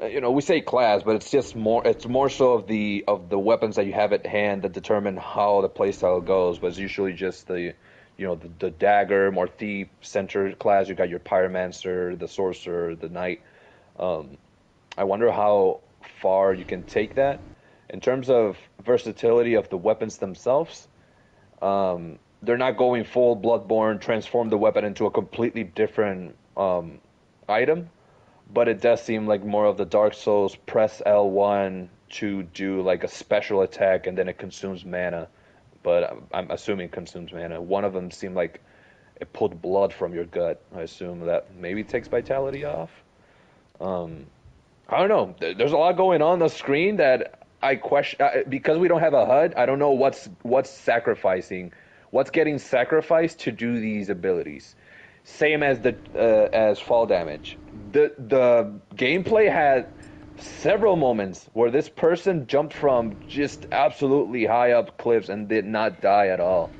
[0.00, 3.04] uh, you know we say class, but it's just more it's more so of the
[3.06, 6.58] of the weapons that you have at hand that determine how the playstyle goes.
[6.58, 7.74] But it's usually just the
[8.18, 10.88] you know the, the dagger, more thief centered class.
[10.88, 13.40] You got your pyromancer, the sorcerer, the knight.
[13.98, 14.36] Um,
[14.98, 15.80] I wonder how
[16.20, 17.40] far you can take that
[17.88, 20.88] in terms of versatility of the weapons themselves.
[21.62, 26.98] Um, they're not going full Bloodborne, transform the weapon into a completely different um,
[27.48, 27.90] item,
[28.52, 33.04] but it does seem like more of the Dark Souls press L1 to do like
[33.04, 35.28] a special attack and then it consumes mana.
[35.82, 37.60] But I'm, I'm assuming consumes mana.
[37.60, 38.60] One of them seemed like
[39.20, 40.60] it pulled blood from your gut.
[40.74, 42.90] I assume that maybe takes vitality off.
[43.80, 44.26] Um,
[44.88, 45.54] I don't know.
[45.54, 49.14] There's a lot going on the screen that I question uh, because we don't have
[49.14, 49.54] a HUD.
[49.54, 51.72] I don't know what's what's sacrificing,
[52.10, 54.74] what's getting sacrificed to do these abilities.
[55.24, 57.58] Same as the uh, as fall damage.
[57.92, 59.88] The the gameplay had
[60.38, 66.00] several moments where this person jumped from just absolutely high up cliffs and did not
[66.00, 66.72] die at all.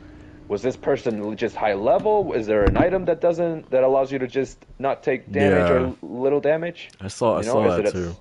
[0.48, 2.32] Was this person just high level?
[2.32, 5.76] Is there an item that doesn't that allows you to just not take damage Yeah.
[5.76, 6.90] or little damage?
[7.00, 8.16] i saw i You know, saw is that too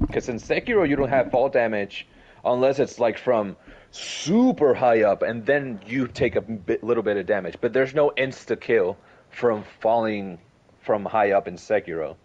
[0.00, 2.06] Because in Sekiro, you don't have fall damage
[2.44, 3.56] unless it's like from
[3.90, 7.56] super high up, and then you take a bit, little bit of damage.
[7.60, 8.96] But there's no insta kill
[9.30, 10.38] from falling
[10.80, 12.16] from high up in Sekiro.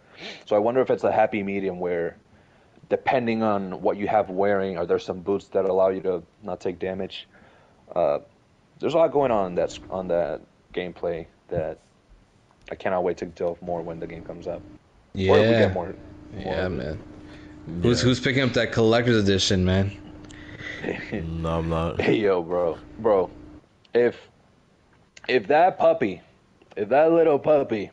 [0.46, 2.18] So I wonder if it's a happy medium where,
[2.90, 6.60] depending on what you have wearing, are there some boots that allow you to not
[6.60, 7.28] take damage?
[7.96, 8.20] Uh,
[8.80, 10.42] there's a lot going on that's on that
[10.74, 11.80] gameplay that
[12.72, 14.62] I cannot wait to delve more when the game comes out.
[15.14, 15.32] Yeah.
[15.32, 15.86] Or we get more.
[15.88, 15.96] more
[16.38, 16.76] yeah, of it.
[16.76, 17.00] man.
[17.82, 19.92] Who's who's picking up that collector's edition, man?
[21.12, 22.00] No, I'm not.
[22.00, 23.30] Hey yo, bro, bro,
[23.94, 24.16] if
[25.28, 26.22] if that puppy,
[26.78, 27.92] if that little puppy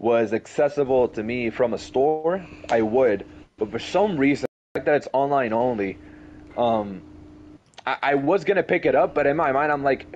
[0.00, 3.26] was accessible to me from a store, I would.
[3.58, 5.98] But for some reason, fact that it's online only,
[6.56, 7.02] um,
[7.86, 10.06] I, I was gonna pick it up, but in my mind, I'm like,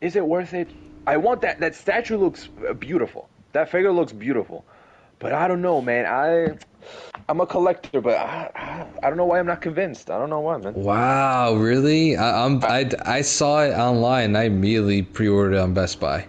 [0.00, 0.68] is it worth it?
[1.06, 1.60] I want that.
[1.60, 3.28] That statue looks uh, beautiful.
[3.52, 4.64] That figure looks beautiful,
[5.20, 6.04] but I don't know, man.
[6.04, 6.58] I
[7.28, 10.10] I'm a collector, but I, I, don't know why I'm not convinced.
[10.10, 10.74] I don't know why, man.
[10.74, 12.16] Wow, really?
[12.16, 14.34] I, I'm I, I saw it online.
[14.34, 16.26] I immediately pre-ordered it on Best Buy.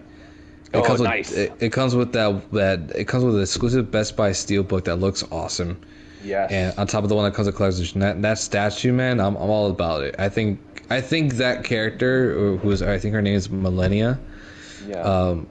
[0.72, 1.36] It Oh, comes with.
[1.36, 4.96] It, it comes with that that it comes with an exclusive Best Buy steelbook that
[4.96, 5.80] looks awesome,
[6.24, 6.50] Yes.
[6.52, 9.20] and on top of the one that comes with collector's edition, that, that statue, man,
[9.20, 10.14] I'm, I'm all about it.
[10.18, 14.18] I think I think that character, who is I think her name is Malenia.
[14.86, 15.00] yeah.
[15.02, 15.48] Um,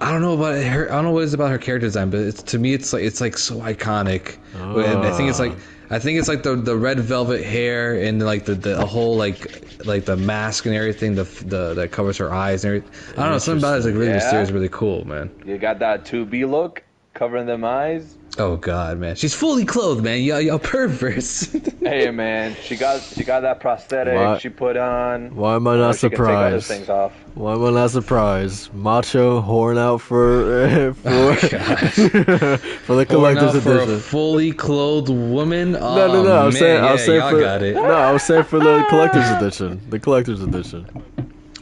[0.00, 0.90] I don't know about her.
[0.90, 2.92] I don't know what it is about her character design, but it's to me, it's
[2.92, 4.36] like it's like so iconic.
[4.54, 5.54] And I think it's like
[5.90, 9.68] I think it's like the the red velvet hair and like the the whole like
[9.84, 13.12] like the mask and everything, the the that covers her eyes and everything.
[13.18, 13.38] I don't know.
[13.38, 14.14] Something about it is like really Yeah.
[14.14, 15.30] mysterious, really cool, man.
[15.44, 16.82] You got that 2B look,
[17.14, 18.16] covering them eyes.
[18.36, 20.20] Oh god, man, she's fully clothed, man.
[20.22, 21.54] Y'all, y'all perverts.
[21.84, 25.36] Hey man, she got she got that prosthetic Why- she put on.
[25.36, 26.66] Why am I Now not she can take other surprised?
[26.66, 27.12] things off.
[27.34, 28.72] Why am I not surprised?
[28.72, 34.00] Macho horn out for for Oh, for the Pouring collector's out for a edition.
[34.00, 35.72] fully clothed woman.
[35.72, 36.30] No, oh, no, no.
[36.32, 37.74] Oh, I was man, saying, I yeah, was saying y'all for got it.
[37.74, 39.80] no, I was saying for the collector's edition.
[39.90, 40.86] The collector's edition.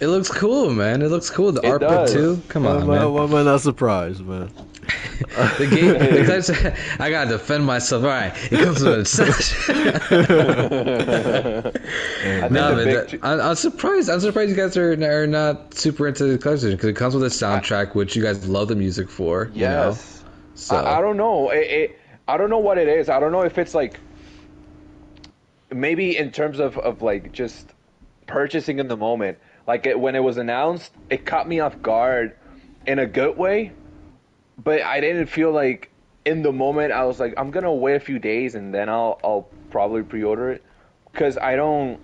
[0.01, 1.03] It looks cool, man.
[1.03, 1.51] It looks cool.
[1.53, 2.12] The It art does.
[2.12, 2.40] too.
[2.49, 3.12] Come Why on, I, man.
[3.12, 4.51] why am I not surprised, man?
[5.59, 5.99] The game.
[6.21, 6.51] because
[6.99, 8.03] I gotta defend myself.
[8.03, 9.05] All right, it comes with a
[11.69, 11.71] I
[12.41, 14.11] think No, man, that- I'm, I'm surprised.
[14.11, 17.25] I'm surprised you guys are, are not super into the collection because it comes with
[17.25, 19.51] a soundtrack, which you guys love the music for.
[19.55, 19.89] You know?
[19.89, 20.25] yes.
[20.55, 21.51] So I, I don't know.
[21.51, 21.99] It, it,
[22.29, 23.09] I don't know what it is.
[23.09, 23.99] I don't know if it's like
[25.71, 27.73] maybe in terms of, of like just
[28.27, 29.39] purchasing in the moment.
[29.67, 32.37] Like it, when it was announced, it caught me off guard
[32.87, 33.73] in a good way,
[34.57, 35.91] but I didn't feel like
[36.24, 39.19] in the moment I was like I'm gonna wait a few days and then I'll
[39.23, 40.65] I'll probably pre-order it
[41.12, 42.01] because I don't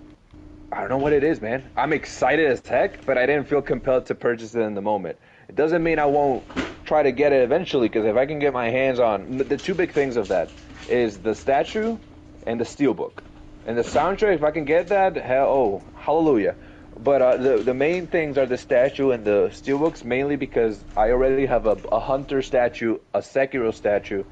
[0.71, 1.63] I don't know what it is, man.
[1.75, 5.17] I'm excited as heck, but I didn't feel compelled to purchase it in the moment.
[5.47, 6.43] It doesn't mean I won't
[6.85, 9.73] try to get it eventually, because if I can get my hands on the two
[9.73, 10.51] big things of that
[10.87, 11.97] is the statue
[12.45, 13.23] and the steelbook,
[13.65, 14.35] and the soundtrack.
[14.35, 16.55] If I can get that, hell, oh, hallelujah.
[17.01, 21.11] But uh, the the main things are the statue and the steelbooks, mainly because I
[21.11, 24.23] already have a, a hunter statue, a Sekiro statue.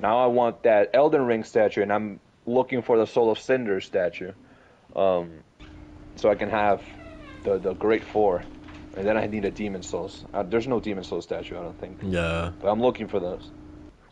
[0.00, 3.80] Now I want that Elden Ring statue, and I'm looking for the Soul of Cinder
[3.80, 4.32] statue
[4.96, 5.30] um,
[6.16, 6.82] so I can have
[7.44, 8.42] the the Great Four,
[8.96, 10.24] and then I need a Demon's Souls.
[10.34, 12.52] Uh, there's no Demon's Souls statue, I don't think, Yeah.
[12.60, 13.50] but I'm looking for those.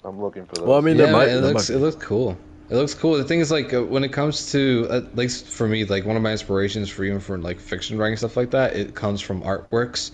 [0.04, 0.66] I'm looking for those.
[0.66, 2.38] Well, I mean, yeah, there might, man, it there looks might it looks cool.
[2.70, 3.16] It looks cool.
[3.16, 6.04] The thing is, like, uh, when it comes to, uh, at least for me, like
[6.04, 9.20] one of my inspirations for even for like fiction writing stuff like that, it comes
[9.22, 10.10] from artworks,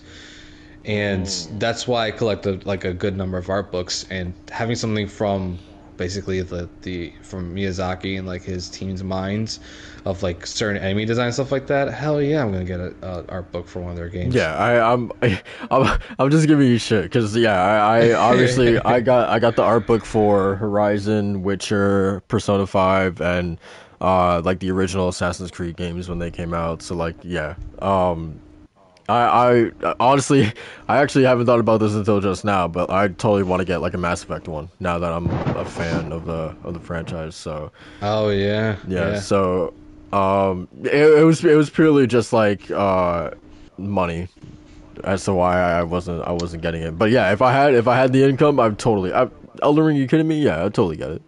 [0.85, 4.05] and that's why I collect a, like a good number of art books.
[4.09, 5.59] And having something from
[5.97, 9.59] basically the the from Miyazaki and like his team's minds
[10.05, 11.91] of like certain enemy design stuff like that.
[11.93, 14.35] Hell yeah, I'm gonna get a, a art book for one of their games.
[14.35, 15.11] Yeah, I, I'm,
[15.71, 19.55] I'm, I'm just giving you shit because yeah, I, I obviously I got I got
[19.55, 23.57] the art book for Horizon, Witcher, Persona Five, and
[24.01, 26.81] uh like the original Assassin's Creed games when they came out.
[26.81, 28.39] So like yeah, um,
[29.07, 30.51] I I honestly
[30.87, 33.81] I actually haven't thought about this until just now, but I totally want to get
[33.81, 37.35] like a Mass Effect one now that I'm a fan of the of the franchise.
[37.35, 37.71] So
[38.01, 38.77] Oh yeah.
[38.87, 39.73] yeah, so
[40.13, 43.31] um it, it was it was purely just like uh
[43.77, 44.27] money
[45.03, 46.97] as to why I wasn't I wasn't getting it.
[46.97, 49.29] But yeah, if I had if I had the income, I'd totally I
[49.61, 50.41] Elden Ring, you kidding me?
[50.41, 51.21] Yeah, I'd totally get it.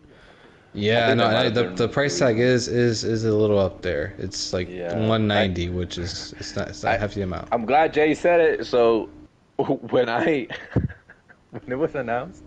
[0.77, 4.13] Yeah, no, I, the the price tag is is is a little up there.
[4.19, 4.93] It's like Yeah.
[4.93, 7.47] 190, which is it's not it's not a hefty amount.
[7.51, 8.65] I'm glad Jay said it.
[8.65, 9.09] So
[9.57, 10.47] when I
[11.49, 12.43] when it was announced,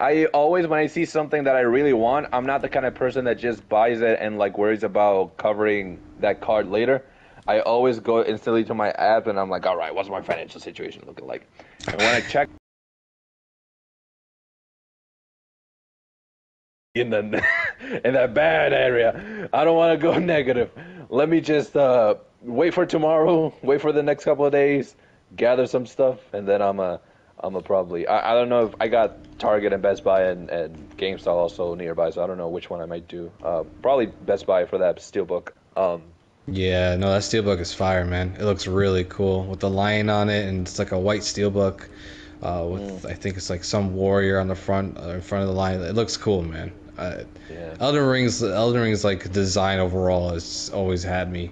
[0.00, 2.94] I always when I see something that I really want, I'm not the kind of
[2.94, 7.04] person that just buys it and like worries about covering that card later.
[7.46, 10.60] I always go instantly to my app and I'm like, all right, what's my financial
[10.60, 11.46] situation looking like?
[11.88, 12.48] And when I check
[16.94, 17.44] in the
[18.04, 20.70] in that bad area, I don't want to go negative.
[21.08, 24.94] Let me just uh, wait for tomorrow, wait for the next couple of days,
[25.36, 26.98] gather some stuff, and then I'm uh,
[27.38, 28.06] I'm gonna probably.
[28.06, 31.74] I, I don't know if I got Target and Best Buy and, and GameStop also
[31.74, 33.30] nearby, so I don't know which one I might do.
[33.42, 35.50] Uh, probably Best Buy for that steelbook.
[35.76, 36.02] Um,
[36.46, 38.36] Yeah, no, that steelbook is fire, man.
[38.38, 41.88] It looks really cool with the lion on it, and it's like a white steelbook
[42.42, 45.48] uh, with I think it's like some warrior on the front uh, in front of
[45.48, 45.80] the line.
[45.80, 46.72] It looks cool, man.
[46.96, 47.74] Uh, yeah.
[47.80, 51.50] Elden Ring's Elden Ring's like design overall has always had me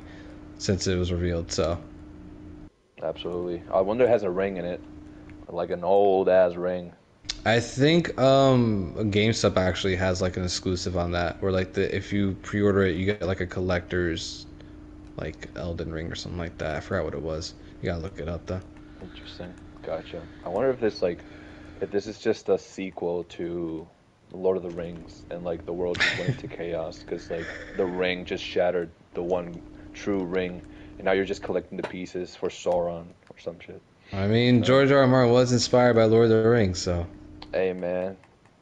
[0.58, 1.52] since it was revealed.
[1.52, 1.78] So
[3.02, 3.62] Absolutely.
[3.72, 4.80] I wonder if it has a ring in it,
[5.48, 6.92] like an old ass ring.
[7.44, 12.12] I think um GameStop actually has like an exclusive on that, where like the if
[12.12, 14.46] you pre-order it, you get like a collector's
[15.16, 16.76] like Elden Ring or something like that.
[16.76, 17.54] I forgot what it was.
[17.82, 18.60] You gotta look it up though.
[19.00, 19.54] Interesting.
[19.88, 20.20] Gotcha.
[20.44, 21.24] I wonder if this like,
[21.80, 23.88] if this is just a sequel to
[24.32, 27.46] Lord of the Rings and like the world just went into chaos because like
[27.78, 29.62] the ring just shattered the one
[29.94, 30.60] true ring,
[30.98, 33.80] and now you're just collecting the pieces for Sauron or some shit.
[34.12, 34.98] I mean, George R.
[34.98, 35.06] R.
[35.06, 37.06] Martin was inspired by Lord of the Rings, so
[37.54, 38.18] Hey man,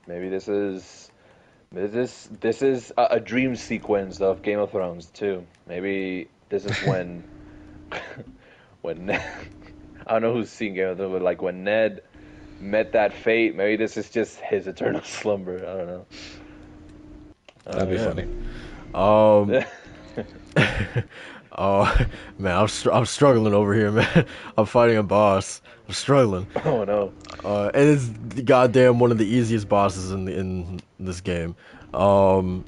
[0.06, 1.10] maybe this is
[1.72, 5.44] this is this is a, a dream sequence of Game of Thrones too.
[5.66, 7.24] Maybe this is when
[8.82, 9.18] when
[10.06, 12.02] I don't know who's seen Game of Thrones, but like when Ned
[12.60, 15.58] met that fate, maybe this is just his eternal slumber.
[15.58, 16.06] I don't know.
[17.64, 18.04] that'd be yeah.
[18.04, 18.26] funny.
[18.94, 19.64] Um,
[21.58, 22.06] oh
[22.38, 24.26] man, I'm str- I'm struggling over here, man.
[24.56, 25.60] I'm fighting a boss.
[25.88, 26.46] I'm struggling.
[26.64, 27.12] Oh no.
[27.44, 31.56] Uh, and it's goddamn one of the easiest bosses in in this game.
[31.94, 32.64] Um,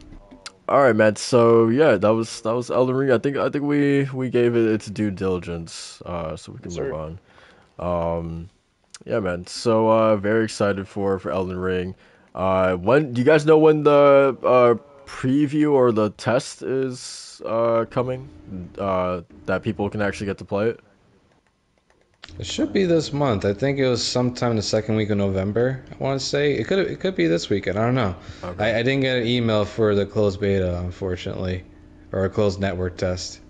[0.68, 1.16] all right, man.
[1.16, 3.10] So yeah, that was that was Elden Ring.
[3.10, 6.02] I think I think we we gave it its due diligence.
[6.06, 6.92] Uh, so we can Yes, move sir.
[6.92, 7.18] on.
[7.78, 8.50] Um,
[9.06, 9.46] yeah, man.
[9.46, 11.94] So uh, very excited for for Elden Ring.
[12.34, 14.74] Uh, when do you guys know when the uh
[15.06, 18.28] preview or the test is uh coming?
[18.78, 20.80] Uh, that people can actually get to play it.
[22.38, 23.44] It should be this month.
[23.44, 25.82] I think it was sometime the second week of November.
[25.90, 27.78] I want to say it could it could be this weekend.
[27.78, 28.14] I don't know.
[28.44, 28.64] Okay.
[28.74, 31.64] I, I didn't get an email for the closed beta, unfortunately,
[32.12, 33.40] or a closed network test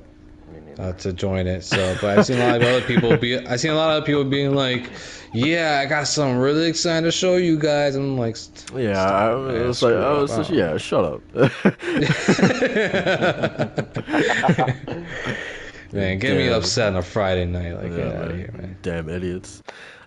[0.78, 1.64] uh, to join it.
[1.64, 3.38] So, but I've seen a lot of other people be.
[3.46, 4.88] I've seen a lot of people being like,
[5.34, 8.38] "Yeah, I got something really exciting to show you guys." I'm like,
[8.74, 9.54] Yeah, I, it, man.
[9.56, 10.24] it was like, oh, up.
[10.24, 11.20] it's just, Oh." yeah, shut up.
[15.92, 17.72] Man, get me upset on a Friday night.
[17.74, 18.38] Like, Yeah, get out of man.
[18.38, 18.76] here, man.
[18.82, 19.62] Damn idiots.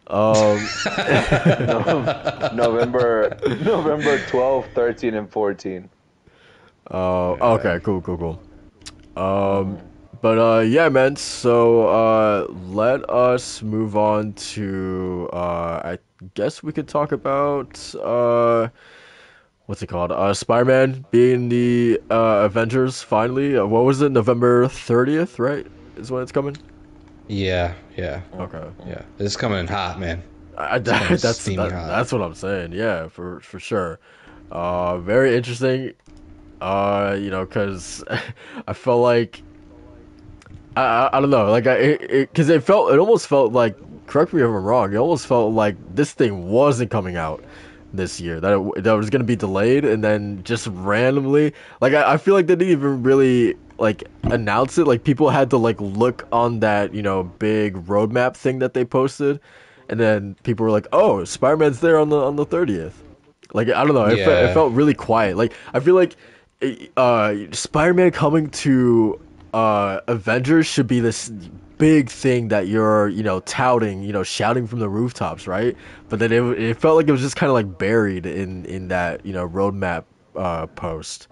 [0.08, 0.70] Um,
[2.56, 5.90] November November 12, 13, and 14.
[6.92, 8.42] uh, okay, cool, cool, cool.
[9.24, 9.78] Um,
[10.22, 11.16] but uh, yeah, man.
[11.16, 15.98] So uh, let us move on to uh, I
[16.36, 18.70] guess we could talk about uh,
[19.72, 20.12] what's it called?
[20.12, 23.58] Uh, Spider-Man being the uh, Avengers finally.
[23.58, 24.12] Uh, what was it?
[24.12, 25.66] November thirtieth, right?
[25.96, 26.58] Is when it's coming.
[27.30, 28.66] Yeah, yeah, Okay.
[28.86, 29.02] yeah.
[29.18, 30.22] It's coming hot, man.
[30.58, 31.88] I, kinda that's that- hot.
[31.88, 32.74] that's what I'm saying.
[32.74, 33.98] Yeah, for for sure.
[34.52, 35.94] Uh, very interesting.
[36.60, 38.04] Uh, you know, cause
[38.68, 39.42] I felt like
[40.76, 43.78] I I, I don't know, like I it, cause it felt it almost felt like
[44.08, 44.92] correct me if I'm wrong.
[44.94, 47.42] It almost felt like this thing wasn't coming out
[47.94, 48.40] this year.
[48.40, 52.18] That it, that it was gonna be delayed, and then just randomly, like I, I
[52.18, 54.86] feel like they didn't even really like announce it.
[54.88, 58.86] Like people had to like look on that you know big roadmap thing that they
[58.86, 59.40] posted,
[59.90, 62.94] and then people were like, "Oh, Spider Man's there on the on the 30th.
[63.54, 65.36] Like I don't know, it, fe- it felt really quiet.
[65.36, 66.16] Like I feel like
[66.98, 69.20] uh, Spider Man coming to
[69.54, 71.32] uh, Avengers should be this
[71.82, 75.76] big thing that you're you know touting, you know, shouting from the rooftops, right?
[76.10, 78.90] But then it it felt like it was just kind of like buried in in
[78.90, 80.04] that you know roadmap
[80.36, 81.28] uh, post.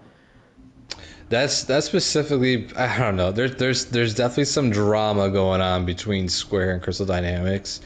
[1.28, 2.66] That's that's specifically.
[2.76, 3.30] I don't know.
[3.30, 7.80] There's there's there's definitely some drama going on between Square and Crystal Dynamics,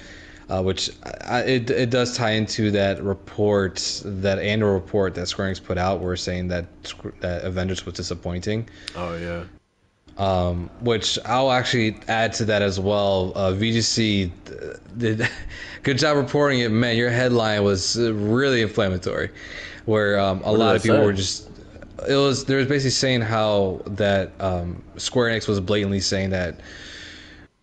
[0.48, 5.52] uh, which I, it it does tie into that report, that annual report that Square
[5.52, 6.64] Enix put out, where saying that
[7.20, 8.70] that Avengers was disappointing.
[8.96, 9.44] Oh yeah.
[10.16, 13.32] Um, which I'll actually add to that as well.
[13.34, 14.30] Uh, VGC
[14.96, 15.28] did
[15.82, 16.68] good job reporting it.
[16.68, 19.30] Man, your headline was really inflammatory,
[19.86, 21.04] where um, a lot of people say?
[21.04, 21.48] were just.
[22.08, 26.60] It was there was basically saying how that um, Square Enix was blatantly saying that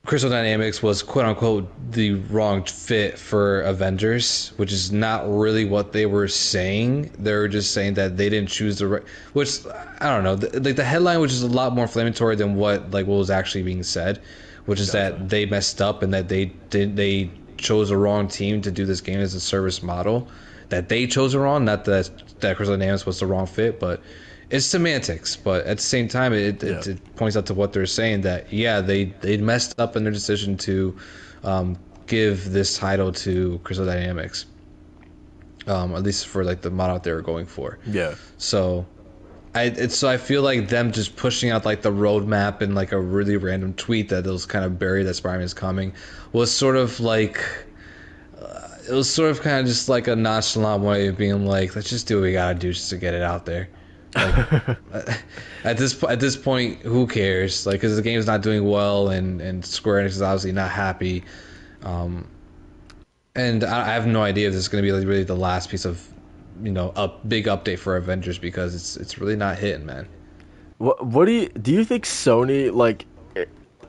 [0.04, 5.92] Crystal Dynamics was quote unquote the wrong fit for Avengers, which is not really what
[5.94, 7.12] they were saying.
[7.20, 9.04] They were just saying that they didn't choose the right.
[9.34, 9.60] Which
[10.00, 10.36] I don't know.
[10.36, 13.30] The, like the headline, which is a lot more inflammatory than what like what was
[13.30, 14.20] actually being said,
[14.66, 18.60] which is that they messed up and that they did they chose the wrong team
[18.64, 20.28] to do this game as a service model.
[20.70, 22.10] That they chose the wrong, not that
[22.40, 24.02] that Crystal Dynamics was the wrong fit, but
[24.52, 25.36] it's semantics.
[25.36, 26.94] But at the same time, it, it, Yeah.
[26.94, 30.14] it points out to what they're saying that yeah, they they messed up in their
[30.14, 30.98] decision to
[31.44, 34.46] um, give this title to Crystal Dynamics.
[35.68, 37.78] Um, at least for like the model they were going for.
[37.86, 38.16] Yeah.
[38.40, 38.86] So,
[39.54, 42.92] I it's so I feel like them just pushing out like the roadmap in like
[42.94, 45.94] a really random tweet that was kind of buried that Spider-Man is coming
[46.34, 47.46] was sort of like
[48.42, 51.76] uh, it was sort of kind of just like a nonchalant way of being like
[51.76, 53.70] let's just do what we gotta do just to get it out there.
[54.16, 54.78] Like,
[55.64, 57.66] at this at this point, who cares?
[57.66, 61.24] Like, because the game's not doing well, and and Square Enix is obviously not happy.
[61.84, 62.28] Um,
[63.36, 65.36] and I, I have no idea if this is going to be like really the
[65.36, 66.06] last piece of,
[66.62, 70.08] you know, a big update for Avengers because it's it's really not hitting, man.
[70.78, 73.06] What what do you do you think Sony like
[73.36, 73.46] eh,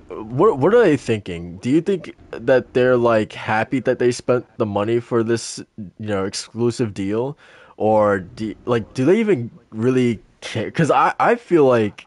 [0.09, 1.59] what what are they thinking?
[1.59, 6.07] Do you think that they're like happy that they spent the money for this, you
[6.07, 7.37] know, exclusive deal
[7.83, 12.07] or do like do they even really care cuz I I feel like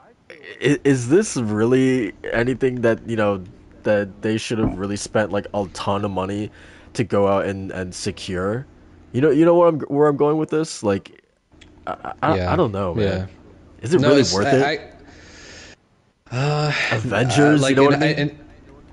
[0.61, 3.43] is, is this really anything that, you know,
[3.83, 6.51] that they should have really spent like a ton of money
[6.93, 8.67] to go out and and secure?
[9.11, 10.83] You know, you know where I'm where I'm going with this?
[10.83, 11.21] Like
[11.87, 12.51] I I, Yeah.
[12.51, 13.25] I don't know, man.
[13.25, 13.27] Yeah.
[13.81, 14.63] Is it No, really worth I, it?
[14.63, 14.79] I,
[16.31, 18.15] uh, Avengers, like you know in, what I mean?
[18.15, 18.39] in,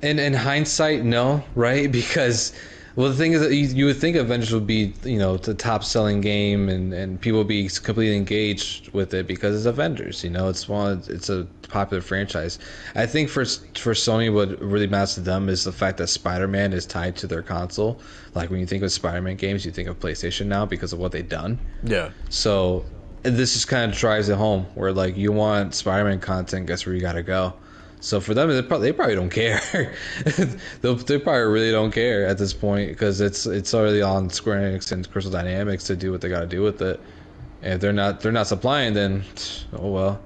[0.03, 1.91] in, in hindsight, no, right?
[2.01, 2.53] Because
[2.97, 5.55] well, the thing is that you, you would think Avengers would be you know the
[5.55, 10.23] top selling game and and people would be completely engaged with it because it's Avengers.
[10.23, 12.59] You know, it's one it's a popular franchise.
[12.95, 16.49] I think for for Sony, what really matters to them is the fact that Spider
[16.49, 18.01] Man is tied to their console.
[18.35, 20.99] Like when you think of Spider Man games, you think of PlayStation now because of
[20.99, 21.59] what they've done.
[21.83, 22.11] yeah.
[22.29, 22.85] So
[23.23, 26.95] this just kind of drives it home where like you want Spider-Man content, guess where
[26.95, 27.55] you gotta go.
[28.03, 29.61] So for them, they probably, they probably don't care.
[30.25, 34.73] they they probably really don't care at this point because it's it's already on Square
[34.73, 36.99] Enix and Crystal Dynamics to do what they gotta do with it.
[37.63, 39.23] And if they're not they're not supplying, then
[39.75, 40.21] oh well.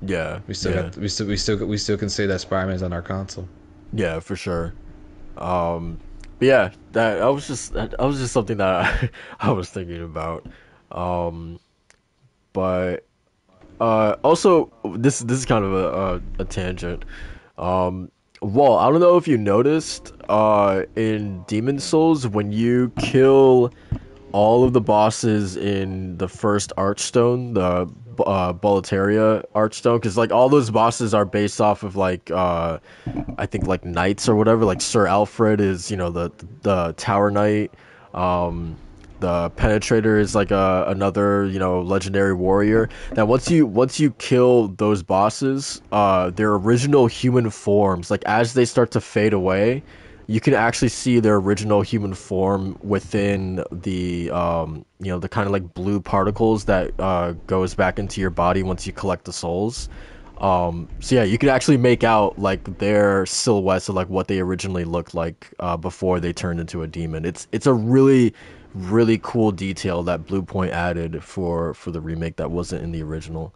[0.00, 0.40] Yeah.
[0.46, 0.82] We still yeah.
[0.84, 3.46] got we still we still we still can say that Spider-Man's on our console.
[3.92, 4.72] Yeah, for sure.
[5.36, 6.00] Um,
[6.38, 9.10] but yeah, that I was just that was just something that I,
[9.48, 10.46] I was thinking about.
[10.90, 11.60] Um,
[12.54, 13.04] but
[13.80, 15.88] uh, also this this is kind of a
[16.38, 17.04] a, a tangent.
[17.58, 18.10] Um,
[18.42, 23.72] Wall, I don't know if you noticed uh in Demon's Souls when you kill
[24.32, 27.88] all of the bosses in the first Archstone, the
[28.22, 32.78] uh, Boletaria Archstone, because like all those bosses are based off of like uh,
[33.38, 34.64] I think like knights or whatever.
[34.64, 36.32] Like Sir Alfred is you know the
[36.62, 37.72] the Tower Knight.
[38.12, 38.76] Um,
[39.24, 42.90] the Penetrator is like a, another you know legendary warrior.
[43.12, 48.52] That once you once you kill those bosses, uh, their original human forms, like as
[48.52, 49.82] they start to fade away,
[50.26, 55.46] you can actually see their original human form within the um, you know the kind
[55.46, 59.32] of like blue particles that uh, goes back into your body once you collect the
[59.32, 59.88] souls.
[60.36, 64.40] Um, so yeah, you can actually make out like their silhouettes of like what they
[64.40, 67.24] originally looked like uh, before they turned into a demon.
[67.24, 68.34] It's it's a really
[68.74, 73.54] really cool detail that Bluepoint added for for the remake that wasn't in the original.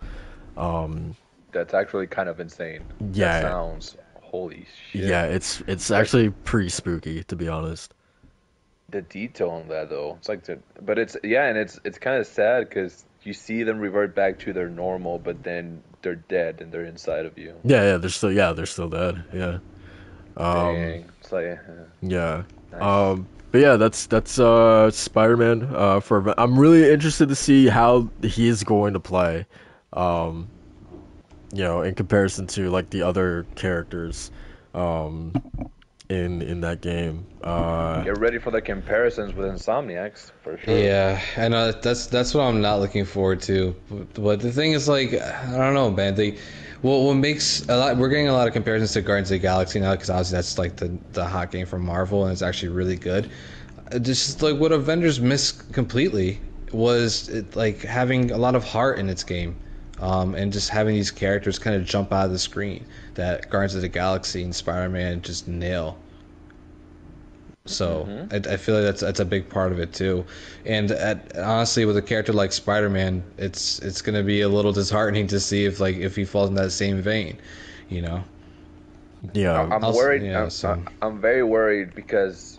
[0.56, 1.16] Um,
[1.52, 2.84] That's actually kind of insane.
[3.12, 3.40] Yeah.
[3.40, 5.04] That sounds holy shit.
[5.04, 7.94] yeah, it's it's actually pretty spooky to be honest.
[8.90, 12.18] The detail on that though, it's like the, but it's yeah, and it's it's kind
[12.18, 16.60] of sad because you see them revert back to their normal, but then they're dead
[16.60, 17.54] and they're inside of you.
[17.64, 19.24] Yeah, yeah, they're still yeah, they're still dead.
[19.32, 19.58] Yeah.
[20.36, 21.04] Um, Dang.
[21.20, 22.44] It's like uh, Yeah.
[22.72, 22.82] Nice.
[22.82, 28.08] Um but yeah, that's that's uh Spider-Man uh for I'm really interested to see how
[28.22, 29.46] he is going to play.
[29.92, 30.48] Um
[31.52, 34.30] you know, in comparison to like the other characters
[34.74, 35.32] um
[36.08, 37.26] in in that game.
[37.42, 40.78] Uh get ready for the comparisons with Insomniacs for sure.
[40.78, 43.74] Yeah, I know that's that's what I'm not looking forward to.
[43.90, 46.14] But, but the thing is, like, I don't know, man.
[46.14, 46.38] They,
[46.82, 49.38] well, what makes a lot we're getting a lot of comparisons to Guardians of the
[49.40, 52.68] Galaxy now because obviously that's like the the hot game from Marvel and it's actually
[52.68, 53.30] really good.
[53.92, 56.40] Uh, Just like what Avengers missed completely
[56.72, 59.56] was it, like having a lot of heart in its game.
[60.00, 63.74] Um, and just having these characters kind of jump out of the screen that Guardians
[63.74, 65.98] of the Galaxy and Spider-Man just nail.
[67.68, 68.34] So mm-hmm.
[68.34, 70.24] I, I feel like that's that's a big part of it too,
[70.64, 75.26] and at, honestly, with a character like Spider-Man, it's it's gonna be a little disheartening
[75.28, 77.38] to see if like if he falls in that same vein,
[77.88, 78.24] you know.
[79.32, 79.60] yeah.
[79.60, 80.22] I'm Also- worried.
[80.22, 82.58] yeah, I'm, so- I'm very worried because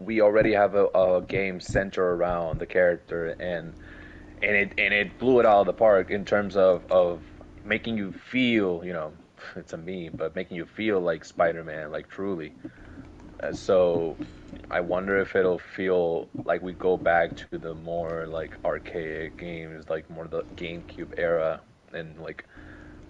[0.00, 3.74] we already have a, a game centered around the character, and
[4.42, 7.22] and it and it blew it out of the park in terms of of
[7.64, 9.12] making you feel, you know,
[9.56, 12.52] it's a meme, but making you feel like Spider-Man, like truly.
[13.52, 14.16] So
[14.70, 19.88] I wonder if it'll feel like we go back to the more like archaic games,
[19.88, 21.60] like more the GameCube era,
[21.92, 22.46] and like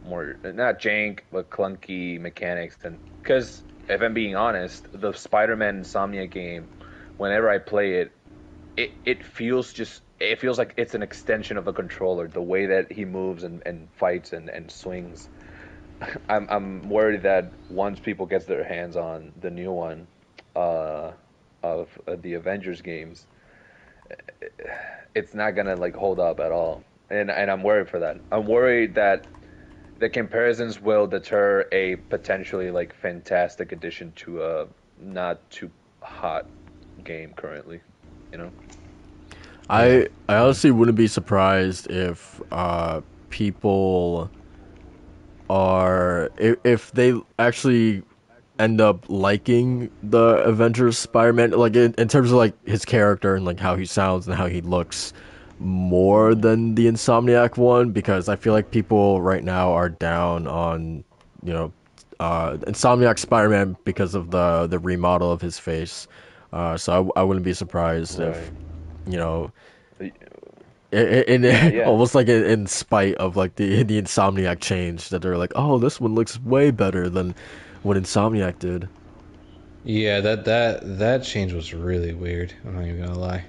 [0.03, 2.77] more not jank but clunky mechanics.
[2.85, 6.69] And because if I'm being honest, the Spider-Man Insomnia game,
[7.17, 8.13] whenever I play it,
[8.77, 12.29] it it feels just it feels like it's an extension of the controller.
[12.29, 15.29] The way that he moves and, and fights and, and swings.
[16.29, 20.09] I'm I'm worried that once people get their hands on the new one,
[20.59, 21.13] uh,
[21.63, 23.27] of uh, the Avengers games,
[25.15, 28.19] it's not gonna like hold up at all, and and I'm worried for that.
[28.33, 29.27] I'm worried that
[29.99, 34.67] the comparisons will deter a potentially like fantastic addition to a
[35.01, 35.71] not too
[36.01, 36.47] hot
[37.05, 37.81] game currently.
[38.33, 38.53] You know.
[39.71, 44.31] I I honestly wouldn't be surprised if uh, people
[45.51, 48.03] are if, if they actually
[48.59, 53.45] end up liking the Avengers Spider-Man like in, in terms of like his character and
[53.45, 55.13] like how he sounds and how he looks
[55.61, 61.05] more than the Insomniac one because I feel like people right now are down on
[61.43, 61.73] you know
[62.21, 66.09] uh, Insomniac Spider-Man because of the the remodel of his face.
[66.53, 68.51] Uh, so I, I wouldn't be surprised if
[69.07, 69.53] you know
[70.93, 71.85] in, in, Yeah.
[71.87, 75.79] almost like in, in spite of like the the Insomniac change that they're like, oh,
[75.79, 77.35] this one looks way better than
[77.83, 78.89] what Insomniac did.
[79.85, 82.53] Yeah, that that that change was really weird.
[82.65, 83.45] I'm not even gonna lie.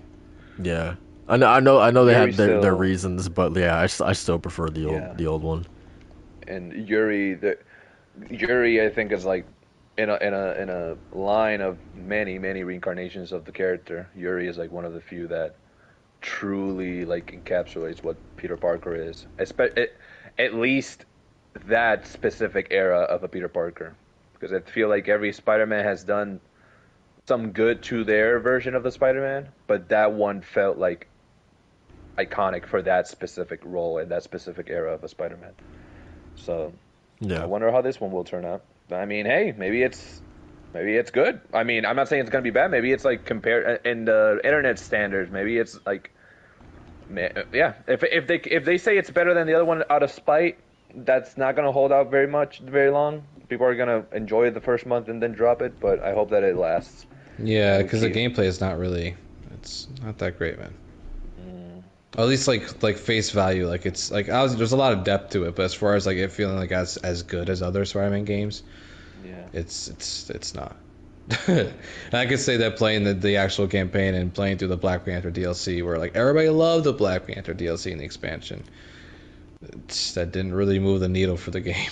[0.62, 0.96] Yeah,
[1.28, 3.84] I know, I know, I know they Yuri had their, their reasons, but yeah, I,
[3.84, 5.14] I still prefer the old Yeah.
[5.16, 5.66] the old one.
[6.48, 7.58] and Yuri the
[8.30, 9.48] Yuri I think is like
[9.98, 14.10] in a in a in a line of many many reincarnations of the character.
[14.16, 15.58] Yuri is like one of the few that
[16.22, 19.28] truly like encapsulates what Peter Parker is.
[19.40, 19.98] Espe- it,
[20.38, 21.06] at least
[21.66, 23.98] that specific era of a Peter Parker,
[24.40, 26.40] because I feel like every Spider-Man has done
[27.28, 31.08] some good to their version of the Spider-Man, but that one felt like
[32.18, 35.54] iconic for that specific role and that specific era of a Spider-Man.
[36.36, 36.74] So
[37.42, 38.64] I wonder how this one will turn out.
[38.92, 40.22] I mean, hey, maybe it's
[40.74, 41.42] maybe it's good.
[41.54, 42.72] I mean, I'm not saying it's gonna be bad.
[42.72, 45.32] Maybe it's like compared uh, in the internet standards.
[45.32, 46.12] Maybe it's like,
[47.54, 47.74] yeah.
[47.88, 50.58] If if they if they say it's better than the other one out of spite,
[50.96, 53.24] that's not gonna hold out very much, very long.
[53.50, 55.80] People are gonna enjoy it the first month and then drop it.
[55.80, 57.06] But I hope that it lasts.
[57.42, 59.16] Yeah, because the gameplay is not really,
[59.54, 60.74] it's not that great, man.
[61.42, 61.84] Mm.
[62.18, 65.04] At least like like face value, like it's like I was, there's a lot of
[65.04, 67.62] depth to it, but as far as like it feeling like as as good as
[67.62, 68.62] other Spider-Man games,
[69.26, 69.46] Yeah.
[69.54, 70.76] it's it's it's not.
[71.48, 71.72] and
[72.12, 75.32] I could say that playing the, the actual campaign and playing through the Black Panther
[75.32, 78.64] DLC, where like everybody loved the Black Panther DLC and the expansion,
[79.62, 81.92] it's, that didn't really move the needle for the game.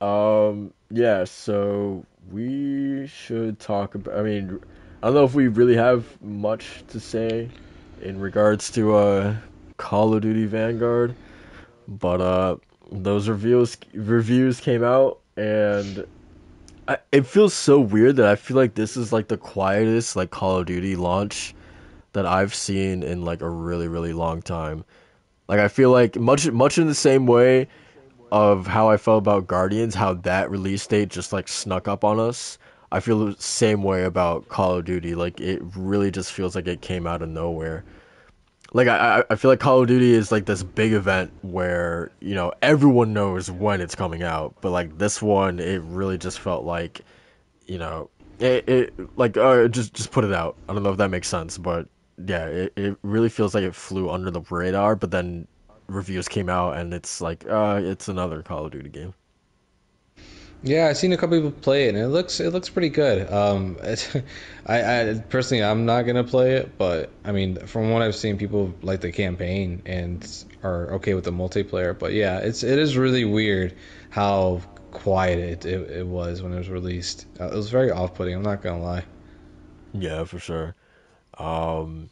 [0.00, 1.24] um, yeah.
[1.24, 4.16] So we should talk about.
[4.18, 4.60] I mean,
[5.02, 7.48] I don't know if we really have much to say
[8.02, 9.36] in regards to uh
[9.76, 11.14] Call of Duty Vanguard,
[11.88, 12.56] but uh
[12.90, 16.06] those reviews reviews came out and
[16.86, 20.30] I, it feels so weird that I feel like this is like the quietest like
[20.30, 21.54] Call of Duty launch
[22.12, 24.84] that I've seen in like a really really long time.
[25.48, 27.68] Like I feel like much much in the same way
[28.32, 32.18] of how I felt about Guardians, how that release date just like snuck up on
[32.18, 32.58] us.
[32.92, 35.14] I feel the same way about Call of Duty.
[35.14, 37.84] Like it really just feels like it came out of nowhere.
[38.72, 42.34] Like I, I- feel like Call of Duty is like this big event where you
[42.34, 46.64] know everyone knows when it's coming out, but like this one, it really just felt
[46.64, 47.02] like,
[47.66, 48.10] you know,
[48.40, 50.56] it, it like uh, just just put it out.
[50.68, 51.86] I don't know if that makes sense, but
[52.26, 54.96] yeah, it, it really feels like it flew under the radar.
[54.96, 55.46] But then
[55.86, 59.14] reviews came out and it's like, uh, it's another Call of Duty game.
[60.66, 63.30] Yeah, I've seen a couple people play it, and it looks it looks pretty good.
[63.30, 63.76] Um,
[64.66, 68.38] I, I personally I'm not gonna play it, but I mean from what I've seen,
[68.38, 70.26] people like the campaign and
[70.62, 71.96] are okay with the multiplayer.
[71.98, 73.74] But yeah, it's it is really weird
[74.08, 77.26] how quiet it it, it was when it was released.
[77.38, 78.34] Uh, it was very off putting.
[78.34, 79.04] I'm not gonna lie.
[79.92, 80.74] Yeah, for sure.
[81.38, 82.10] Um,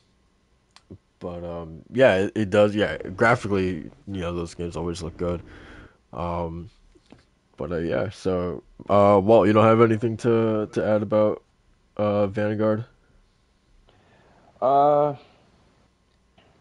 [1.21, 2.75] but um, yeah, it, it does.
[2.75, 5.43] Yeah, graphically, you know, those games always look good.
[6.13, 6.71] Um,
[7.57, 11.43] but uh, yeah, so uh, Walt, you don't have anything to to add about
[11.97, 12.87] uh Vanguard?
[14.61, 15.15] Uh,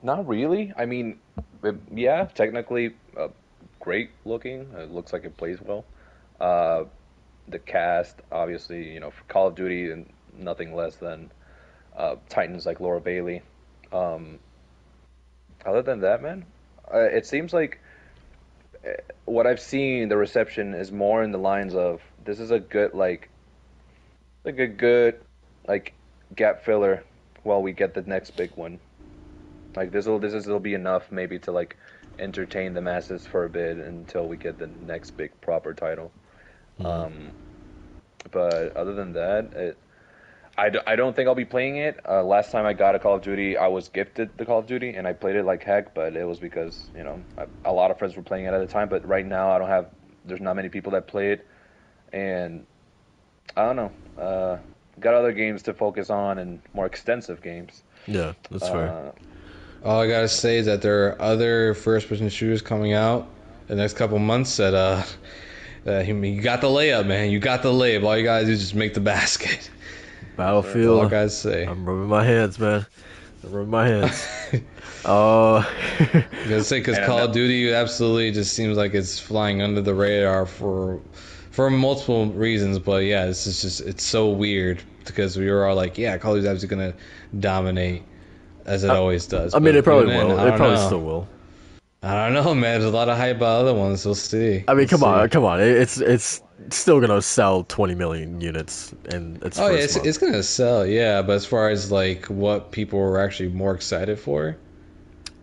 [0.03, 0.73] not really.
[0.77, 1.19] I mean,
[1.63, 3.29] it- yeah, technically, uh,
[3.79, 4.71] great looking.
[4.75, 5.85] It looks like it plays well.
[6.39, 6.85] Uh,
[7.47, 11.31] the cast, obviously, you know, for Call of Duty, and nothing less than
[11.95, 13.41] uh, Titans like Laura Bailey.
[13.91, 14.39] Um,
[15.65, 16.45] other than that, man,
[16.93, 17.79] uh, it seems like
[18.85, 18.91] uh,
[19.25, 22.93] what I've seen, the reception is more in the lines of this is a good
[22.93, 23.29] like,
[24.43, 25.19] like a good
[25.67, 25.93] like
[26.35, 27.03] gap filler
[27.43, 28.79] while we get the next big one.
[29.75, 31.77] Like this will this is will be enough maybe to like
[32.19, 36.11] entertain the masses for a bit until we get the next big proper title.
[36.83, 37.31] Um,
[38.31, 39.77] but other than that, it,
[40.57, 41.99] I, d- I don't think I'll be playing it.
[42.07, 44.67] Uh, last time I got a Call of Duty, I was gifted the Call of
[44.67, 47.71] Duty and I played it like heck, but it was because you know I, a
[47.71, 48.89] lot of friends were playing it at the time.
[48.89, 49.87] But right now, I don't have.
[50.25, 51.47] There's not many people that play it,
[52.13, 52.65] and
[53.55, 53.91] I don't know.
[54.21, 54.57] Uh,
[54.99, 57.83] got other games to focus on and more extensive games.
[58.05, 58.89] Yeah, that's fair.
[58.89, 59.11] Uh,
[59.87, 63.27] All I gotta say is that there are other first-person shooters coming out
[63.67, 65.03] the next couple months that uh,
[65.85, 67.31] that you, you got the layup, man.
[67.31, 68.03] You got the layup.
[68.03, 69.71] All you gotta do is just make the basket.
[70.37, 71.11] That's all I Battlefield.
[71.11, 71.65] gotta say.
[71.65, 72.85] I'm rubbing my hands, man.
[73.43, 74.27] I'm rubbing my hands.
[75.03, 75.55] Uh,
[75.99, 79.61] I gotta say because Call I'm of not- Duty absolutely just seems like it's flying
[79.61, 81.01] under the radar for
[81.51, 82.79] for multiple reasons.
[82.79, 86.35] But yeah, this is just it's so weird because we were all like, yeah, Call
[86.35, 86.93] of Duty is gonna
[87.37, 88.03] dominate
[88.65, 89.55] as it always does.
[89.55, 90.39] I mean, it probably then, will.
[90.39, 90.85] It probably know.
[90.87, 91.27] still will.
[92.03, 92.79] I don't know, man.
[92.81, 94.05] There's a lot of hype about other ones.
[94.05, 94.65] We'll see.
[94.67, 95.59] I mean, We'll come on, come on.
[95.61, 100.07] It's it's still gonna sell 20 million units and its Oh first yeah, it's, month.
[100.07, 101.21] it's gonna sell, yeah.
[101.21, 104.59] But as far as like what people were actually more excited for,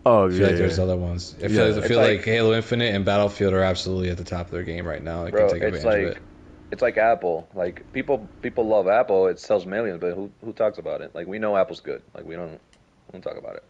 [0.07, 0.85] oh I feel yeah, like there's yeah.
[0.85, 1.37] other ones.
[1.43, 1.69] I feel, Yeah.
[1.69, 4.53] like, I feel like, like- Halo Infinite and Battlefield are absolutely at the top of
[4.53, 5.25] their game right now.
[5.25, 6.23] I bro, can take it's advantage like of it.
[6.71, 7.49] it's like Apple.
[7.55, 9.27] Like people people love Apple.
[9.29, 11.15] It sells millions, but who who talks about it?
[11.15, 12.03] Like we know Apple's good.
[12.15, 13.65] Like we don't we don't talk about it.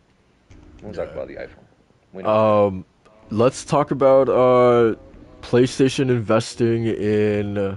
[0.82, 1.67] We don't talk about the iPhone.
[2.24, 2.84] Um,
[3.30, 4.94] let's talk about uh,
[5.42, 7.76] PlayStation investing in uh,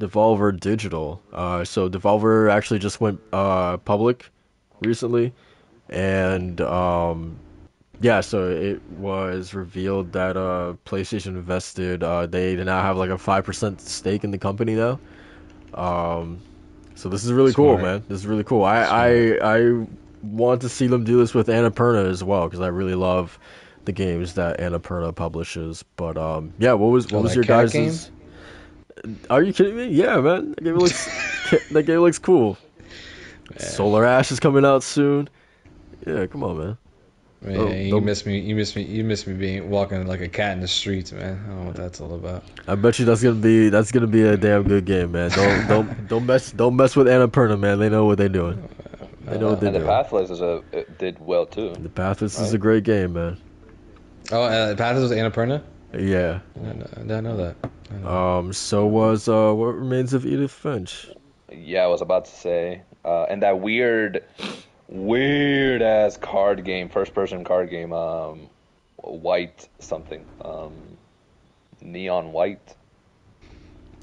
[0.00, 1.20] Devolver Digital.
[1.32, 4.30] Uh, so Devolver actually just went uh public
[4.80, 5.32] recently,
[5.88, 7.38] and um,
[8.00, 12.02] yeah, so it was revealed that uh PlayStation invested.
[12.02, 14.98] Uh, they now have like a five percent stake in the company now.
[15.74, 16.40] Um,
[16.94, 18.04] so this is really cool, man.
[18.08, 18.64] This is really cool.
[18.64, 19.86] I I I
[20.24, 23.38] want to see them do this with Annapurna as well because I really love
[23.84, 25.84] the games that Annapurna publishes.
[25.96, 27.92] But um, yeah, what was what Oh, was your guys' game?
[29.30, 29.88] Are you kidding me?
[29.88, 30.50] Yeah, man.
[30.52, 31.08] That game looks
[31.72, 32.56] that game looks cool.
[33.58, 35.28] Solar Ash is coming out soon.
[36.06, 36.78] Yeah, come on, man.
[37.42, 38.38] Man, Oh, you don't- miss me.
[38.40, 38.82] You miss me.
[38.84, 41.38] You miss me being walking like a cat in the streets, man.
[41.44, 42.42] I don't know what that's all about.
[42.66, 45.30] I bet you that's gonna be that's gonna be a damn good game, man.
[45.30, 47.78] Don't don't don't mess don't mess with Annapurna, man.
[47.78, 48.66] They know what they're doing.
[49.26, 49.90] They know what they're and the doing.
[49.90, 51.74] Pathless is a it did well too.
[51.78, 53.38] The Pathless is a great game, man.
[54.32, 55.62] Oh, uh, Pathos was Annapurna.
[55.92, 56.40] Yeah.
[56.56, 57.56] I didn't know, I know that.
[57.62, 58.38] I didn't know.
[58.38, 58.52] Um.
[58.52, 61.08] So was uh, what remains of Edith Finch?
[61.52, 64.24] Yeah, I was about to say, uh, and that weird,
[64.88, 68.48] weird ass card game, first person card game, um,
[68.96, 70.72] white something, um,
[71.80, 72.74] neon white.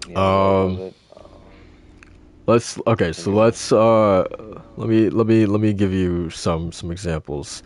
[0.07, 0.93] Neon, what Um, it?
[2.51, 3.13] Let's okay.
[3.13, 4.27] So let's uh,
[4.75, 7.63] let me let me let me give you some some examples.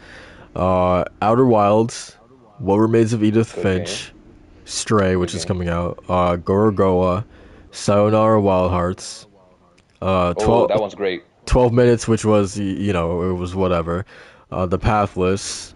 [0.55, 2.17] Uh, Outer Wilds,
[2.59, 4.13] What Remains of Edith Good Finch,
[4.65, 6.03] Stray, which Good is coming out.
[6.07, 7.25] Uh, Gorogoa,
[7.71, 9.25] Sayonara Wild Hearts.
[10.03, 11.23] Uh, Oh, 12, that one's great.
[11.47, 14.05] 12 minutes, which was you know it was whatever.
[14.51, 15.73] Uh, the Pathless,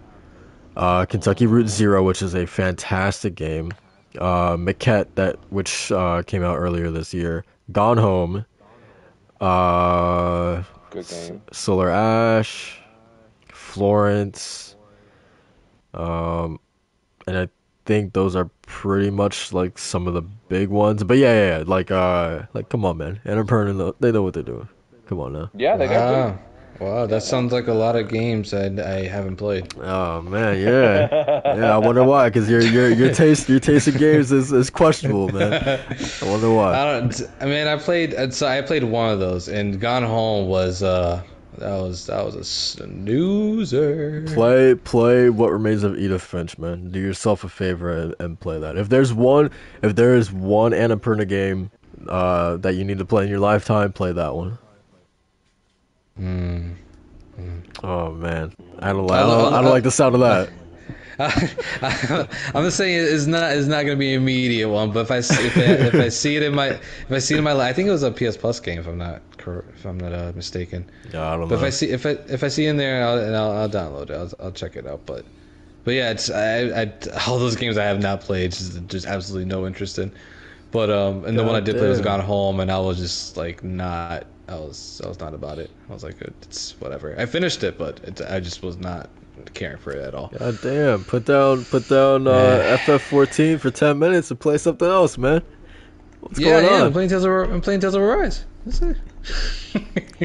[0.77, 3.71] uh, Kentucky Route Zero, which is a fantastic game.
[4.19, 7.43] Uh, Maquette, that which uh, came out earlier this year.
[7.71, 8.45] Gone Home.
[9.39, 11.41] Uh, Good game.
[11.51, 12.79] Solar Ash,
[13.51, 14.75] Florence.
[15.93, 16.59] Um,
[17.27, 17.49] and I
[17.85, 21.03] think those are pretty much like some of the big ones.
[21.03, 24.33] But yeah, yeah, yeah like uh, like come on, man, Annapurna, know- they know what
[24.33, 24.67] they're doing.
[25.07, 25.49] Come on now.
[25.55, 26.39] Yeah, they got Wow.
[26.79, 29.73] Wow, that sounds like a lot of games I, I haven't played.
[29.77, 31.07] Oh man, yeah,
[31.55, 31.75] yeah.
[31.75, 35.27] I wonder why, because your your your taste your taste in games is, is questionable,
[35.29, 35.53] man.
[35.53, 36.73] I wonder why.
[36.73, 37.21] I don't.
[37.41, 38.33] I mean, I played.
[38.33, 40.81] So I played one of those, and Gone Home was.
[40.81, 41.21] uh
[41.57, 44.23] That was that was a snoozer.
[44.33, 46.89] Play play what remains of Edith Finch, man.
[46.91, 48.77] Do yourself a favor and, and play that.
[48.77, 49.51] If there's one,
[49.81, 51.71] if there is one Annapurna game
[52.07, 54.57] uh, that you need to play in your lifetime, play that one.
[56.19, 56.71] Hmm.
[57.83, 60.49] Oh man, I don't like I I don't, I don't like the sound of that.
[61.19, 65.19] I'm just saying it's not it's not gonna be an immediate one, but if I
[65.21, 67.53] see- if I, if I see it in my if I see it in my
[67.59, 70.31] I think it was a PS Plus game if I'm not if I'm not uh,
[70.35, 70.89] mistaken.
[71.13, 71.63] Yeah, I don't But if.
[71.63, 74.09] I see if I if I see it in there, I'll, and I'll, I'll download
[74.09, 74.11] it.
[74.11, 75.05] I'll, I'll check it out.
[75.05, 75.25] But
[75.85, 76.93] but yeah, it's I, I
[77.27, 80.11] all those games I have not played, just just absolutely no interest in.
[80.71, 83.37] But um, and the one I did play was Gone Home, and I was just
[83.37, 84.25] like not.
[84.47, 85.69] I was I was not about it.
[85.89, 87.15] I was like, it's whatever.
[87.17, 89.09] I finished it, but it, I just was not
[89.53, 90.31] caring for it at all.
[90.37, 95.17] God damn, put down put down uh, FF14 for 10 minutes and play something else,
[95.17, 95.41] man.
[96.21, 96.71] What's yeah, going yeah.
[96.71, 96.81] on?
[96.87, 98.45] I'm playing Tales of I'm playing Tales of Arise.
[98.65, 98.97] That's it.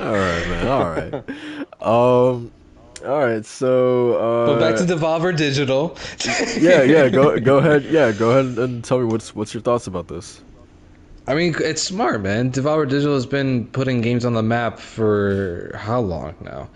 [0.00, 0.68] All right, man.
[0.68, 1.24] All right.
[1.80, 2.52] Um,
[3.04, 5.96] All right, so uh, But back to Devolver Digital.
[6.60, 7.08] yeah, yeah.
[7.08, 7.84] Go go ahead.
[7.84, 10.42] Yeah, go ahead and tell me what's what's your thoughts about this.
[11.26, 12.50] I mean, it's smart, man.
[12.52, 16.68] Devolver Digital has been putting games on the map for how long now?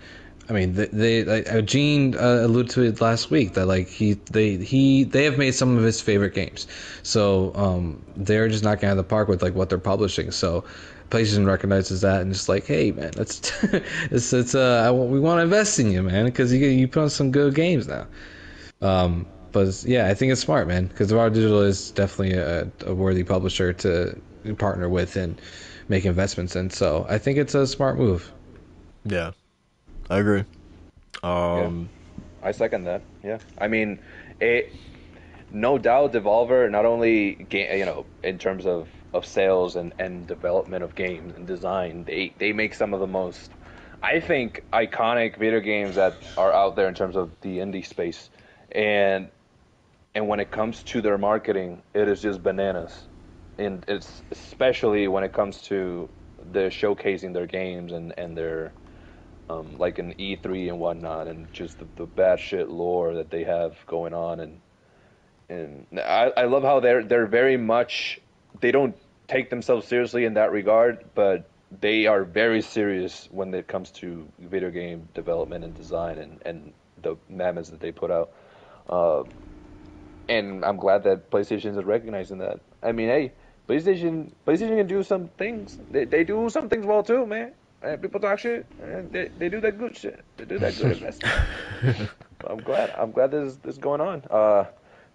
[0.47, 3.87] I mean, they, they like, uh, Gene uh, alluded to it last week that like
[3.87, 6.67] he they he they have made some of his favorite games,
[7.03, 10.31] so um, they're just knocking out of the park with like what they're publishing.
[10.31, 10.63] So
[11.09, 13.51] PlayStation recognizes that and just like, hey man, let's
[14.11, 17.09] it's it's uh we want to invest in you, man, because you you put on
[17.09, 18.07] some good games now.
[18.81, 22.93] Um, but yeah, I think it's smart, man, because Devolver Digital is definitely a, a
[22.93, 24.19] worthy publisher to
[24.57, 25.39] partner with and
[25.87, 26.69] make investments in.
[26.69, 28.31] So I think it's a smart move.
[29.05, 29.31] Yeah,
[30.09, 30.43] I agree.
[31.23, 31.89] Um,
[32.43, 33.01] I second that.
[33.23, 33.99] Yeah, I mean,
[34.39, 34.73] it.
[35.51, 40.27] No doubt, Devolver not only ga- you know in terms of, of sales and, and
[40.27, 43.51] development of games and design, they they make some of the most,
[44.03, 48.29] I think, iconic video games that are out there in terms of the indie space,
[48.71, 49.29] and
[50.13, 53.07] and when it comes to their marketing, it is just bananas,
[53.57, 56.09] and it's especially when it comes to
[56.51, 58.73] the showcasing their games and and their
[59.49, 63.45] um, like an E3 and whatnot, and just the, the bad shit lore that they
[63.45, 64.59] have going on, and
[65.49, 68.19] and I, I love how they're they're very much
[68.61, 68.95] they don't
[69.27, 71.49] take themselves seriously in that regard, but
[71.81, 76.73] they are very serious when it comes to video game development and design and, and
[77.01, 78.31] the mammoths that they put out.
[78.89, 79.23] Uh,
[80.29, 82.59] and I'm glad that PlayStation is recognizing that.
[82.81, 83.31] I mean, hey,
[83.67, 85.77] PlayStation PlayStation can do some things.
[85.91, 87.53] They they do some things well too, man.
[87.81, 88.65] And people talk shit.
[88.81, 90.23] And they they do that good shit.
[90.37, 91.35] They do that good investment.
[92.47, 92.91] I'm glad.
[92.97, 94.23] I'm glad this this is going on.
[94.29, 94.65] Uh,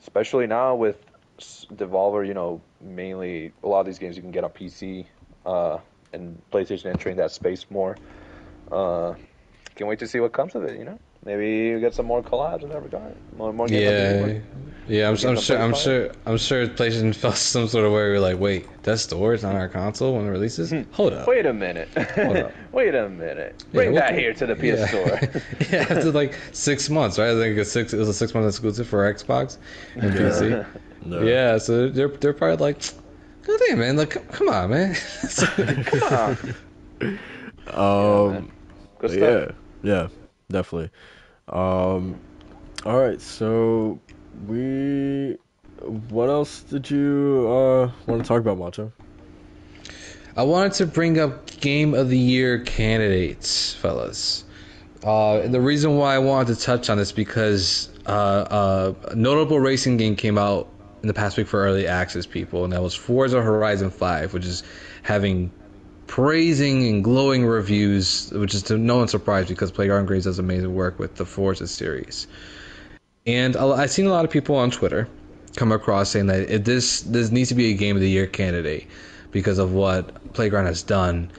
[0.01, 0.97] especially now with
[1.41, 2.27] Devolver.
[2.27, 5.07] You know, mainly a lot of these games you can get on PC.
[5.45, 5.79] Uh,
[6.13, 7.97] and PlayStation entering that space more.
[8.71, 9.15] Uh,
[9.75, 10.79] can't wait to see what comes of it.
[10.79, 13.15] You know, maybe we get some more collabs in that regard.
[13.37, 14.43] More, more games Yeah, the-
[14.89, 15.09] yeah.
[15.09, 15.59] I'm, Games I'm sure.
[15.59, 16.11] I'm sure.
[16.27, 17.99] I'm sure PlayStation felt some sort of way.
[17.99, 20.73] We're like, wait, Death's Door on our console when it releases.
[20.93, 21.29] Hold up.
[21.29, 21.89] Wait a minute.
[22.15, 22.53] Hold up.
[22.73, 23.63] Wait a minute.
[23.69, 24.87] Yeah, Bring what that here to the PS yeah.
[24.87, 25.21] Store.
[25.71, 27.31] yeah, after like six months, right?
[27.31, 27.93] I think it's six.
[27.93, 29.59] It was a six month exclusive for Xbox
[29.97, 30.67] and PC.
[31.05, 31.23] no.
[31.23, 32.81] Yeah, so they're they're probably like,
[33.47, 33.97] God damn, man!
[33.97, 34.95] Like, come, come on, man.
[35.85, 36.39] Come
[37.03, 37.19] on.
[38.37, 38.51] Um,
[39.09, 39.51] yeah,
[39.83, 40.09] yeah,
[40.51, 40.91] definitely.
[41.49, 42.21] Um,
[42.85, 43.99] all right, so
[44.47, 45.39] we.
[46.11, 48.93] What else did you uh want to talk about, Macho?
[50.37, 54.45] I wanted to bring up Game of the Year candidates, fellas.
[55.05, 59.15] Uh, and the reason why I wanted to touch on this because uh, uh, a
[59.15, 60.69] notable racing game came out
[61.03, 64.45] in the past week for early access people, and that was Forza Horizon 5, which
[64.45, 64.63] is
[65.03, 65.51] having
[66.11, 70.75] praising and glowing reviews, which is to no one's surprise because Playground Games does amazing
[70.75, 72.27] work with the Forza series.
[73.29, 75.07] And I've seen a lot of people on Twitter
[75.55, 78.89] come across saying that this this needs to be a Game of the Year candidate
[79.31, 81.31] because of what Playground has done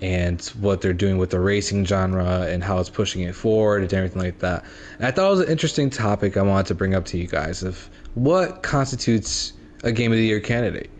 [0.00, 3.94] and what they're doing with the racing genre and how it's pushing it forward and
[3.94, 4.64] everything like that.
[4.98, 7.28] And I thought it was an interesting topic I wanted to bring up to you
[7.28, 9.52] guys of what constitutes
[9.84, 10.90] a Game of the Year candidate.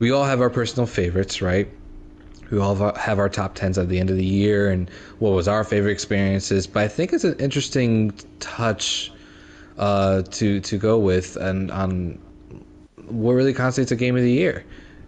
[0.00, 1.70] We all have our personal favorites, right?
[2.50, 5.48] We all have our- top tens at the end of the year and what was
[5.48, 6.66] our favorite experiences.
[6.66, 9.12] But I think it's an interesting touch
[9.78, 12.18] uh, to to go with and on
[13.08, 14.64] what really constitutes a game of the year.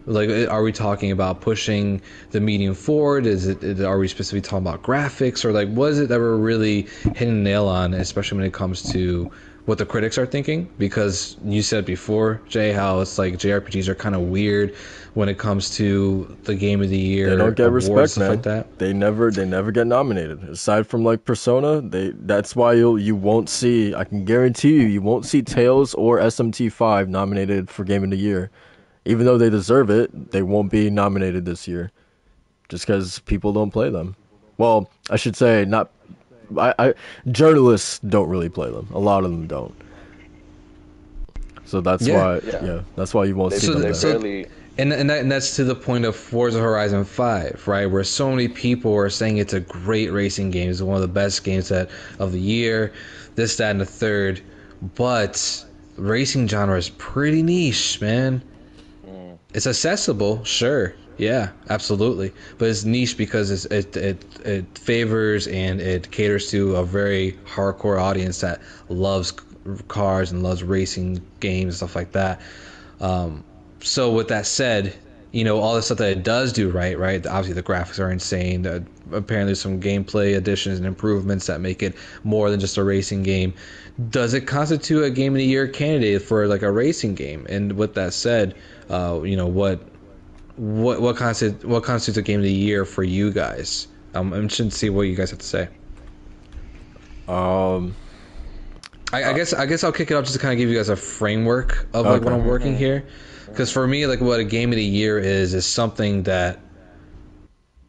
[0.06, 2.01] Like, are we talking about pushing
[2.31, 3.27] the medium forward?
[3.27, 3.81] Is it?
[3.81, 7.44] Are we specifically talking about graphics, or like, what is it that we're really hitting
[7.44, 9.31] the nail on, especially when it comes to
[9.69, 10.66] what the critics are thinking?
[10.78, 14.74] Because you said before, Jay, how it's like JRPGs are kind of weird
[15.12, 17.28] when it comes to the game of the year.
[17.28, 18.31] They don't get awards, respect, stuff man.
[18.31, 18.78] like that.
[18.78, 20.43] They never, they never get nominated.
[20.45, 23.95] Aside from like Persona, they that's why you'll you won't see.
[23.95, 28.16] I can guarantee you, you won't see Tales or SMT5 nominated for Game of the
[28.16, 28.51] Year,
[29.05, 30.31] even though they deserve it.
[30.31, 31.93] They won't be nominated this year,
[32.70, 34.16] just because people don't play them.
[34.57, 35.90] Well, I should say not.
[36.57, 36.95] I, I
[37.31, 38.89] journalists don't really play them.
[38.93, 39.75] A lot of them don't.
[41.65, 42.16] So that's Yeah.
[42.16, 42.65] why, Yeah.
[42.65, 42.81] yeah.
[42.97, 43.83] that's why you won't They, see So them.
[43.83, 44.12] they there.
[44.19, 44.47] barely.
[44.79, 47.87] And and, that, and that's to the point of Forza Horizon 5, right?
[47.87, 51.09] Where so many people are saying it's a great racing game, it's one of the
[51.09, 52.93] best games that of the year,
[53.35, 54.41] this, that, and the third.
[54.95, 55.65] But
[55.97, 58.41] racing genre is pretty niche, man.
[59.05, 59.37] Mm.
[59.53, 65.81] It's accessible, sure, yeah, absolutely, but it's niche because it's, it it it favors and
[65.81, 69.32] it caters to a very hardcore audience that loves
[69.89, 72.40] cars and loves racing games and stuff like that.
[73.01, 73.45] Um,
[73.81, 74.97] so with that said,
[75.32, 77.27] you know all the stuff that it does do right right?
[77.27, 78.65] Obviously the graphics are insane.
[79.12, 83.55] Apparently some gameplay additions and improvements that make it more than just a racing game.
[84.11, 87.47] Does it constitute a game of the year candidate for like a racing game?
[87.49, 88.55] And with that said
[88.89, 89.81] uh, you know what
[90.59, 94.43] what what constitutes what constitutes a game of the year for you guys um, i'm
[94.43, 95.69] interested to see what you guys have to say
[97.27, 97.95] Um,
[99.13, 100.77] I, I guess I guess I'll kick it off just to kind of give you
[100.77, 103.07] guys a framework of like what I'm working here,
[103.47, 106.61] because for me, like what a game of the year is is something that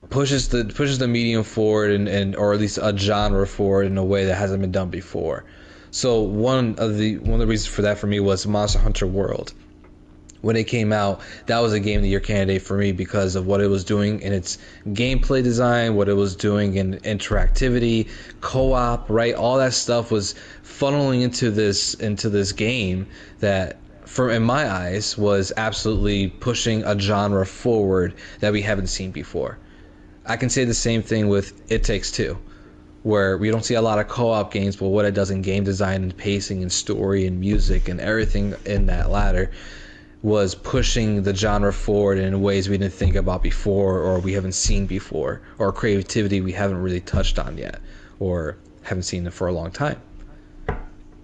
[0.09, 3.97] pushes the pushes the medium forward and, and or at least a genre forward in
[3.97, 5.45] a way that hasn't been done before.
[5.91, 9.07] So one of the one of the reasons for that for me was Monster Hunter
[9.07, 9.53] World.
[10.41, 13.35] When it came out, that was a game of the year candidate for me because
[13.35, 14.57] of what it was doing in its
[14.87, 18.07] gameplay design, what it was doing in interactivity,
[18.39, 19.35] co-op, right?
[19.35, 23.07] All that stuff was funneling into this into this game
[23.39, 29.11] that for in my eyes was absolutely pushing a genre forward that we haven't seen
[29.11, 29.59] before.
[30.25, 32.37] I can say the same thing with It Takes Two,
[33.03, 35.65] where we don't see a lot of co-op games, but what it does in game
[35.65, 39.51] design and pacing and story and music and everything in that ladder
[40.21, 44.51] was pushing the genre forward in ways we didn't think about before or we haven't
[44.51, 47.79] seen before or creativity we haven't really touched on yet
[48.19, 50.01] or haven't seen it for a long time.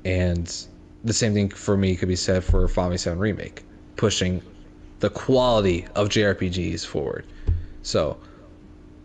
[0.05, 0.65] And
[1.03, 3.63] the same thing for me could be said for Final Fantasy VII Remake,
[3.95, 4.41] pushing
[4.99, 7.25] the quality of JRPGs forward.
[7.81, 8.17] So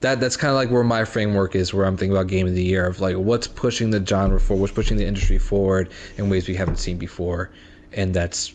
[0.01, 2.55] that that's kind of like where my framework is, where I'm thinking about game of
[2.55, 6.31] the year of like what's pushing the genre forward, what's pushing the industry forward in
[6.31, 7.51] ways we haven't seen before,
[7.93, 8.55] and that's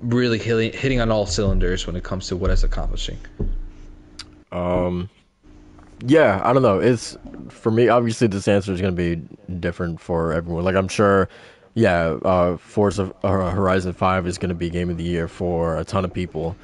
[0.00, 3.18] really hitting on all cylinders when it comes to what it's accomplishing.
[4.52, 5.10] Um,
[6.06, 6.78] yeah, I don't know.
[6.78, 7.16] It's
[7.48, 7.88] for me.
[7.88, 9.22] Obviously, this answer is going to be
[9.60, 10.64] different for everyone.
[10.64, 11.28] Like I'm sure,
[11.74, 15.78] yeah, uh, Forza uh, Horizon Five is going to be game of the year for
[15.78, 16.56] a ton of people.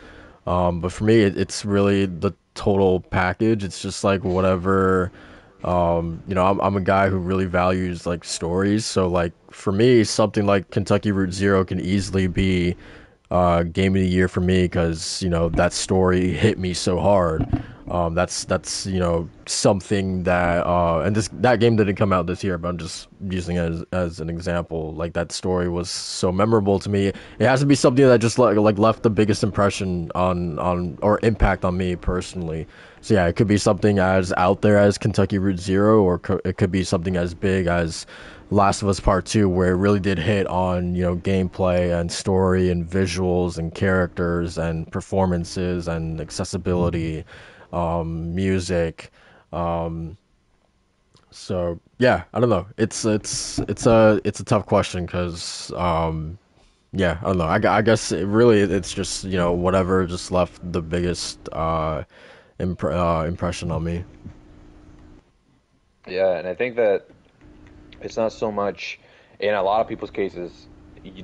[0.47, 3.65] Um, but for me, it, it's really the total package.
[3.65, 5.11] It's just like whatever.
[5.65, 8.85] Um, you know, I'm I'm a guy who really values like stories.
[8.85, 12.77] So like for me, something like Kentucky Route Zero can easily be
[13.31, 16.99] uh, game of the year for me because you know that story hit me so
[16.99, 17.47] hard.
[17.91, 22.27] Um, that's that's you know something that uh, and this that game didn't come out
[22.27, 24.95] this year, but I'm just using it as as an example.
[24.95, 27.09] Like that story was so memorable to me.
[27.09, 30.99] It has to be something that just like like left the biggest impression on on
[31.03, 32.67] or impact on me personally.
[33.01, 36.41] So yeah, it could be something as out there as Kentucky Route Zero, or co-
[36.45, 38.07] it could be something as big as
[38.51, 42.11] Last of Us Part Two, where it really did hit on you know gameplay and
[42.11, 47.25] story and visuals and characters and performances and accessibility,
[47.73, 49.11] um, music.
[49.53, 50.17] Um,
[51.31, 52.67] so yeah, I don't know.
[52.77, 56.39] It's it's it's a it's a tough question because um,
[56.93, 57.45] yeah, I don't know.
[57.45, 62.03] I, I guess it really it's just you know whatever just left the biggest uh,
[62.61, 64.05] uh, impression on me.
[66.09, 67.07] Yeah, and I think that
[68.01, 68.99] it's not so much
[69.39, 70.69] in a lot of people's cases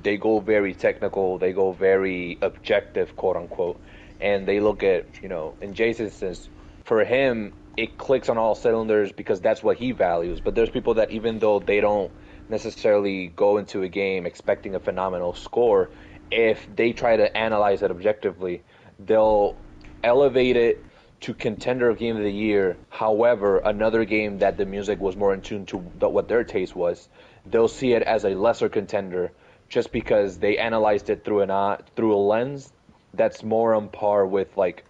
[0.02, 3.80] they go very technical, they go very objective, quote unquote,
[4.20, 6.48] and they look at you know in Jay's instance,
[6.84, 10.40] for him it clicks on all cylinders because that's what he values.
[10.40, 12.10] But there's people that even though they don't
[12.48, 15.90] necessarily go into a game expecting a phenomenal score,
[16.30, 18.62] if they try to analyze it objectively,
[18.98, 19.58] they'll
[20.02, 20.85] elevate it
[21.20, 22.76] to contender game of the year.
[22.90, 27.08] However, another game that the music was more in tune to what their taste was,
[27.44, 29.32] they'll see it as a lesser contender
[29.68, 32.72] just because they analyzed it through an eye, through a lens
[33.14, 34.84] that's more on par with like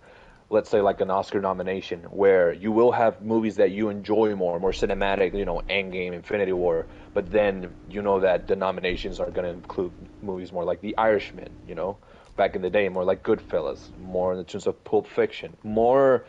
[0.48, 4.60] let's say like an Oscar nomination where you will have movies that you enjoy more,
[4.60, 9.30] more cinematic, you know, Endgame, Infinity War, but then you know that the nominations are
[9.30, 9.92] going to include
[10.22, 11.98] movies more like The Irishman, you know,
[12.36, 16.26] back in the day, more like Goodfellas, more in the terms of Pulp Fiction, more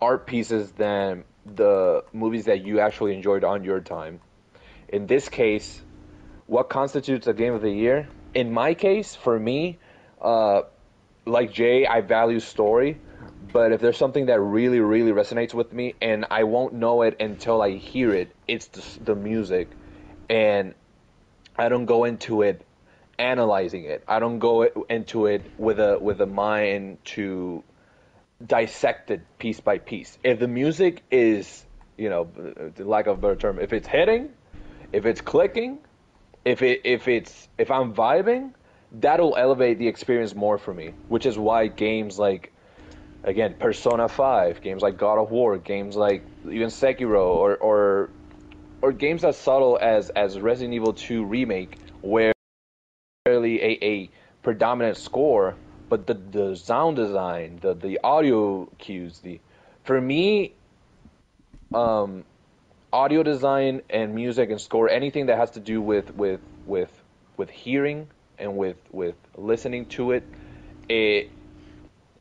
[0.00, 4.20] art pieces than the movies that you actually enjoyed on your time.
[4.88, 5.82] In this case,
[6.46, 8.08] what constitutes a game of the year?
[8.34, 9.78] In my case, for me,
[10.20, 10.62] uh,
[11.24, 13.00] like Jay, I value story,
[13.52, 17.20] but if there's something that really, really resonates with me, and I won't know it
[17.20, 19.70] until I hear it, it's the, the music,
[20.28, 20.74] and
[21.56, 22.65] I don't go into it
[23.18, 24.04] analyzing it.
[24.06, 27.62] I don't go into it with a with a mind to
[28.44, 30.18] dissect it piece by piece.
[30.22, 31.64] If the music is,
[31.96, 32.28] you know,
[32.74, 34.30] the lack of a better term, if it's hitting,
[34.92, 35.78] if it's clicking,
[36.44, 38.52] if it if it's if I'm vibing,
[38.92, 40.94] that'll elevate the experience more for me.
[41.08, 42.52] Which is why games like
[43.24, 48.10] again Persona 5, games like God of War, games like even Sekiro or or
[48.82, 52.35] or games as subtle as as Resident Evil 2 remake where
[53.26, 54.10] really a, a
[54.42, 55.56] predominant score
[55.88, 59.40] but the the sound design, the the audio cues, the
[59.84, 60.52] for me,
[61.72, 62.24] um,
[62.92, 66.90] audio design and music and score, anything that has to do with with with
[67.36, 68.08] with hearing
[68.38, 70.24] and with with listening to it,
[70.88, 71.30] it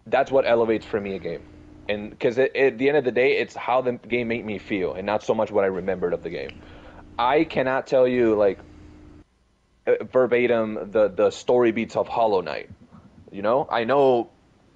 [0.05, 1.41] that's what elevates for me a game.
[1.87, 4.93] And because at the end of the day, it's how the game made me feel,
[4.93, 6.61] and not so much what I remembered of the game.
[7.17, 8.59] I cannot tell you like
[9.85, 12.69] verbatim the the story beats of Hollow Knight.
[13.31, 14.29] You know, I know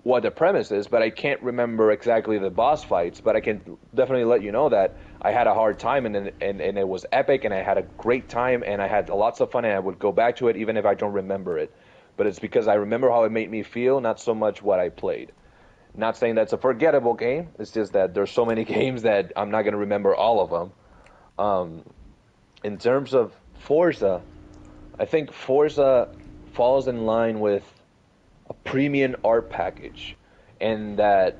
[0.03, 3.21] what the premise is, but I can't remember exactly the boss fights.
[3.21, 6.61] But I can definitely let you know that I had a hard time, and and
[6.61, 9.51] and it was epic, and I had a great time, and I had lots of
[9.51, 11.73] fun, and I would go back to it even if I don't remember it.
[12.17, 14.89] But it's because I remember how it made me feel, not so much what I
[14.89, 15.31] played.
[15.95, 17.49] Not saying that's a forgettable game.
[17.57, 20.49] It's just that there's so many games that I'm not going to remember all of
[20.49, 20.71] them.
[21.37, 21.83] Um,
[22.63, 24.21] in terms of Forza,
[24.99, 26.09] I think Forza
[26.53, 27.63] falls in line with
[28.49, 30.15] a premium art package,
[30.59, 31.37] and that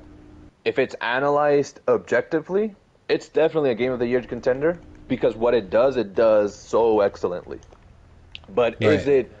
[0.64, 2.74] if it's analyzed objectively,
[3.08, 7.00] it's definitely a game of the year contender because what it does, it does so
[7.00, 7.58] excellently.
[8.54, 8.92] But right.
[8.92, 9.32] is it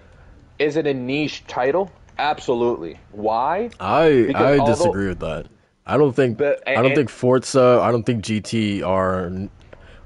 [0.58, 1.90] is it a niche title?
[2.18, 2.98] Absolutely.
[3.12, 3.70] Why?
[3.80, 5.46] I because I although, disagree with that.
[5.86, 9.30] I don't think but, and, I don't think Forza, I don't think GT are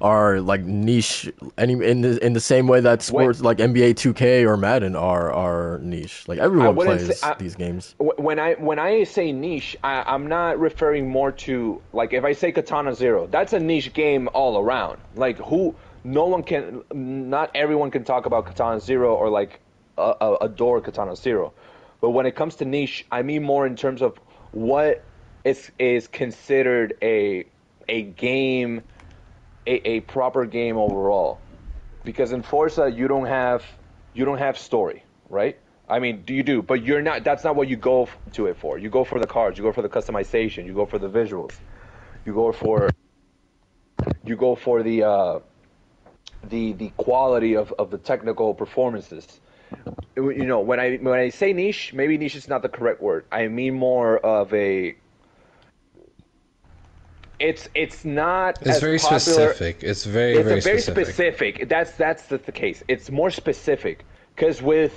[0.04, 3.94] are like niche any in the in the same way that sports when, like NBA
[3.94, 6.28] 2K or Madden are are niche.
[6.28, 7.94] Like everyone plays say, I, these games.
[7.98, 12.34] When I when I say niche, I, am not referring more to like if I
[12.34, 15.00] say Katana Zero, that's a niche game all around.
[15.16, 15.74] Like who
[16.04, 19.58] no one can not everyone can talk about Katana Zero or like
[19.96, 21.54] uh, adore Katana Zero.
[22.02, 24.18] But when it comes to niche, I mean more in terms of
[24.52, 25.02] what
[25.44, 27.46] is is considered a
[27.88, 28.82] a game
[29.66, 31.38] a, a proper game overall.
[32.04, 33.64] Because in Forza you don't have
[34.12, 35.58] you don't have story, right?
[35.88, 36.62] I mean, you do?
[36.62, 37.24] But you're not.
[37.24, 38.78] That's not what you go to it for.
[38.78, 39.58] You go for the cards.
[39.58, 40.64] You go for the customization.
[40.64, 41.52] You go for the visuals.
[42.24, 42.88] You go for.
[44.24, 45.40] You go for the uh,
[46.48, 49.40] the the quality of, of the technical performances.
[50.16, 53.26] You know, when I when I say niche, maybe niche is not the correct word.
[53.30, 54.96] I mean more of a
[57.38, 58.58] it's it's not.
[58.62, 59.18] It's very popular.
[59.18, 59.82] specific.
[59.82, 61.14] It's very it's very, very specific.
[61.14, 61.68] specific.
[61.68, 62.82] That's that's the, the case.
[62.88, 64.04] It's more specific
[64.34, 64.92] because with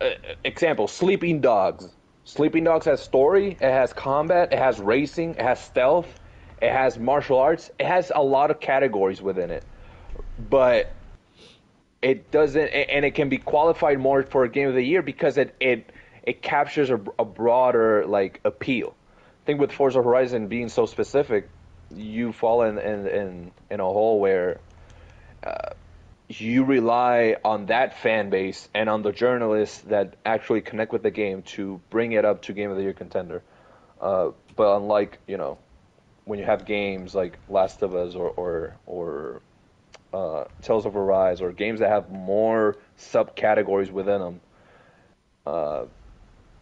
[0.00, 0.10] uh,
[0.44, 1.88] example, Sleeping Dogs.
[2.24, 3.52] Sleeping Dogs has story.
[3.52, 4.52] It has combat.
[4.52, 5.30] It has racing.
[5.30, 6.20] It has stealth.
[6.60, 7.70] It has martial arts.
[7.78, 9.64] It has a lot of categories within it,
[10.50, 10.92] but
[12.02, 12.68] it doesn't.
[12.68, 15.90] And it can be qualified more for a game of the year because it it
[16.22, 18.94] it captures a, a broader like appeal.
[19.48, 21.48] Think with Forza Horizon being so specific,
[21.96, 24.60] you fall in in in, in a hole where
[25.42, 25.70] uh,
[26.28, 31.10] you rely on that fan base and on the journalists that actually connect with the
[31.10, 33.42] game to bring it up to game of the year contender.
[33.98, 35.56] Uh, but unlike you know
[36.26, 39.40] when you have games like Last of Us or or or
[40.12, 44.40] uh, Tales of Arise or games that have more subcategories within them,
[45.46, 45.84] uh,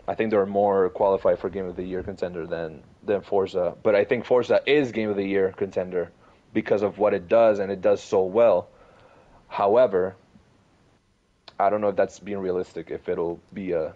[0.08, 3.74] I think they're more qualified for Game of the Year contender than than Forza.
[3.82, 6.10] But I think Forza is Game of the Year contender
[6.52, 8.68] because of what it does and it does so well.
[9.48, 10.16] However,
[11.58, 12.90] I don't know if that's being realistic.
[12.90, 13.94] If it'll be a,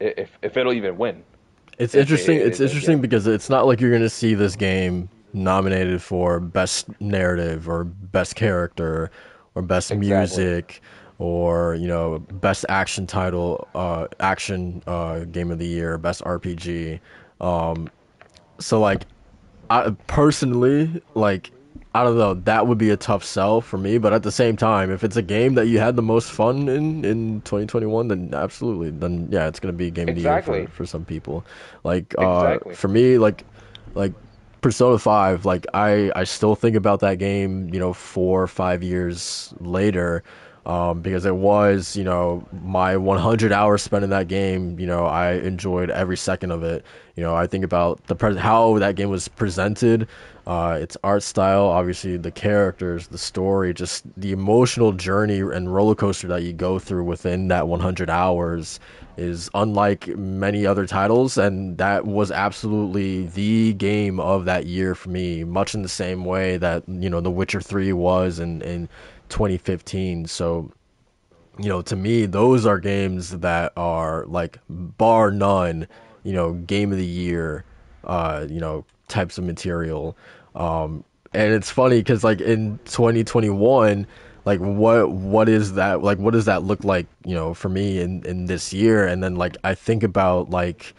[0.00, 1.22] if if it'll even win.
[1.78, 2.38] It's interesting.
[2.38, 6.88] It, it's interesting because it's not like you're gonna see this game nominated for best
[7.00, 9.10] narrative or best character
[9.54, 10.08] or best exactly.
[10.08, 10.82] music
[11.18, 16.98] or you know best action title uh, action uh, game of the year best rpg
[17.40, 17.88] um,
[18.58, 19.04] so like
[19.70, 21.50] i personally like
[21.94, 24.56] i don't know that would be a tough sell for me but at the same
[24.56, 28.32] time if it's a game that you had the most fun in in 2021 then
[28.34, 30.38] absolutely then yeah it's going to be game exactly.
[30.38, 31.44] of the year for, for some people
[31.84, 32.74] like uh, exactly.
[32.74, 33.44] for me like
[33.94, 34.12] like
[34.66, 38.82] Persona 5, like I, I still think about that game, you know, four or five
[38.82, 40.24] years later,
[40.66, 44.78] um, because it was, you know, my 100 hours spent in that game.
[44.80, 46.84] You know, I enjoyed every second of it.
[47.14, 50.08] You know, I think about the pre- how that game was presented,
[50.46, 55.94] uh, its art style, obviously the characters, the story, just the emotional journey and roller
[55.94, 58.80] coaster that you go through within that 100 hours
[59.16, 65.08] is unlike many other titles, and that was absolutely the game of that year for
[65.08, 65.42] me.
[65.42, 68.88] Much in the same way that you know The Witcher Three was, and in
[69.28, 70.26] 2015.
[70.26, 70.70] So,
[71.58, 75.86] you know, to me, those are games that are like bar none,
[76.22, 77.64] you know, game of the year,
[78.04, 80.16] uh, you know, types of material.
[80.54, 84.06] Um, and it's funny because like in 2021,
[84.46, 88.00] like what what is that like what does that look like you know for me
[88.00, 90.94] in in this year and then like i think about like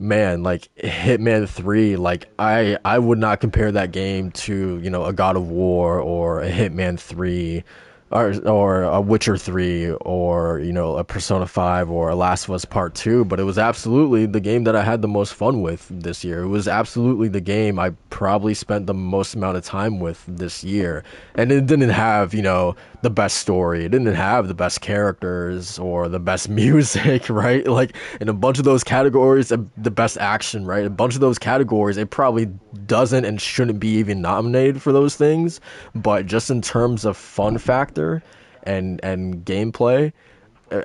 [0.00, 5.04] man like hitman 3 like i i would not compare that game to you know
[5.04, 7.62] a god of war or a hitman 3
[8.10, 12.50] or or a Witcher 3 or you know a Persona 5 or a Last of
[12.54, 15.62] Us Part 2 but it was absolutely the game that I had the most fun
[15.62, 16.42] with this year.
[16.42, 20.64] It was absolutely the game I probably spent the most amount of time with this
[20.64, 21.04] year.
[21.36, 25.78] And it didn't have you know the best story it didn't have the best characters
[25.78, 30.66] or the best music right like in a bunch of those categories the best action
[30.66, 32.46] right a bunch of those categories it probably
[32.86, 35.60] doesn't and shouldn't be even nominated for those things
[35.94, 38.22] but just in terms of fun factor
[38.64, 40.12] and and gameplay,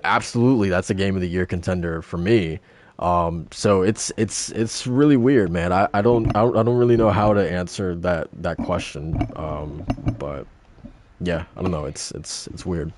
[0.04, 2.60] absolutely that's a game of the year contender for me.
[3.00, 5.74] Um, so it's it's it's really weird, man.
[5.74, 9.18] I, I don't I don't I don't really know how to answer that that question.
[9.36, 9.86] Um,
[10.18, 10.48] but
[11.22, 11.86] yeah, I don't know.
[11.86, 12.92] It's it's it's weird.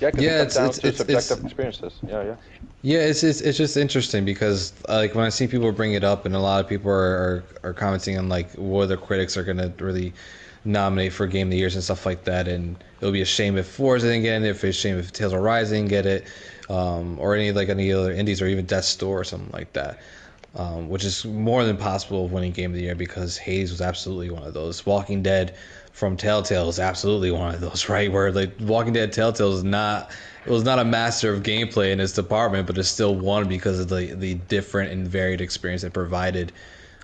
[0.00, 1.92] Yeah, cause Yeah, it it's- it's- it's- subjective it's- experiences.
[2.06, 2.34] Yeah, yeah.
[2.84, 6.26] Yeah, it's, it's it's just interesting because like when I see people bring it up
[6.26, 9.44] and a lot of people are are, are commenting on like what the critics are
[9.44, 10.12] gonna really
[10.64, 13.56] nominate for game of the years and stuff like that, and it'll be a shame
[13.56, 16.24] if Forza didn't get it, if it's a shame if Tales of Rising get it,
[16.68, 20.00] um, or any like any other indies or even Death's Door or something like that.
[20.54, 23.80] Um, which is more than possible of winning game of the year because Hades was
[23.80, 24.84] absolutely one of those.
[24.84, 25.54] Walking Dead
[25.92, 28.10] from Telltale is absolutely one of those, right?
[28.10, 30.10] Where like Walking Dead Telltale is not
[30.44, 33.78] it was not a master of gameplay in its department, but it's still one because
[33.78, 36.52] of the the different and varied experience it provided,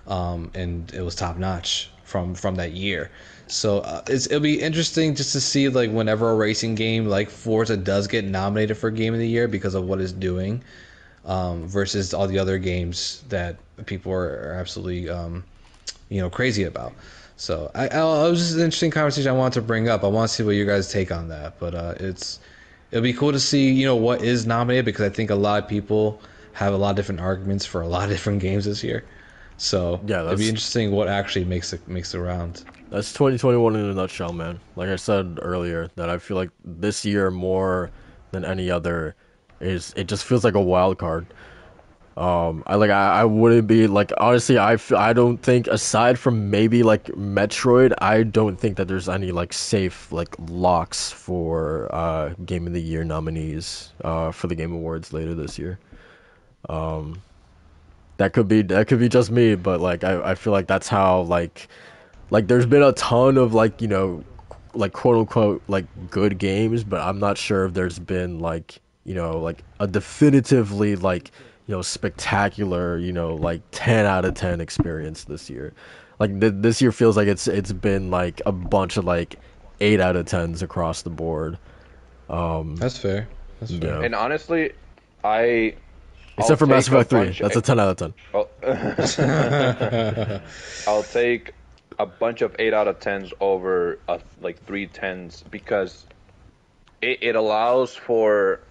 [0.07, 3.09] um, and it was top notch from from that year.
[3.47, 7.77] So uh, it'll be interesting just to see like whenever a racing game like Forza
[7.77, 10.61] does get nominated for Game of the Year because of what it's doing,
[11.25, 13.55] um, versus all the other games that
[13.85, 15.43] people are, are absolutely um,
[16.09, 16.93] you know crazy about.
[17.39, 20.03] So I, I, it was just an interesting conversation I wanted to bring up.
[20.03, 22.41] I want to see what you guys take on that, but uh, it's
[22.91, 25.63] it'll be cool to see you know what is nominated because I think a lot
[25.63, 26.21] of people
[26.51, 29.05] have a lot of different arguments for a lot of different games this year.
[29.55, 32.65] So Yeah, it'd be interesting what actually makes it makes the round.
[32.89, 34.59] That's 2021 in a nutshell, man.
[34.75, 37.89] Like I said earlier, that I feel like this year more
[38.31, 39.15] than any other
[39.61, 41.25] is it just feels like a wild card.
[42.17, 46.19] Um, I like I, I wouldn't be like honestly I, f- I don't think aside
[46.19, 51.87] from maybe like Metroid I don't think that there's any like safe like locks for
[51.95, 55.79] uh game of the year nominees uh for the Game Awards later this year.
[56.67, 57.21] Um,
[58.17, 60.89] that could be that could be just me, but like I, I feel like that's
[60.89, 61.69] how like
[62.31, 64.23] like there's been a ton of like you know
[64.73, 69.15] like quote unquote like good games but i'm not sure if there's been like you
[69.15, 71.31] know like a definitively like
[71.69, 75.71] you know spectacular you know like 10 out of 10 experience this year
[76.17, 79.35] like th- this year feels like it's it's been like a bunch of like
[79.79, 81.59] 8 out of 10s across the board
[82.27, 83.27] um That's fair.
[83.59, 83.99] That's fair.
[83.99, 84.05] Yeah.
[84.05, 84.71] And honestly,
[85.23, 85.75] I
[86.37, 88.13] except I'll for mass take a effect 3 that's a 10 out of 10
[90.87, 91.53] I'll, I'll take
[91.99, 96.07] a bunch of eight out of tens over uh, like three tens because
[97.01, 98.61] it, it allows for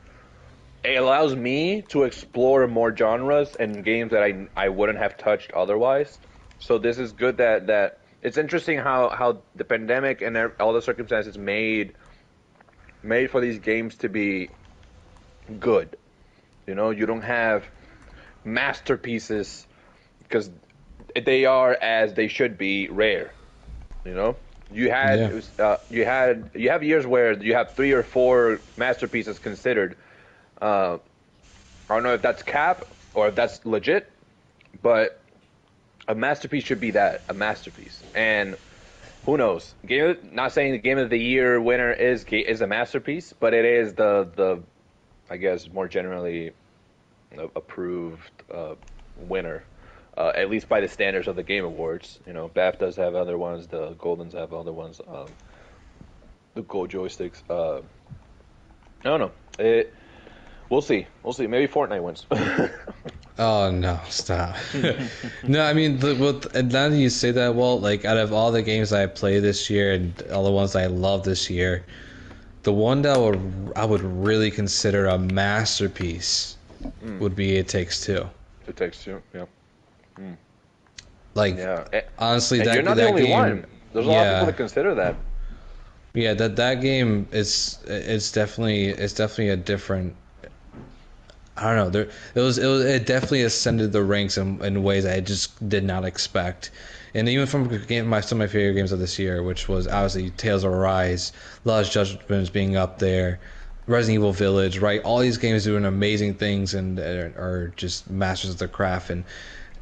[0.89, 5.53] it allows me to explore more genres and games that I I wouldn't have touched
[5.53, 6.21] otherwise.
[6.59, 10.83] So this is good that that it's interesting how how the pandemic and all the
[10.83, 11.95] circumstances made
[13.03, 14.57] made for these games to be
[15.59, 15.97] good.
[16.67, 17.71] You know, you don't have
[18.45, 19.67] masterpieces
[20.21, 20.51] because
[21.25, 23.35] they are as they should be rare.
[24.05, 24.37] You know,
[24.71, 25.41] you had Yeah.
[25.59, 29.97] uh, you had you have years where you have three or four masterpieces considered.
[30.61, 30.99] Uh,
[31.89, 34.11] I don't know if that's cap or if that's legit,
[34.83, 35.21] but
[36.07, 38.03] a masterpiece should be that a masterpiece.
[38.15, 38.57] And
[39.25, 39.75] who knows?
[39.87, 43.65] Game not saying the game of the year winner is is a masterpiece, but it
[43.65, 44.63] is the the
[45.31, 46.53] I guess more generally
[47.55, 48.75] approved uh,
[49.17, 49.65] winner,
[50.17, 52.19] uh, at least by the standards of the Game Awards.
[52.27, 55.27] You know, BAFTAs have other ones, the Goldens have other ones, um,
[56.55, 57.43] the Gold joysticks.
[57.51, 57.83] Uh,
[59.01, 59.33] I don't know.
[59.59, 59.95] It,
[60.71, 61.07] we'll see.
[61.23, 61.47] We'll see.
[61.47, 62.27] Maybe Fortnite wins.
[63.39, 64.57] Oh no, stop.
[65.45, 68.33] no, I mean, the, with, and now that you say that, well, like out of
[68.33, 71.85] all the games I play this year and all the ones I love this year,
[72.65, 77.21] the one that would I would really consider a masterpiece mm.
[77.21, 78.29] would be It Takes Two.
[78.67, 79.23] it takes two.
[79.33, 79.45] Yeah.
[80.19, 80.37] Mm.
[81.35, 81.87] Like Yeah.
[81.93, 83.67] And, honestly, and that you're not that the only game, one.
[83.93, 85.15] There's a lot of people that consider that.
[86.15, 90.17] Yeah, that that game is it's definitely it's definitely a different.
[91.61, 91.91] I don't know.
[91.91, 95.69] There it was it was it definitely ascended the ranks in, in ways I just
[95.69, 96.71] did not expect,
[97.15, 99.87] and even from game, my some of my favorite games of this year, which was
[99.87, 101.33] obviously Tales of Arise,
[101.65, 103.41] Lost Judgments being up there,
[103.87, 105.03] Resident Evil Village, right?
[105.03, 109.25] All these games doing amazing things and are, are just masters of their craft and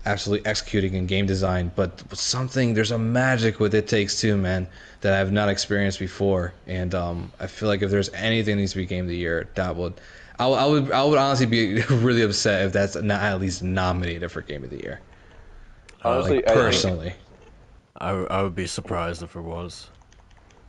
[0.07, 1.73] absolutely executing in game design.
[1.75, 4.69] But something there's a magic with It Takes Two, man,
[5.01, 6.55] that I've not experienced before.
[6.67, 9.17] And um, I feel like if there's anything that needs to be game of the
[9.17, 9.95] year, that would.
[10.39, 13.63] I, would- I would I would honestly be really upset if that's not at least
[13.63, 15.03] nominated for game of the year.
[16.05, 17.15] Uh, honestly, Like personally.
[18.01, 19.91] I, I would be surprised if it was.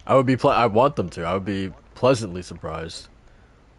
[0.07, 0.37] I would be.
[0.37, 1.23] Ple- I want them to.
[1.23, 3.09] I would be pleasantly surprised.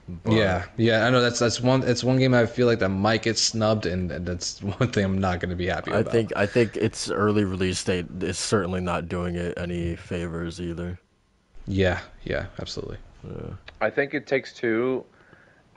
[0.09, 2.89] But Yeah, yeah, I know that's that's one it's one game I feel like that
[2.91, 5.99] might get snubbed, and and that's one thing I'm not going to be happy I
[5.99, 6.13] about.
[6.13, 6.33] think.
[6.37, 10.99] I think its early release date is certainly not doing it any favors either.
[11.67, 12.99] Yeah, yeah, absolutely.
[13.81, 15.05] I think it takes two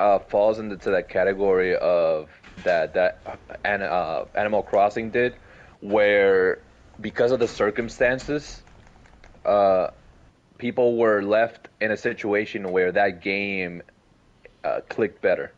[0.02, 2.28] uh, falls into that category of
[2.64, 3.22] that that
[3.64, 5.36] an, uh, Animal Crossing did,
[5.80, 6.60] where
[7.00, 8.64] because of the circumstances,
[9.46, 9.88] uh,
[10.58, 13.84] people were left in a situation where that game
[14.64, 15.54] uh, clicked better,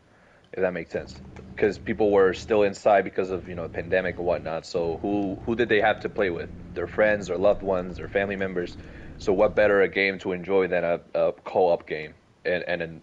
[0.52, 1.14] if that makes sense.
[1.56, 4.66] Because people were still inside because of you know the pandemic and whatnot.
[4.66, 6.50] So who who did they have to play with?
[6.74, 8.76] Their friends, their loved ones, their family members.
[9.16, 12.12] So what better a game to enjoy than a, a co-op game?
[12.44, 13.00] And and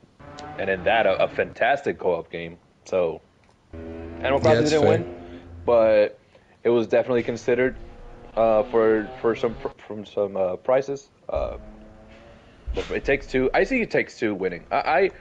[0.57, 2.57] and in that a, a fantastic co-op game.
[2.85, 3.21] So
[3.73, 4.99] Animal Crossing that's didn't fair.
[4.99, 6.19] win, but
[6.63, 7.75] it was definitely considered
[8.35, 9.55] uh, for for some
[9.87, 11.09] from some uh, prices.
[11.29, 11.57] Uh,
[12.73, 13.49] but it takes two.
[13.53, 14.65] I see it takes two winning.
[14.71, 15.11] I, I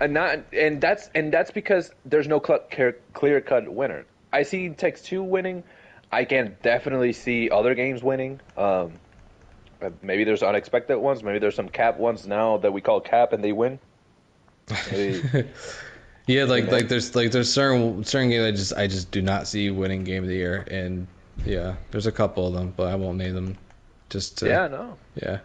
[0.00, 4.06] and not and that's and that's because there's no clear cut winner.
[4.32, 5.64] I see it takes two winning.
[6.12, 8.40] I can definitely see other games winning.
[8.56, 8.94] Um,
[10.02, 11.22] maybe there's unexpected ones.
[11.22, 13.78] Maybe there's some cap ones now that we call cap and they win.
[14.90, 15.48] Maybe-
[16.26, 19.48] Yeah, like like there's like there's certain certain games I just I just do not
[19.48, 21.06] see winning game of the year, and
[21.44, 23.56] yeah, there's a couple of them, but I won't name them.
[24.10, 24.96] Just to, yeah, no.
[25.16, 25.38] yeah,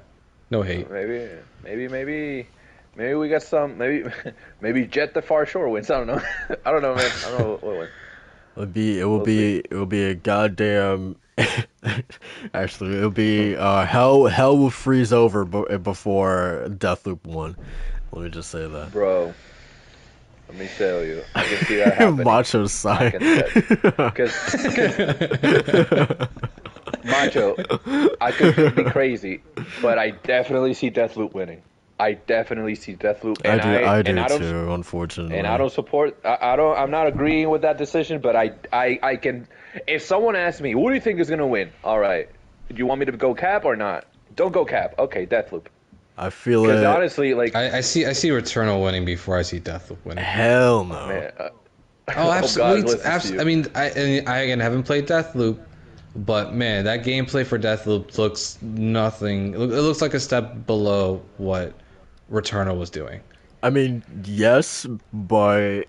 [0.52, 0.90] no hate.
[0.92, 1.28] Maybe,
[1.64, 2.48] maybe, maybe,
[2.96, 3.78] maybe we got some.
[3.78, 4.10] Maybe,
[4.62, 5.90] maybe Jett the Far Shore wins.
[5.90, 6.22] I don't know.
[6.66, 7.12] I don't know, man.
[7.26, 7.90] I don't know what wins.
[8.56, 9.00] It'll be.
[9.00, 9.58] It will We'll be.
[9.60, 11.16] It will be a goddamn.
[12.54, 13.56] Actually, it'll be.
[13.56, 14.26] Uh, hell.
[14.26, 17.56] Hell will freeze over be- before Deathloop one.
[18.12, 18.92] Let me just say that.
[18.92, 19.34] Bro,
[20.48, 22.26] let me tell you, I can see that happening.
[22.26, 23.12] Macho sign.
[23.12, 24.34] Because
[27.04, 27.56] Macho,
[28.22, 29.42] I could be crazy,
[29.82, 31.62] but I definitely see Deathloop winning.
[32.00, 33.70] I definitely see Deathloop, I and do.
[33.70, 34.74] I, do and I don't, too.
[34.74, 35.38] Unfortunately.
[35.38, 36.18] And I don't support.
[36.26, 36.78] I, I don't.
[36.78, 39.48] I'm not agreeing with that decision, but I, I, I can.
[39.88, 42.30] If someone asks me, "Who do you think is gonna win?" All right,
[42.70, 44.06] do you want me to go Cap or not?
[44.36, 44.96] Don't go Cap.
[45.00, 45.66] Okay, Deathloop.
[46.18, 46.68] I feel it.
[46.70, 50.24] Because honestly, like, I, I see I see Returnal winning before I see Deathloop winning.
[50.24, 51.08] Hell no.
[51.08, 51.50] man, uh,
[52.16, 52.82] Oh, absolutely.
[52.84, 55.60] God, listen abs- I mean, I and I again haven't played Deathloop,
[56.16, 59.54] but man, that gameplay for Deathloop looks nothing.
[59.54, 61.74] It it looks like a step below what
[62.32, 63.22] Returnal was doing.
[63.66, 65.86] I mean, yes, but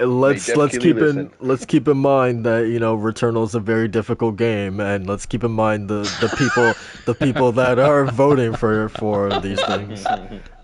[0.00, 1.32] uh, let's Jeff let's Keighley keep in listen.
[1.40, 5.26] let's keep in mind that you know Returnal is a very difficult game, and let's
[5.26, 10.10] keep in mind the the people the people that are voting for for these things.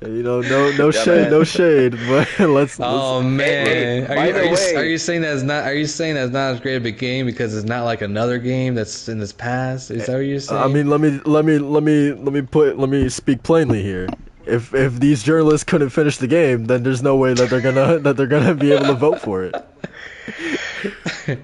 [0.03, 1.31] You know, no no Yeah, shade, man.
[1.31, 2.79] no shade, but let's.
[2.81, 5.65] Oh let's man, hey, are you, are, you, are you saying that's not?
[5.65, 8.39] Are you saying that's not as great of a game because it's not like another
[8.39, 9.91] game that's in this past?
[9.91, 10.63] Is that what you're saying?
[10.63, 13.83] I mean, let me let me let me let me put let me speak plainly
[13.83, 14.09] here.
[14.47, 17.99] If if these journalists couldn't finish the game, then there's no way that they're gonna
[18.05, 19.55] that they're gonna be able to vote for it.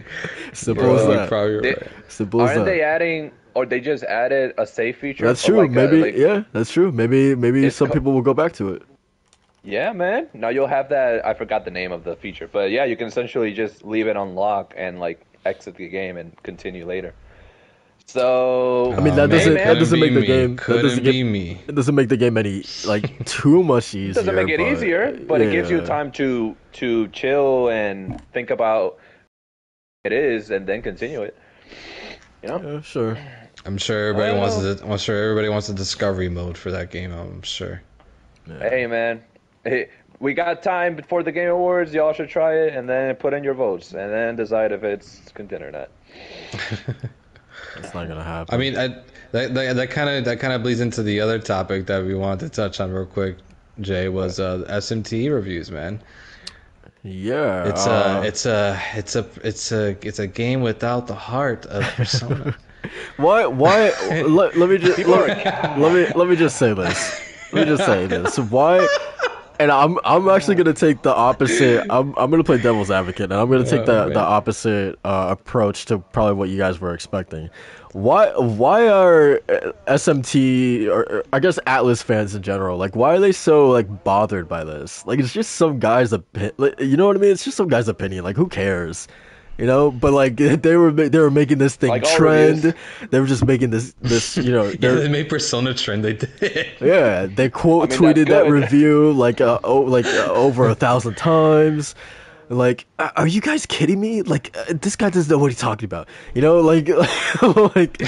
[0.52, 1.28] Simple Bro, as you're that.
[1.28, 1.89] probably They- right.
[2.09, 2.70] Simple as aren't that.
[2.70, 5.24] they adding, or they just added a save feature?
[5.27, 5.59] That's true.
[5.59, 6.90] like a- maybe like- yeah, that's true.
[6.93, 8.82] Maybe maybe some co- people will go back to it.
[9.62, 10.28] Yeah, man.
[10.35, 11.24] Now you'll have that.
[11.27, 14.16] I forgot the name of the feature, but yeah, you can essentially just leave it
[14.16, 17.14] unlocked and like exit the game and continue later.
[18.12, 20.27] So I mean, that man, doesn't- that doesn't make the me.
[20.27, 21.61] game- Couldn't doesn't be get- me.
[21.69, 24.11] It doesn't make the game any like too much easier.
[24.11, 28.20] it doesn't make it but- easier, but it gives you time to to chill and
[28.32, 28.99] think about
[30.05, 31.37] it is, and then continue it.
[32.43, 32.61] You know?
[32.65, 33.19] Yeah, sure.
[33.66, 34.85] I'm sure everybody wants Well- to.
[34.91, 37.12] I'm sure everybody wants a discovery mode for that game.
[37.12, 37.82] I'm sure.
[38.61, 39.23] Hey, man.
[39.62, 39.89] Hey,
[40.19, 41.93] we got time before the Game Awards.
[41.95, 45.20] Y'all should try it, and then put in your votes, and then decide if it's
[45.35, 45.91] contender or not.
[47.76, 48.55] It's not gonna happen.
[48.55, 48.88] I mean, I,
[49.32, 52.14] that that that kind of that kind of bleeds into the other topic that we
[52.14, 53.36] wanted to touch on real quick.
[53.80, 56.02] Jay was uh, SMT reviews, man.
[57.02, 57.68] yeah.
[57.68, 61.66] It's uh, a it's a it's a it's a it's a game without the heart
[61.66, 62.56] of Persona.
[63.16, 63.47] Why?
[63.47, 63.90] Why?
[64.26, 67.20] let, let me just let, let me let me just say this.
[67.52, 68.38] Let me just say this.
[68.38, 68.86] Why?
[69.61, 71.87] And I'm I'm actually gonna take the opposite.
[71.91, 75.27] I'm I'm gonna play devil's advocate, and I'm gonna take the Oh, the opposite uh,
[75.31, 77.51] approach to probably what you guys were expecting.
[77.93, 83.15] Why why are uh, SMT or or I guess Atlus fans in general like why
[83.15, 85.05] are they so like bothered by this?
[85.07, 86.55] Like it's just some guy's opinion.
[86.78, 87.31] You know what I mean?
[87.32, 88.24] It's just some guy's opinion.
[88.24, 89.09] Like who cares?
[89.61, 92.74] You know, but like they were they were making this thing Like trend.
[93.11, 96.03] They were just making this this you know Yeah, they're made Persona trend.
[96.03, 96.66] They did.
[96.81, 100.74] yeah, they quote I mean, tweeted that review like uh, oh, like uh, over a
[100.74, 101.95] thousand times.
[102.49, 104.23] Like, are you guys kidding me?
[104.23, 106.09] Like, uh, this guy doesn't know what he's talking about.
[106.35, 108.01] You know, like, like,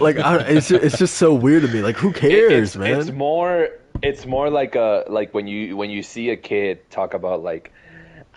[0.00, 1.80] like, I, it's just, it's just so weird to me.
[1.80, 2.98] Like, who cares, it's, man?
[2.98, 3.68] It's more
[4.02, 7.72] it's more like a like when you when you see a kid talk about like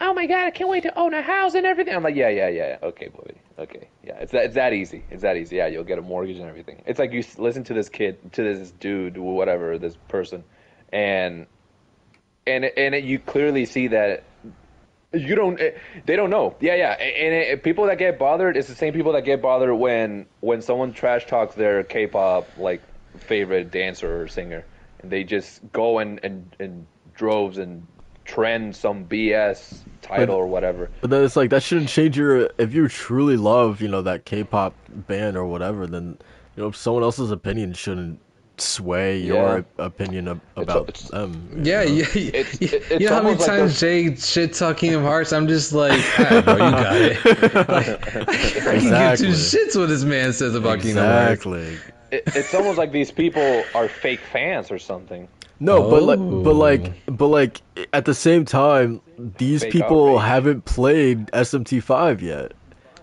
[0.01, 1.95] oh my god, I can't wait to own a house and everything.
[1.95, 5.05] I'm like, yeah, yeah, yeah, okay, boy, okay, yeah, it's that it's that easy.
[5.09, 5.57] It's that easy.
[5.57, 6.81] Yeah, you'll get a mortgage and everything.
[6.85, 10.43] It's like you listen to this kid, to this dude, whatever, this person,
[10.91, 11.45] and
[12.45, 14.23] and and it, you clearly see that
[15.13, 15.71] you don't eh,
[16.05, 19.11] they don't know yeah yeah and it, people that get bothered it's the same people
[19.13, 22.81] that get bothered when when someone trash talks their k-pop like
[23.17, 24.63] favorite dancer or singer
[25.01, 27.85] and they just go and and, and droves and
[28.23, 29.79] trend some bs
[30.17, 32.49] title or whatever But then it's like that shouldn't change your.
[32.57, 34.73] If you truly love, you know, that K-pop
[35.07, 36.17] band or whatever, then
[36.55, 38.19] you know, someone else's opinion shouldn't
[38.57, 41.49] sway your opinion ab- about it's- them.
[41.55, 41.91] you Yeah, know?
[41.91, 42.05] yeah.
[42.33, 45.33] It's- you know how many almost like times Jay shit talking of Hearts?
[45.33, 47.25] I'm just like, bro, you got it.
[47.55, 49.27] like, I can give Exactly.
[49.27, 51.43] two shits what this man says about Kingdom Hearts.
[51.45, 51.77] Exactly.
[52.11, 55.27] it, it's almost like these people are fake fans or something
[55.61, 56.53] No, but like, but Oh.
[56.55, 57.61] like, but like,
[57.93, 58.99] at the same time,
[59.37, 60.27] these Fake people outrage.
[60.27, 62.53] haven't played SMT5 yet.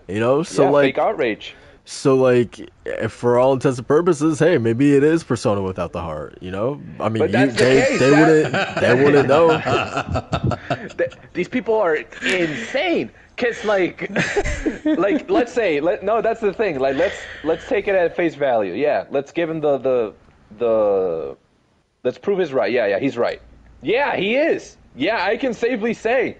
[0.07, 1.55] You know, so yeah, like, fake outrage
[1.85, 6.01] so like, eh, for all intents and purposes, hey, maybe it is Persona without the
[6.01, 6.37] heart.
[6.39, 9.57] You know, I mean, you, the they case, they wouldn't they wouldn't know.
[11.33, 14.11] These people are insane cause like
[14.85, 17.15] like let's say let no that's the thing like let's
[17.45, 20.13] let's take it at face value yeah let's give him the the
[20.57, 21.37] the
[22.03, 23.41] let's prove his right yeah yeah he's right
[23.81, 26.37] yeah he is yeah i can safely say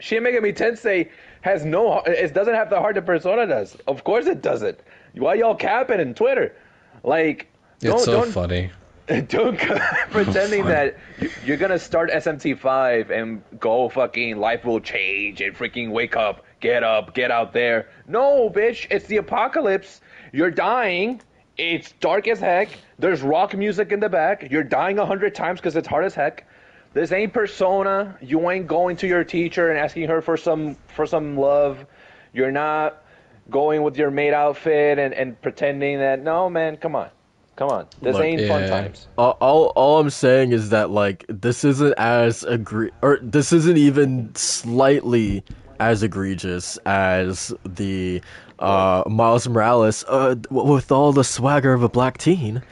[0.00, 1.08] shin megami tensei
[1.42, 4.80] has no it doesn't have the heart that persona does of course it doesn't
[5.14, 6.54] why y'all capping in twitter
[7.02, 7.48] like
[7.80, 8.70] don't, so don't, funny.
[9.28, 9.58] don't
[10.10, 10.96] pretending that
[11.44, 16.82] you're gonna start SMT5 and go fucking life will change and freaking wake up, get
[16.82, 17.88] up, get out there.
[18.08, 20.00] No, bitch, it's the apocalypse.
[20.32, 21.20] You're dying.
[21.56, 22.68] It's dark as heck.
[22.98, 24.50] There's rock music in the back.
[24.50, 26.46] You're dying a hundred times because it's hard as heck.
[26.94, 28.16] This ain't persona.
[28.20, 31.86] You ain't going to your teacher and asking her for some for some love.
[32.32, 33.04] You're not
[33.50, 37.10] going with your maid outfit and, and pretending that no man, come on.
[37.56, 37.86] Come on.
[38.02, 39.06] This Look, ain't fun times.
[39.16, 43.76] all, all all I'm saying is that like this isn't as agree or this isn't
[43.76, 45.44] even slightly
[45.80, 48.20] as egregious as the
[48.58, 52.62] uh Miles Morales uh with all the swagger of a black teen.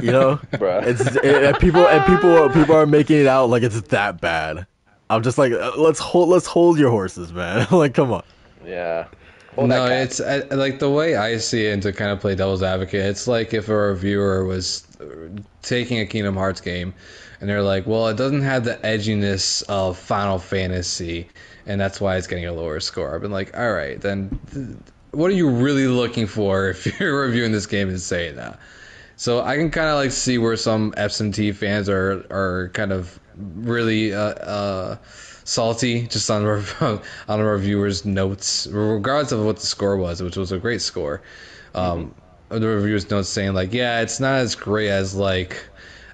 [0.00, 3.80] You know, it's it, and people and people people are making it out like it's
[3.80, 4.66] that bad.
[5.10, 7.66] I'm just like uh, let's hold let's hold your horses, man.
[7.70, 8.24] like come on.
[8.64, 9.06] Yeah.
[9.54, 12.34] Hold no, it's I, like the way I see it, and to kind of play
[12.34, 15.04] devil's advocate, it's like if a reviewer was uh,
[15.62, 16.92] taking a Kingdom Hearts game,
[17.40, 21.28] and they're like, "Well, it doesn't have the edginess of Final Fantasy,
[21.66, 24.76] and that's why it's getting a lower score." I've been like, "All right, then, th-
[25.12, 28.58] what are you really looking for if you're reviewing this game and saying that?"
[29.16, 33.18] So I can kind of like see where some SMT fans are are kind of
[33.36, 34.96] really uh, uh,
[35.44, 36.44] salty just on
[37.28, 41.22] on a reviewer's notes, regardless of what the score was, which was a great score.
[41.74, 42.14] Um,
[42.50, 45.64] The reviewer's notes saying like, yeah, it's not as great as like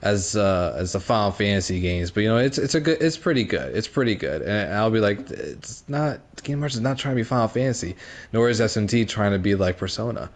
[0.02, 3.16] as uh, as the Final Fantasy games, but you know, it's it's a good, it's
[3.18, 6.98] pretty good, it's pretty good, and I'll be like, it's not Game Hearts is not
[6.98, 7.96] trying to be Final Fantasy,
[8.32, 10.30] nor is SMT trying to be like Persona.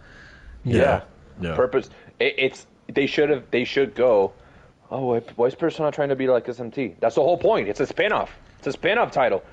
[0.63, 1.01] yeah.
[1.41, 1.55] Yeah.
[1.55, 1.89] Purpose.
[2.19, 3.43] It, it's they should have.
[3.51, 4.31] They should go.
[4.89, 6.95] Oh, why- why is Persona trying to be like SMT?
[7.01, 7.67] That's the whole point.
[7.67, 8.31] It's a spin-off.
[8.59, 9.43] It's a spin-off title.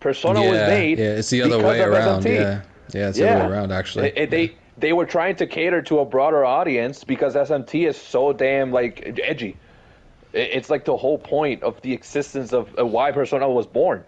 [0.00, 0.98] Persona was yeah, made.
[0.98, 2.22] yeah, it's the other way around.
[2.22, 2.34] SMT.
[2.34, 2.62] Yeah,
[2.94, 4.08] yeah, it's the other way around actually.
[4.08, 7.96] It- it- they they were trying to cater to a broader audience because SMT is
[7.96, 9.56] so damn like edgy.
[10.32, 14.04] It's like the whole point of the existence of why Persona was born.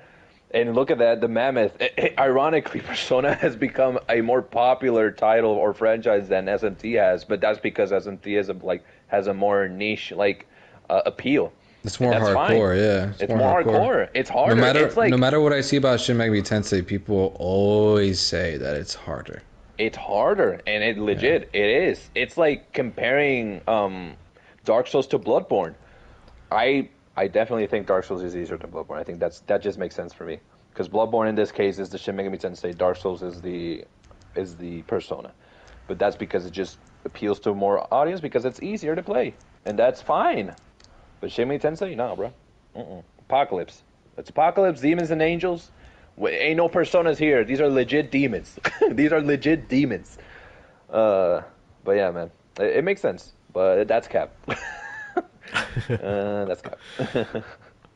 [0.50, 1.76] And look at that, the mammoth.
[2.18, 7.58] Ironically, Persona has become a more popular title or franchise than SMT has, but that's
[7.58, 10.46] because SMT is a, like has a more niche like
[10.88, 11.52] uh, appeal.
[11.84, 12.50] It's more that's fine.
[12.50, 13.12] hardcore, yeah.
[13.20, 14.08] It's, more hardcore.
[14.14, 14.54] It's harder.
[14.54, 18.18] No matter it's like no matter what I see about Shin Megami Tensei, people always
[18.18, 19.42] say that it's harder.
[19.78, 24.14] It's harder and it legit it is it's like comparing um
[24.64, 25.74] dark souls to bloodborne
[26.50, 26.88] i
[27.18, 28.98] I definitely think Dark Souls is easier than Bloodborne.
[28.98, 30.38] I think that's that just makes sense for me
[30.70, 32.78] because Bloodborne in this case is the Shin Megami Tensei.
[32.78, 33.84] Dark Souls is the
[34.36, 35.32] is the Persona,
[35.88, 39.34] but that's because it just appeals to more audience because it's easier to play,
[39.64, 40.54] and that's fine.
[41.20, 42.32] But Shin Megami Tensei, no, bro.
[42.76, 43.02] Mm-mm.
[43.18, 43.82] Apocalypse.
[44.16, 45.72] It's Apocalypse, demons and angels.
[46.18, 47.44] Wait, ain't no personas here.
[47.44, 48.58] These are legit demons.
[48.90, 50.18] These are legit demons.
[50.90, 51.42] Uh,
[51.84, 53.32] but yeah, man, it, it makes sense.
[53.52, 54.32] But that's cap.
[54.48, 56.78] uh, that's cap.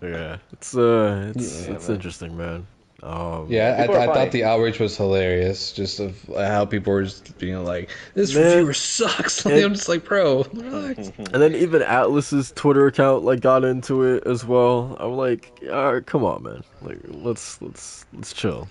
[0.02, 1.94] Yeah, it's uh, it's Yeah, it's man.
[1.94, 2.66] interesting, man.
[3.02, 7.02] Um, Yeah, I, People I thought the outrage was hilarious, just of how people were
[7.02, 8.44] just being like, "This Man.
[8.58, 11.10] reviewer sucks." Like, It- I'm just like, bro, relax.
[11.18, 14.96] And then even Atlus's Twitter account like got into it as well.
[15.00, 16.62] I'm like, all right, come on, man.
[16.80, 18.68] Like, let's let's let's chill.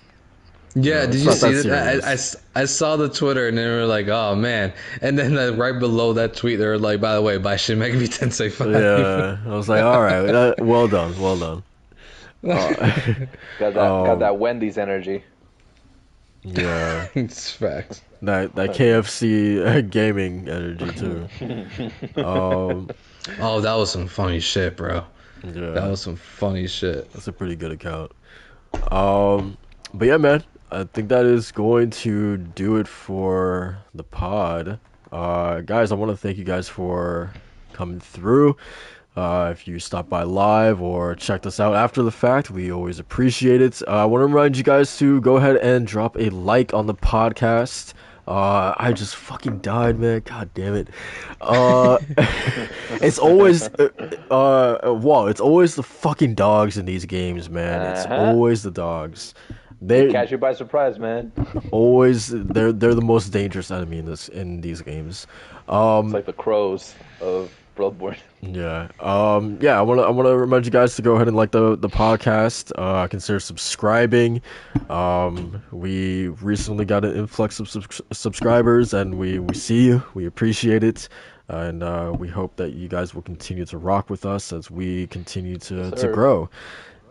[0.76, 2.04] Yeah, it's did you see that that?
[2.06, 2.78] I, I serious.
[2.78, 4.72] saw the Twitter and they were like, "Oh man!"
[5.02, 7.78] And then uh, right below that tweet, they were like, "By the way, by Shin
[7.78, 8.72] Megami Tensei 5.
[8.72, 11.64] Yeah, I was like, all right, that, well done, well done.
[12.44, 12.74] Uh,
[13.60, 15.24] Got that, Um, got that Wendy's energy.
[16.44, 18.02] yeah, it's facts.
[18.24, 21.28] that that KFC uh, gaming energy too.
[22.24, 22.90] Um,
[23.40, 25.04] Oh, that was some funny shit, bro.
[25.44, 25.52] yeah.
[25.72, 27.12] That was some funny shit.
[27.14, 28.12] That's a pretty good account.
[28.92, 29.58] Um,
[29.94, 34.80] but yeah, man, I think that is going to do it for the pod.
[35.12, 37.32] Uh, guys, I want to thank you guys for
[37.74, 38.58] coming through.
[39.16, 42.98] Uh, if you stop by live or checked us out after the fact, we always
[43.00, 43.82] appreciate it.
[43.88, 46.88] Uh, I want to remind you guys to go ahead and drop a like on
[46.88, 47.94] the podcast.
[48.28, 50.22] Uh, I just fucking died, man.
[50.24, 50.88] God damn it.
[51.42, 51.98] Uh,
[53.02, 53.90] it's always, uh,
[54.32, 57.92] uh, wow, it's always the fucking dogs in these games, man.
[57.92, 58.16] It's Uh-huh.
[58.16, 59.34] always the dogs.
[59.82, 61.32] They Catch you by surprise, man.
[61.72, 65.26] always they're they're the most dangerous enemy in this in these games.
[65.68, 68.18] Um, It's like the crows of Bloodborne.
[68.42, 68.90] yeah.
[69.00, 71.38] Um yeah, I want to I want to remind you guys to go ahead and
[71.38, 72.72] like the the podcast.
[72.78, 74.42] Uh consider subscribing.
[74.90, 80.04] Um we recently got an influx of subs- subscribers and we we see you.
[80.14, 81.08] We appreciate it.
[81.48, 85.08] And uh, we hope that you guys will continue to rock with us as we
[85.08, 86.50] continue to, Yes, to grow.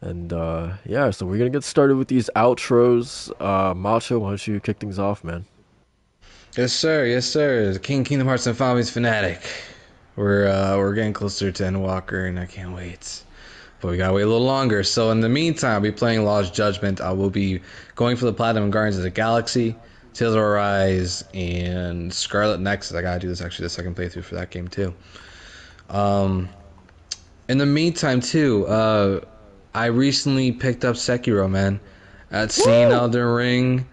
[0.00, 3.30] And uh, yeah, so we're gonna get started with these outros.
[3.38, 5.44] Uh, Macho, why don't you kick things off, man?
[6.56, 7.04] Yes, sir.
[7.04, 7.78] Yes, sir.
[7.80, 9.42] King Kingdom Hearts and Final Fantasy fanatic.
[10.16, 13.22] We're uh, we're getting closer to Endwalker, and I can't wait.
[13.80, 14.82] But we gotta wait a little longer.
[14.82, 17.00] So in the meantime, I'll be playing Lost Judgment.
[17.00, 17.60] I will be
[17.94, 19.74] going for the Platinum Guardians of the Galaxy,
[20.12, 22.96] Tales of Arise, and Scarlet Nexus.
[22.96, 24.94] I gotta do this actually the second playthrough for that game too.
[25.88, 26.48] Um,
[27.48, 29.20] in the meantime, too, uh,
[29.74, 31.80] I recently picked up Sekiro, man.
[32.30, 33.88] At seeing Elden Ring,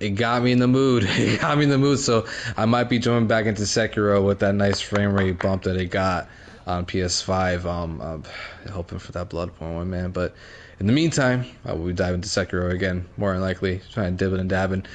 [0.00, 1.04] it got me in the mood.
[1.08, 1.98] It got me in the mood.
[1.98, 2.26] So
[2.56, 5.86] I might be jumping back into Sekiro with that nice frame rate bump that it
[5.86, 6.28] got
[6.66, 7.64] on PS5.
[7.64, 8.24] Um, I'm
[8.70, 10.10] hoping for that Bloodborne one, man.
[10.10, 10.34] But
[10.80, 14.24] in the meantime, I will be diving into Sekiro again, more than likely, trying to
[14.24, 14.86] dib it and dabbing.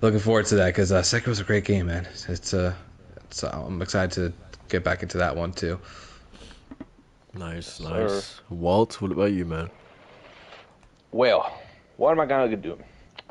[0.00, 2.06] Looking forward to that because uh, Sekiro's a great game, man.
[2.28, 2.74] It's uh,
[3.16, 4.32] it's, uh, I'm excited to
[4.68, 5.80] get back into that one too.
[7.32, 7.88] Nice, Sir.
[7.88, 8.40] nice.
[8.50, 9.70] Walt, what about you, man?
[11.10, 11.58] Well,
[11.96, 12.78] what am I gonna do?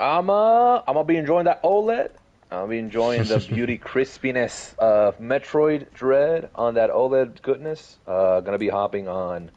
[0.04, 2.12] I'm uh, I'm gonna be enjoying that OLED.
[2.52, 7.98] I'll be enjoying the beauty crispiness of Metroid Dread on that OLED goodness.
[8.06, 9.50] Uh, gonna be hopping on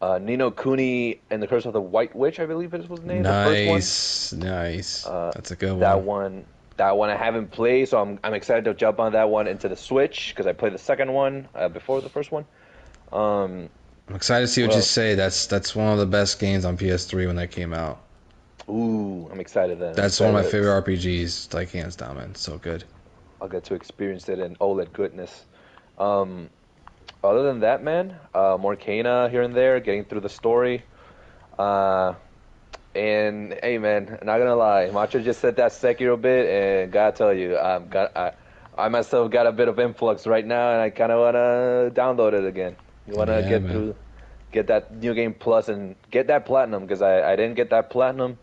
[0.00, 3.00] uh, Ni no Kuni and the Curse of the White Witch, I believe it was
[3.00, 3.24] named.
[3.24, 3.74] The first one.
[3.74, 5.06] Nice, nice.
[5.06, 5.80] Uh, That's a good one.
[5.80, 6.44] That one,
[6.76, 9.68] that one I haven't played, so I'm I'm excited to jump on that one into
[9.68, 12.44] the Switch because I played the second one uh, before the first one.
[13.12, 13.68] Um,
[14.08, 15.16] I'm excited to see what Well- you say.
[15.16, 17.98] That's that's one of the best games on PS3 when that came out.
[18.70, 20.02] Ooh, I'm excited then.
[20.02, 22.34] That's one of my favorite RPGs, like hands down, man.
[22.34, 22.84] So good.
[23.40, 25.46] I'll get to experience it in OLED goodness.
[25.96, 26.50] Um,
[27.22, 30.84] other than that, man, uh, Morcana here and there, getting through the story.
[31.58, 32.14] Uh,
[32.94, 37.34] and hey, man, not gonna lie, Macho just said that Sekiro bit, and gotta tell
[37.34, 38.32] you, I'm got I,
[38.76, 42.34] I myself got a bit of influx right now, and I kind of wanna download
[42.34, 42.76] it again.
[43.06, 43.70] You wanna Yeah, get man.
[43.70, 43.96] through,
[44.52, 47.90] get that new game plus, and get that platinum because I I didn't get that
[47.90, 48.38] platinum,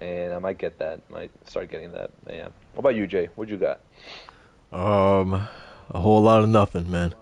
[0.00, 1.08] and I might get that.
[1.10, 2.10] Might start getting that.
[2.28, 2.48] Yeah.
[2.74, 3.28] What about you, Jay?
[3.34, 3.80] What you got?
[4.72, 5.48] Um,
[5.90, 7.14] a whole lot of nothing, man.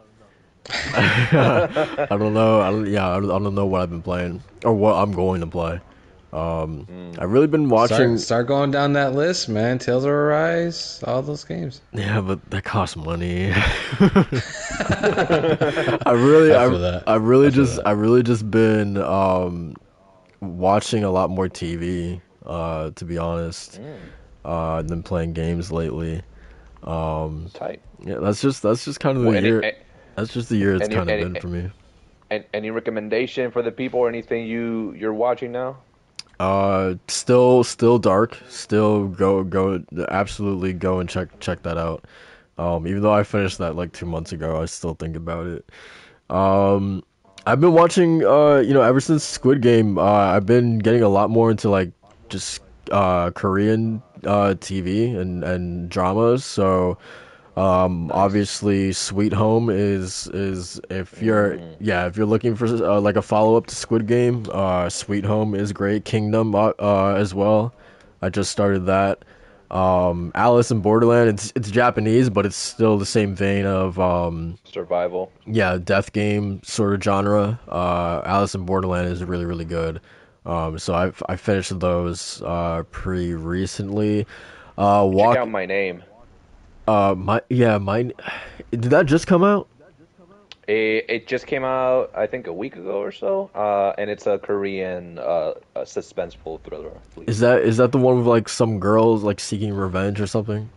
[0.71, 2.61] I don't know.
[2.61, 2.87] I don't.
[2.87, 5.81] Yeah, I don't, know what I've been playing or what I'm going to play.
[6.31, 6.87] Um,
[7.19, 8.19] I've really been watching.
[8.19, 9.79] Start, start going down that list, man.
[9.79, 11.81] Tales of Arise, all those games.
[11.93, 13.51] Yeah, but that costs money.
[13.55, 13.61] I
[16.15, 17.05] really, I I, that.
[17.07, 17.87] I really I just, that.
[17.87, 19.75] I really just been um,
[20.41, 22.21] watching a lot more TV.
[22.49, 23.79] Uh, to be honest,
[24.45, 26.23] uh, than playing games lately.
[26.83, 27.81] Um, Tight.
[28.01, 29.73] yeah, that's just that's just kind of the Well, any- year.
[30.17, 31.71] That's just the year it's any- kind of any- been for me.
[32.31, 35.77] And any recommendation for the people or anything you you're watching now?
[36.41, 38.39] Uh, still, still dark.
[38.49, 42.05] Still go, go, absolutely go and check check that out.
[42.59, 45.69] Um, even though I finished that like two months ago, I still think about it.
[46.31, 47.03] Um,
[47.47, 51.09] I've been watching, uh, you know, ever since Squid Game, uh, I've been getting a
[51.09, 51.91] lot more into like
[52.29, 56.45] just uh Korean uh TV and and dramas.
[56.45, 56.99] So,
[57.57, 63.17] um, obviously, Sweet Home is is if you're yeah if you're looking for uh, like
[63.17, 66.05] a follow up to Squid Game, uh, Sweet Home is great.
[66.05, 67.75] Kingdom uh, uh as well.
[68.23, 69.25] I just started that.
[69.71, 71.29] Um, Alice in Borderland.
[71.29, 75.31] It's it's Japanese, but it's still the same vein of um Survival.
[75.47, 77.59] yeah death game sort of genre.
[77.69, 80.01] Uh, Alice in Borderland is really really good.
[80.47, 84.27] Um, so I I finished those uh pretty recently.
[84.77, 86.05] Uh, Check out my name.
[86.87, 88.13] Uh, my yeah, mine.
[88.71, 89.69] Did that just come out?
[90.69, 94.27] It, it just came out, I think, a week ago or so, uh, and it's
[94.27, 96.93] a Korean uh, a suspenseful thriller.
[97.27, 100.69] Is that is that the one with like some girls like seeking revenge or something?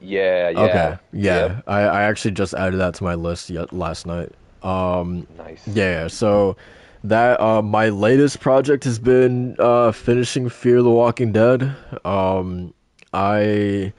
[0.00, 0.60] Yeah, yeah.
[0.60, 1.46] Okay, yeah.
[1.46, 1.64] Yep.
[1.66, 4.32] I I actually just added that to my list yet last night.
[4.62, 5.68] Um, Nice.
[5.68, 6.08] yeah.
[6.08, 6.56] So
[7.04, 11.74] that uh, my latest project has been uh finishing Fear the Walking Dead.
[12.04, 12.74] Um,
[13.12, 13.92] I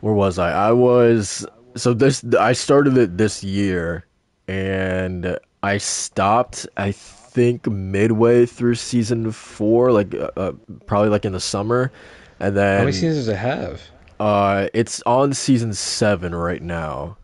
[0.00, 0.52] where was I?
[0.68, 1.46] I was
[1.76, 4.06] so this I started it this year,
[4.48, 6.66] and I stopped.
[6.76, 10.52] I think midway through season four, like uh, uh,
[10.86, 11.92] probably like in the summer,
[12.40, 13.82] and then How many seasons does it have?
[14.20, 17.16] uh, it's on season seven right now.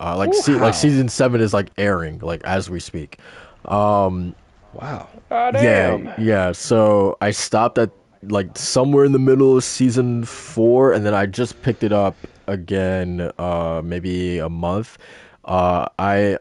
[0.00, 3.18] Uh, like se- like season seven is like airing like as we speak.
[3.66, 4.34] Um,
[4.74, 5.08] Wow.
[5.30, 6.04] Ah, damn.
[6.04, 6.52] yeah, yeah.
[6.52, 7.90] So I stopped at
[8.24, 12.16] like somewhere in the middle of season four, and then I just picked it up
[12.46, 14.98] again, uh, maybe a month.
[15.44, 16.38] Uh, I,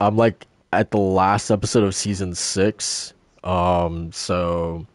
[0.00, 3.14] I'm like at the last episode of season six.
[3.44, 4.86] Um, so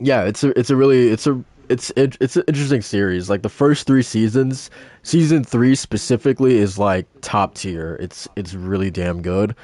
[0.00, 3.30] yeah, it's a, it's a really, it's a, it's, it, it's an interesting series.
[3.30, 4.70] Like the first three seasons,
[5.02, 7.96] season three specifically is like top tier.
[8.00, 9.54] It's, it's really damn good.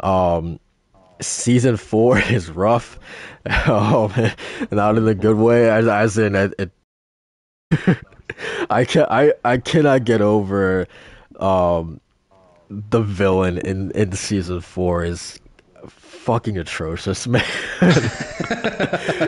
[0.00, 0.58] Um,
[1.20, 2.98] season four is rough,
[3.68, 4.12] um,
[4.70, 5.70] not in a good way.
[5.70, 6.70] As as in, it, it
[8.70, 10.86] I can I I cannot get over,
[11.38, 12.00] um,
[12.68, 15.40] the villain in in season four is
[15.88, 17.44] fucking atrocious, man.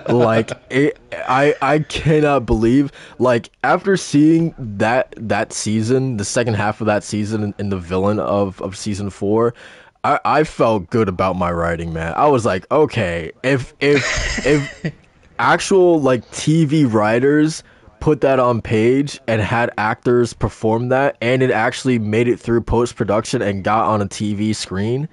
[0.08, 6.80] like it, I I cannot believe like after seeing that that season, the second half
[6.80, 9.54] of that season, and, the villain of of season four.
[10.04, 12.14] I, I felt good about my writing, man.
[12.16, 14.92] I was like, okay, if if if
[15.38, 17.62] actual like TV writers
[18.00, 22.60] put that on page and had actors perform that and it actually made it through
[22.60, 25.08] post production and got on a TV screen,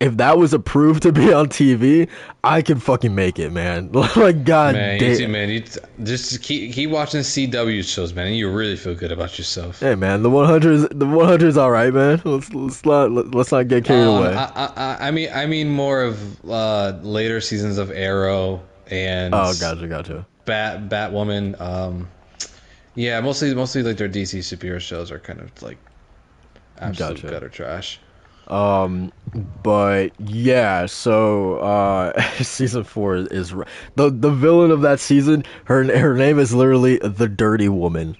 [0.00, 2.08] if that was approved to be on TV,
[2.44, 3.90] I could fucking make it, man.
[3.92, 5.16] like god Man, you damn.
[5.16, 8.94] see, man, you t- just keep keep watching CW shows, man, and you really feel
[8.94, 9.80] good about yourself.
[9.80, 12.22] Hey man, the 100 the 100 is all right, man.
[12.24, 14.34] Let's let's not let's not get carried Um, away.
[14.34, 19.34] I, I, I- I mean, I mean more of uh, later seasons of Arrow and
[19.34, 20.26] oh, gotcha, gotcha.
[20.44, 21.60] Bat Batwoman.
[21.60, 22.08] Um,
[22.94, 25.76] yeah, mostly mostly like their DC superhero shows are kind of like
[26.78, 27.30] absolute Gotcha.
[27.30, 28.00] gutter trash.
[28.48, 29.12] Um,
[29.62, 33.54] but yeah, so uh, season four is,
[33.96, 35.44] the the villain of that season.
[35.64, 38.16] Her her name is literally the Dirty Woman.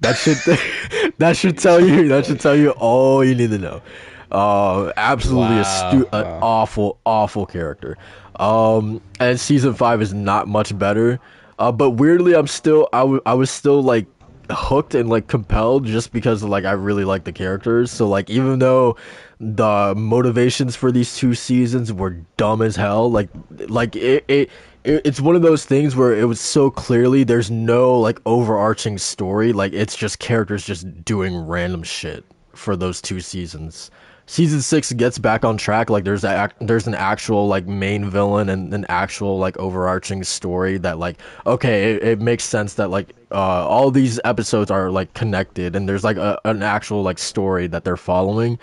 [0.00, 0.44] That should
[1.18, 3.82] that should tell you that should tell you all you need to know.
[4.30, 6.40] Uh, absolutely a stu- an Wow.
[6.40, 7.96] awful awful character.
[8.38, 11.20] Um, and season five is not much better.
[11.58, 14.06] Uh, but weirdly, I'm still I w- I was still like
[14.50, 17.90] hooked and like compelled just because like I really like the characters.
[17.90, 18.96] So like even though
[19.40, 23.28] the motivations for these two seasons were dumb as hell, like
[23.68, 24.50] like it, it
[24.84, 28.98] it- it's one of those things where it was so clearly there's no like overarching
[28.98, 29.52] story.
[29.52, 32.24] Like it's just characters just doing random shit
[32.54, 33.90] for those two seasons.
[34.28, 35.88] Season six gets back on track.
[35.90, 40.78] Like there's a there's an actual like main villain and an actual like overarching story
[40.78, 45.12] that like okay it, it makes sense that like uh all these episodes are like
[45.14, 48.58] connected and there's like a, an actual like story that they're following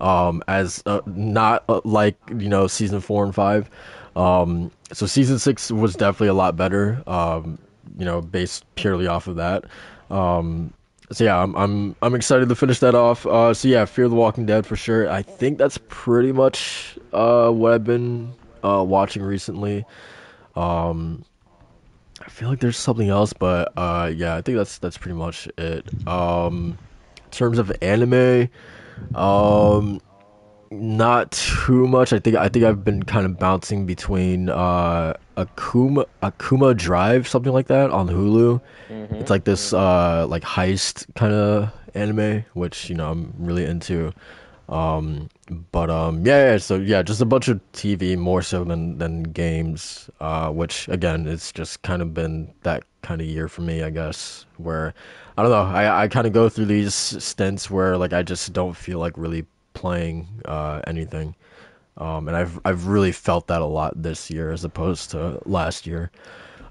[0.00, 3.68] um as uh, not uh, like you know season four and five.
[4.16, 7.58] Um so season six was definitely a lot better um
[7.98, 9.64] you know based purely off of that.
[10.10, 10.72] Um
[11.10, 13.26] so yeah i'm i'm i'm excited to finish that off.
[13.26, 15.10] Uh so yeah fear the walking dead for sure.
[15.10, 19.84] I think that's pretty much uh what i've been uh watching recently.
[20.56, 21.24] Um
[22.20, 25.48] i feel like there's something else but uh yeah i think that's that's pretty much
[25.58, 25.86] it.
[26.06, 26.76] Um
[27.16, 28.48] in terms of anime
[29.14, 30.00] um
[30.70, 32.12] Not too much.
[32.12, 37.52] I think I think I've been kind of bouncing between uh Akuma Akuma Drive, something
[37.52, 38.60] like that, on Hulu.
[39.20, 44.12] It's like this uh like heist kind of anime, which you know I'm really into.
[44.68, 45.30] Um,
[45.72, 49.22] but um, yeah, yeah, so yeah, just a bunch of TV more so than than
[49.24, 50.10] games.
[50.20, 53.90] Uh, which again, it's just kind of been that kind of year for me, I
[53.90, 54.44] guess.
[54.58, 54.92] Where
[55.36, 58.52] I don't know, I I kind of go through these stints where like I just
[58.52, 61.34] don't feel like really playing uh anything.
[61.96, 65.86] Um, and I've I've really felt that a lot this year as opposed to last
[65.86, 66.10] year.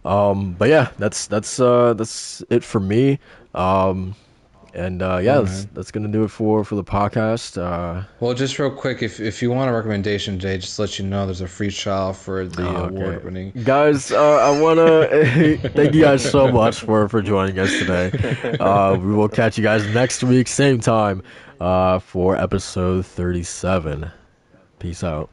[0.06, 3.19] Um, but yeah, that's that's uh that's it for me.
[3.56, 4.16] Um,
[4.77, 7.57] and uh, yeah, that's, that's gonna do it for for the podcast.
[7.61, 10.99] Uh, Well, just real quick, if if you want a recommendation, Jay, just to let
[10.99, 12.95] you know there's a free trial for the Oh, okay.
[12.95, 13.51] award winning.
[13.64, 15.07] guys, uh, I wanna
[15.75, 18.11] thank you guys so much for for joining us today.
[18.59, 21.22] Uh, we will catch you guys next week, same time,
[21.59, 24.09] uh, for episode thirty seven.
[24.80, 25.30] Peace out.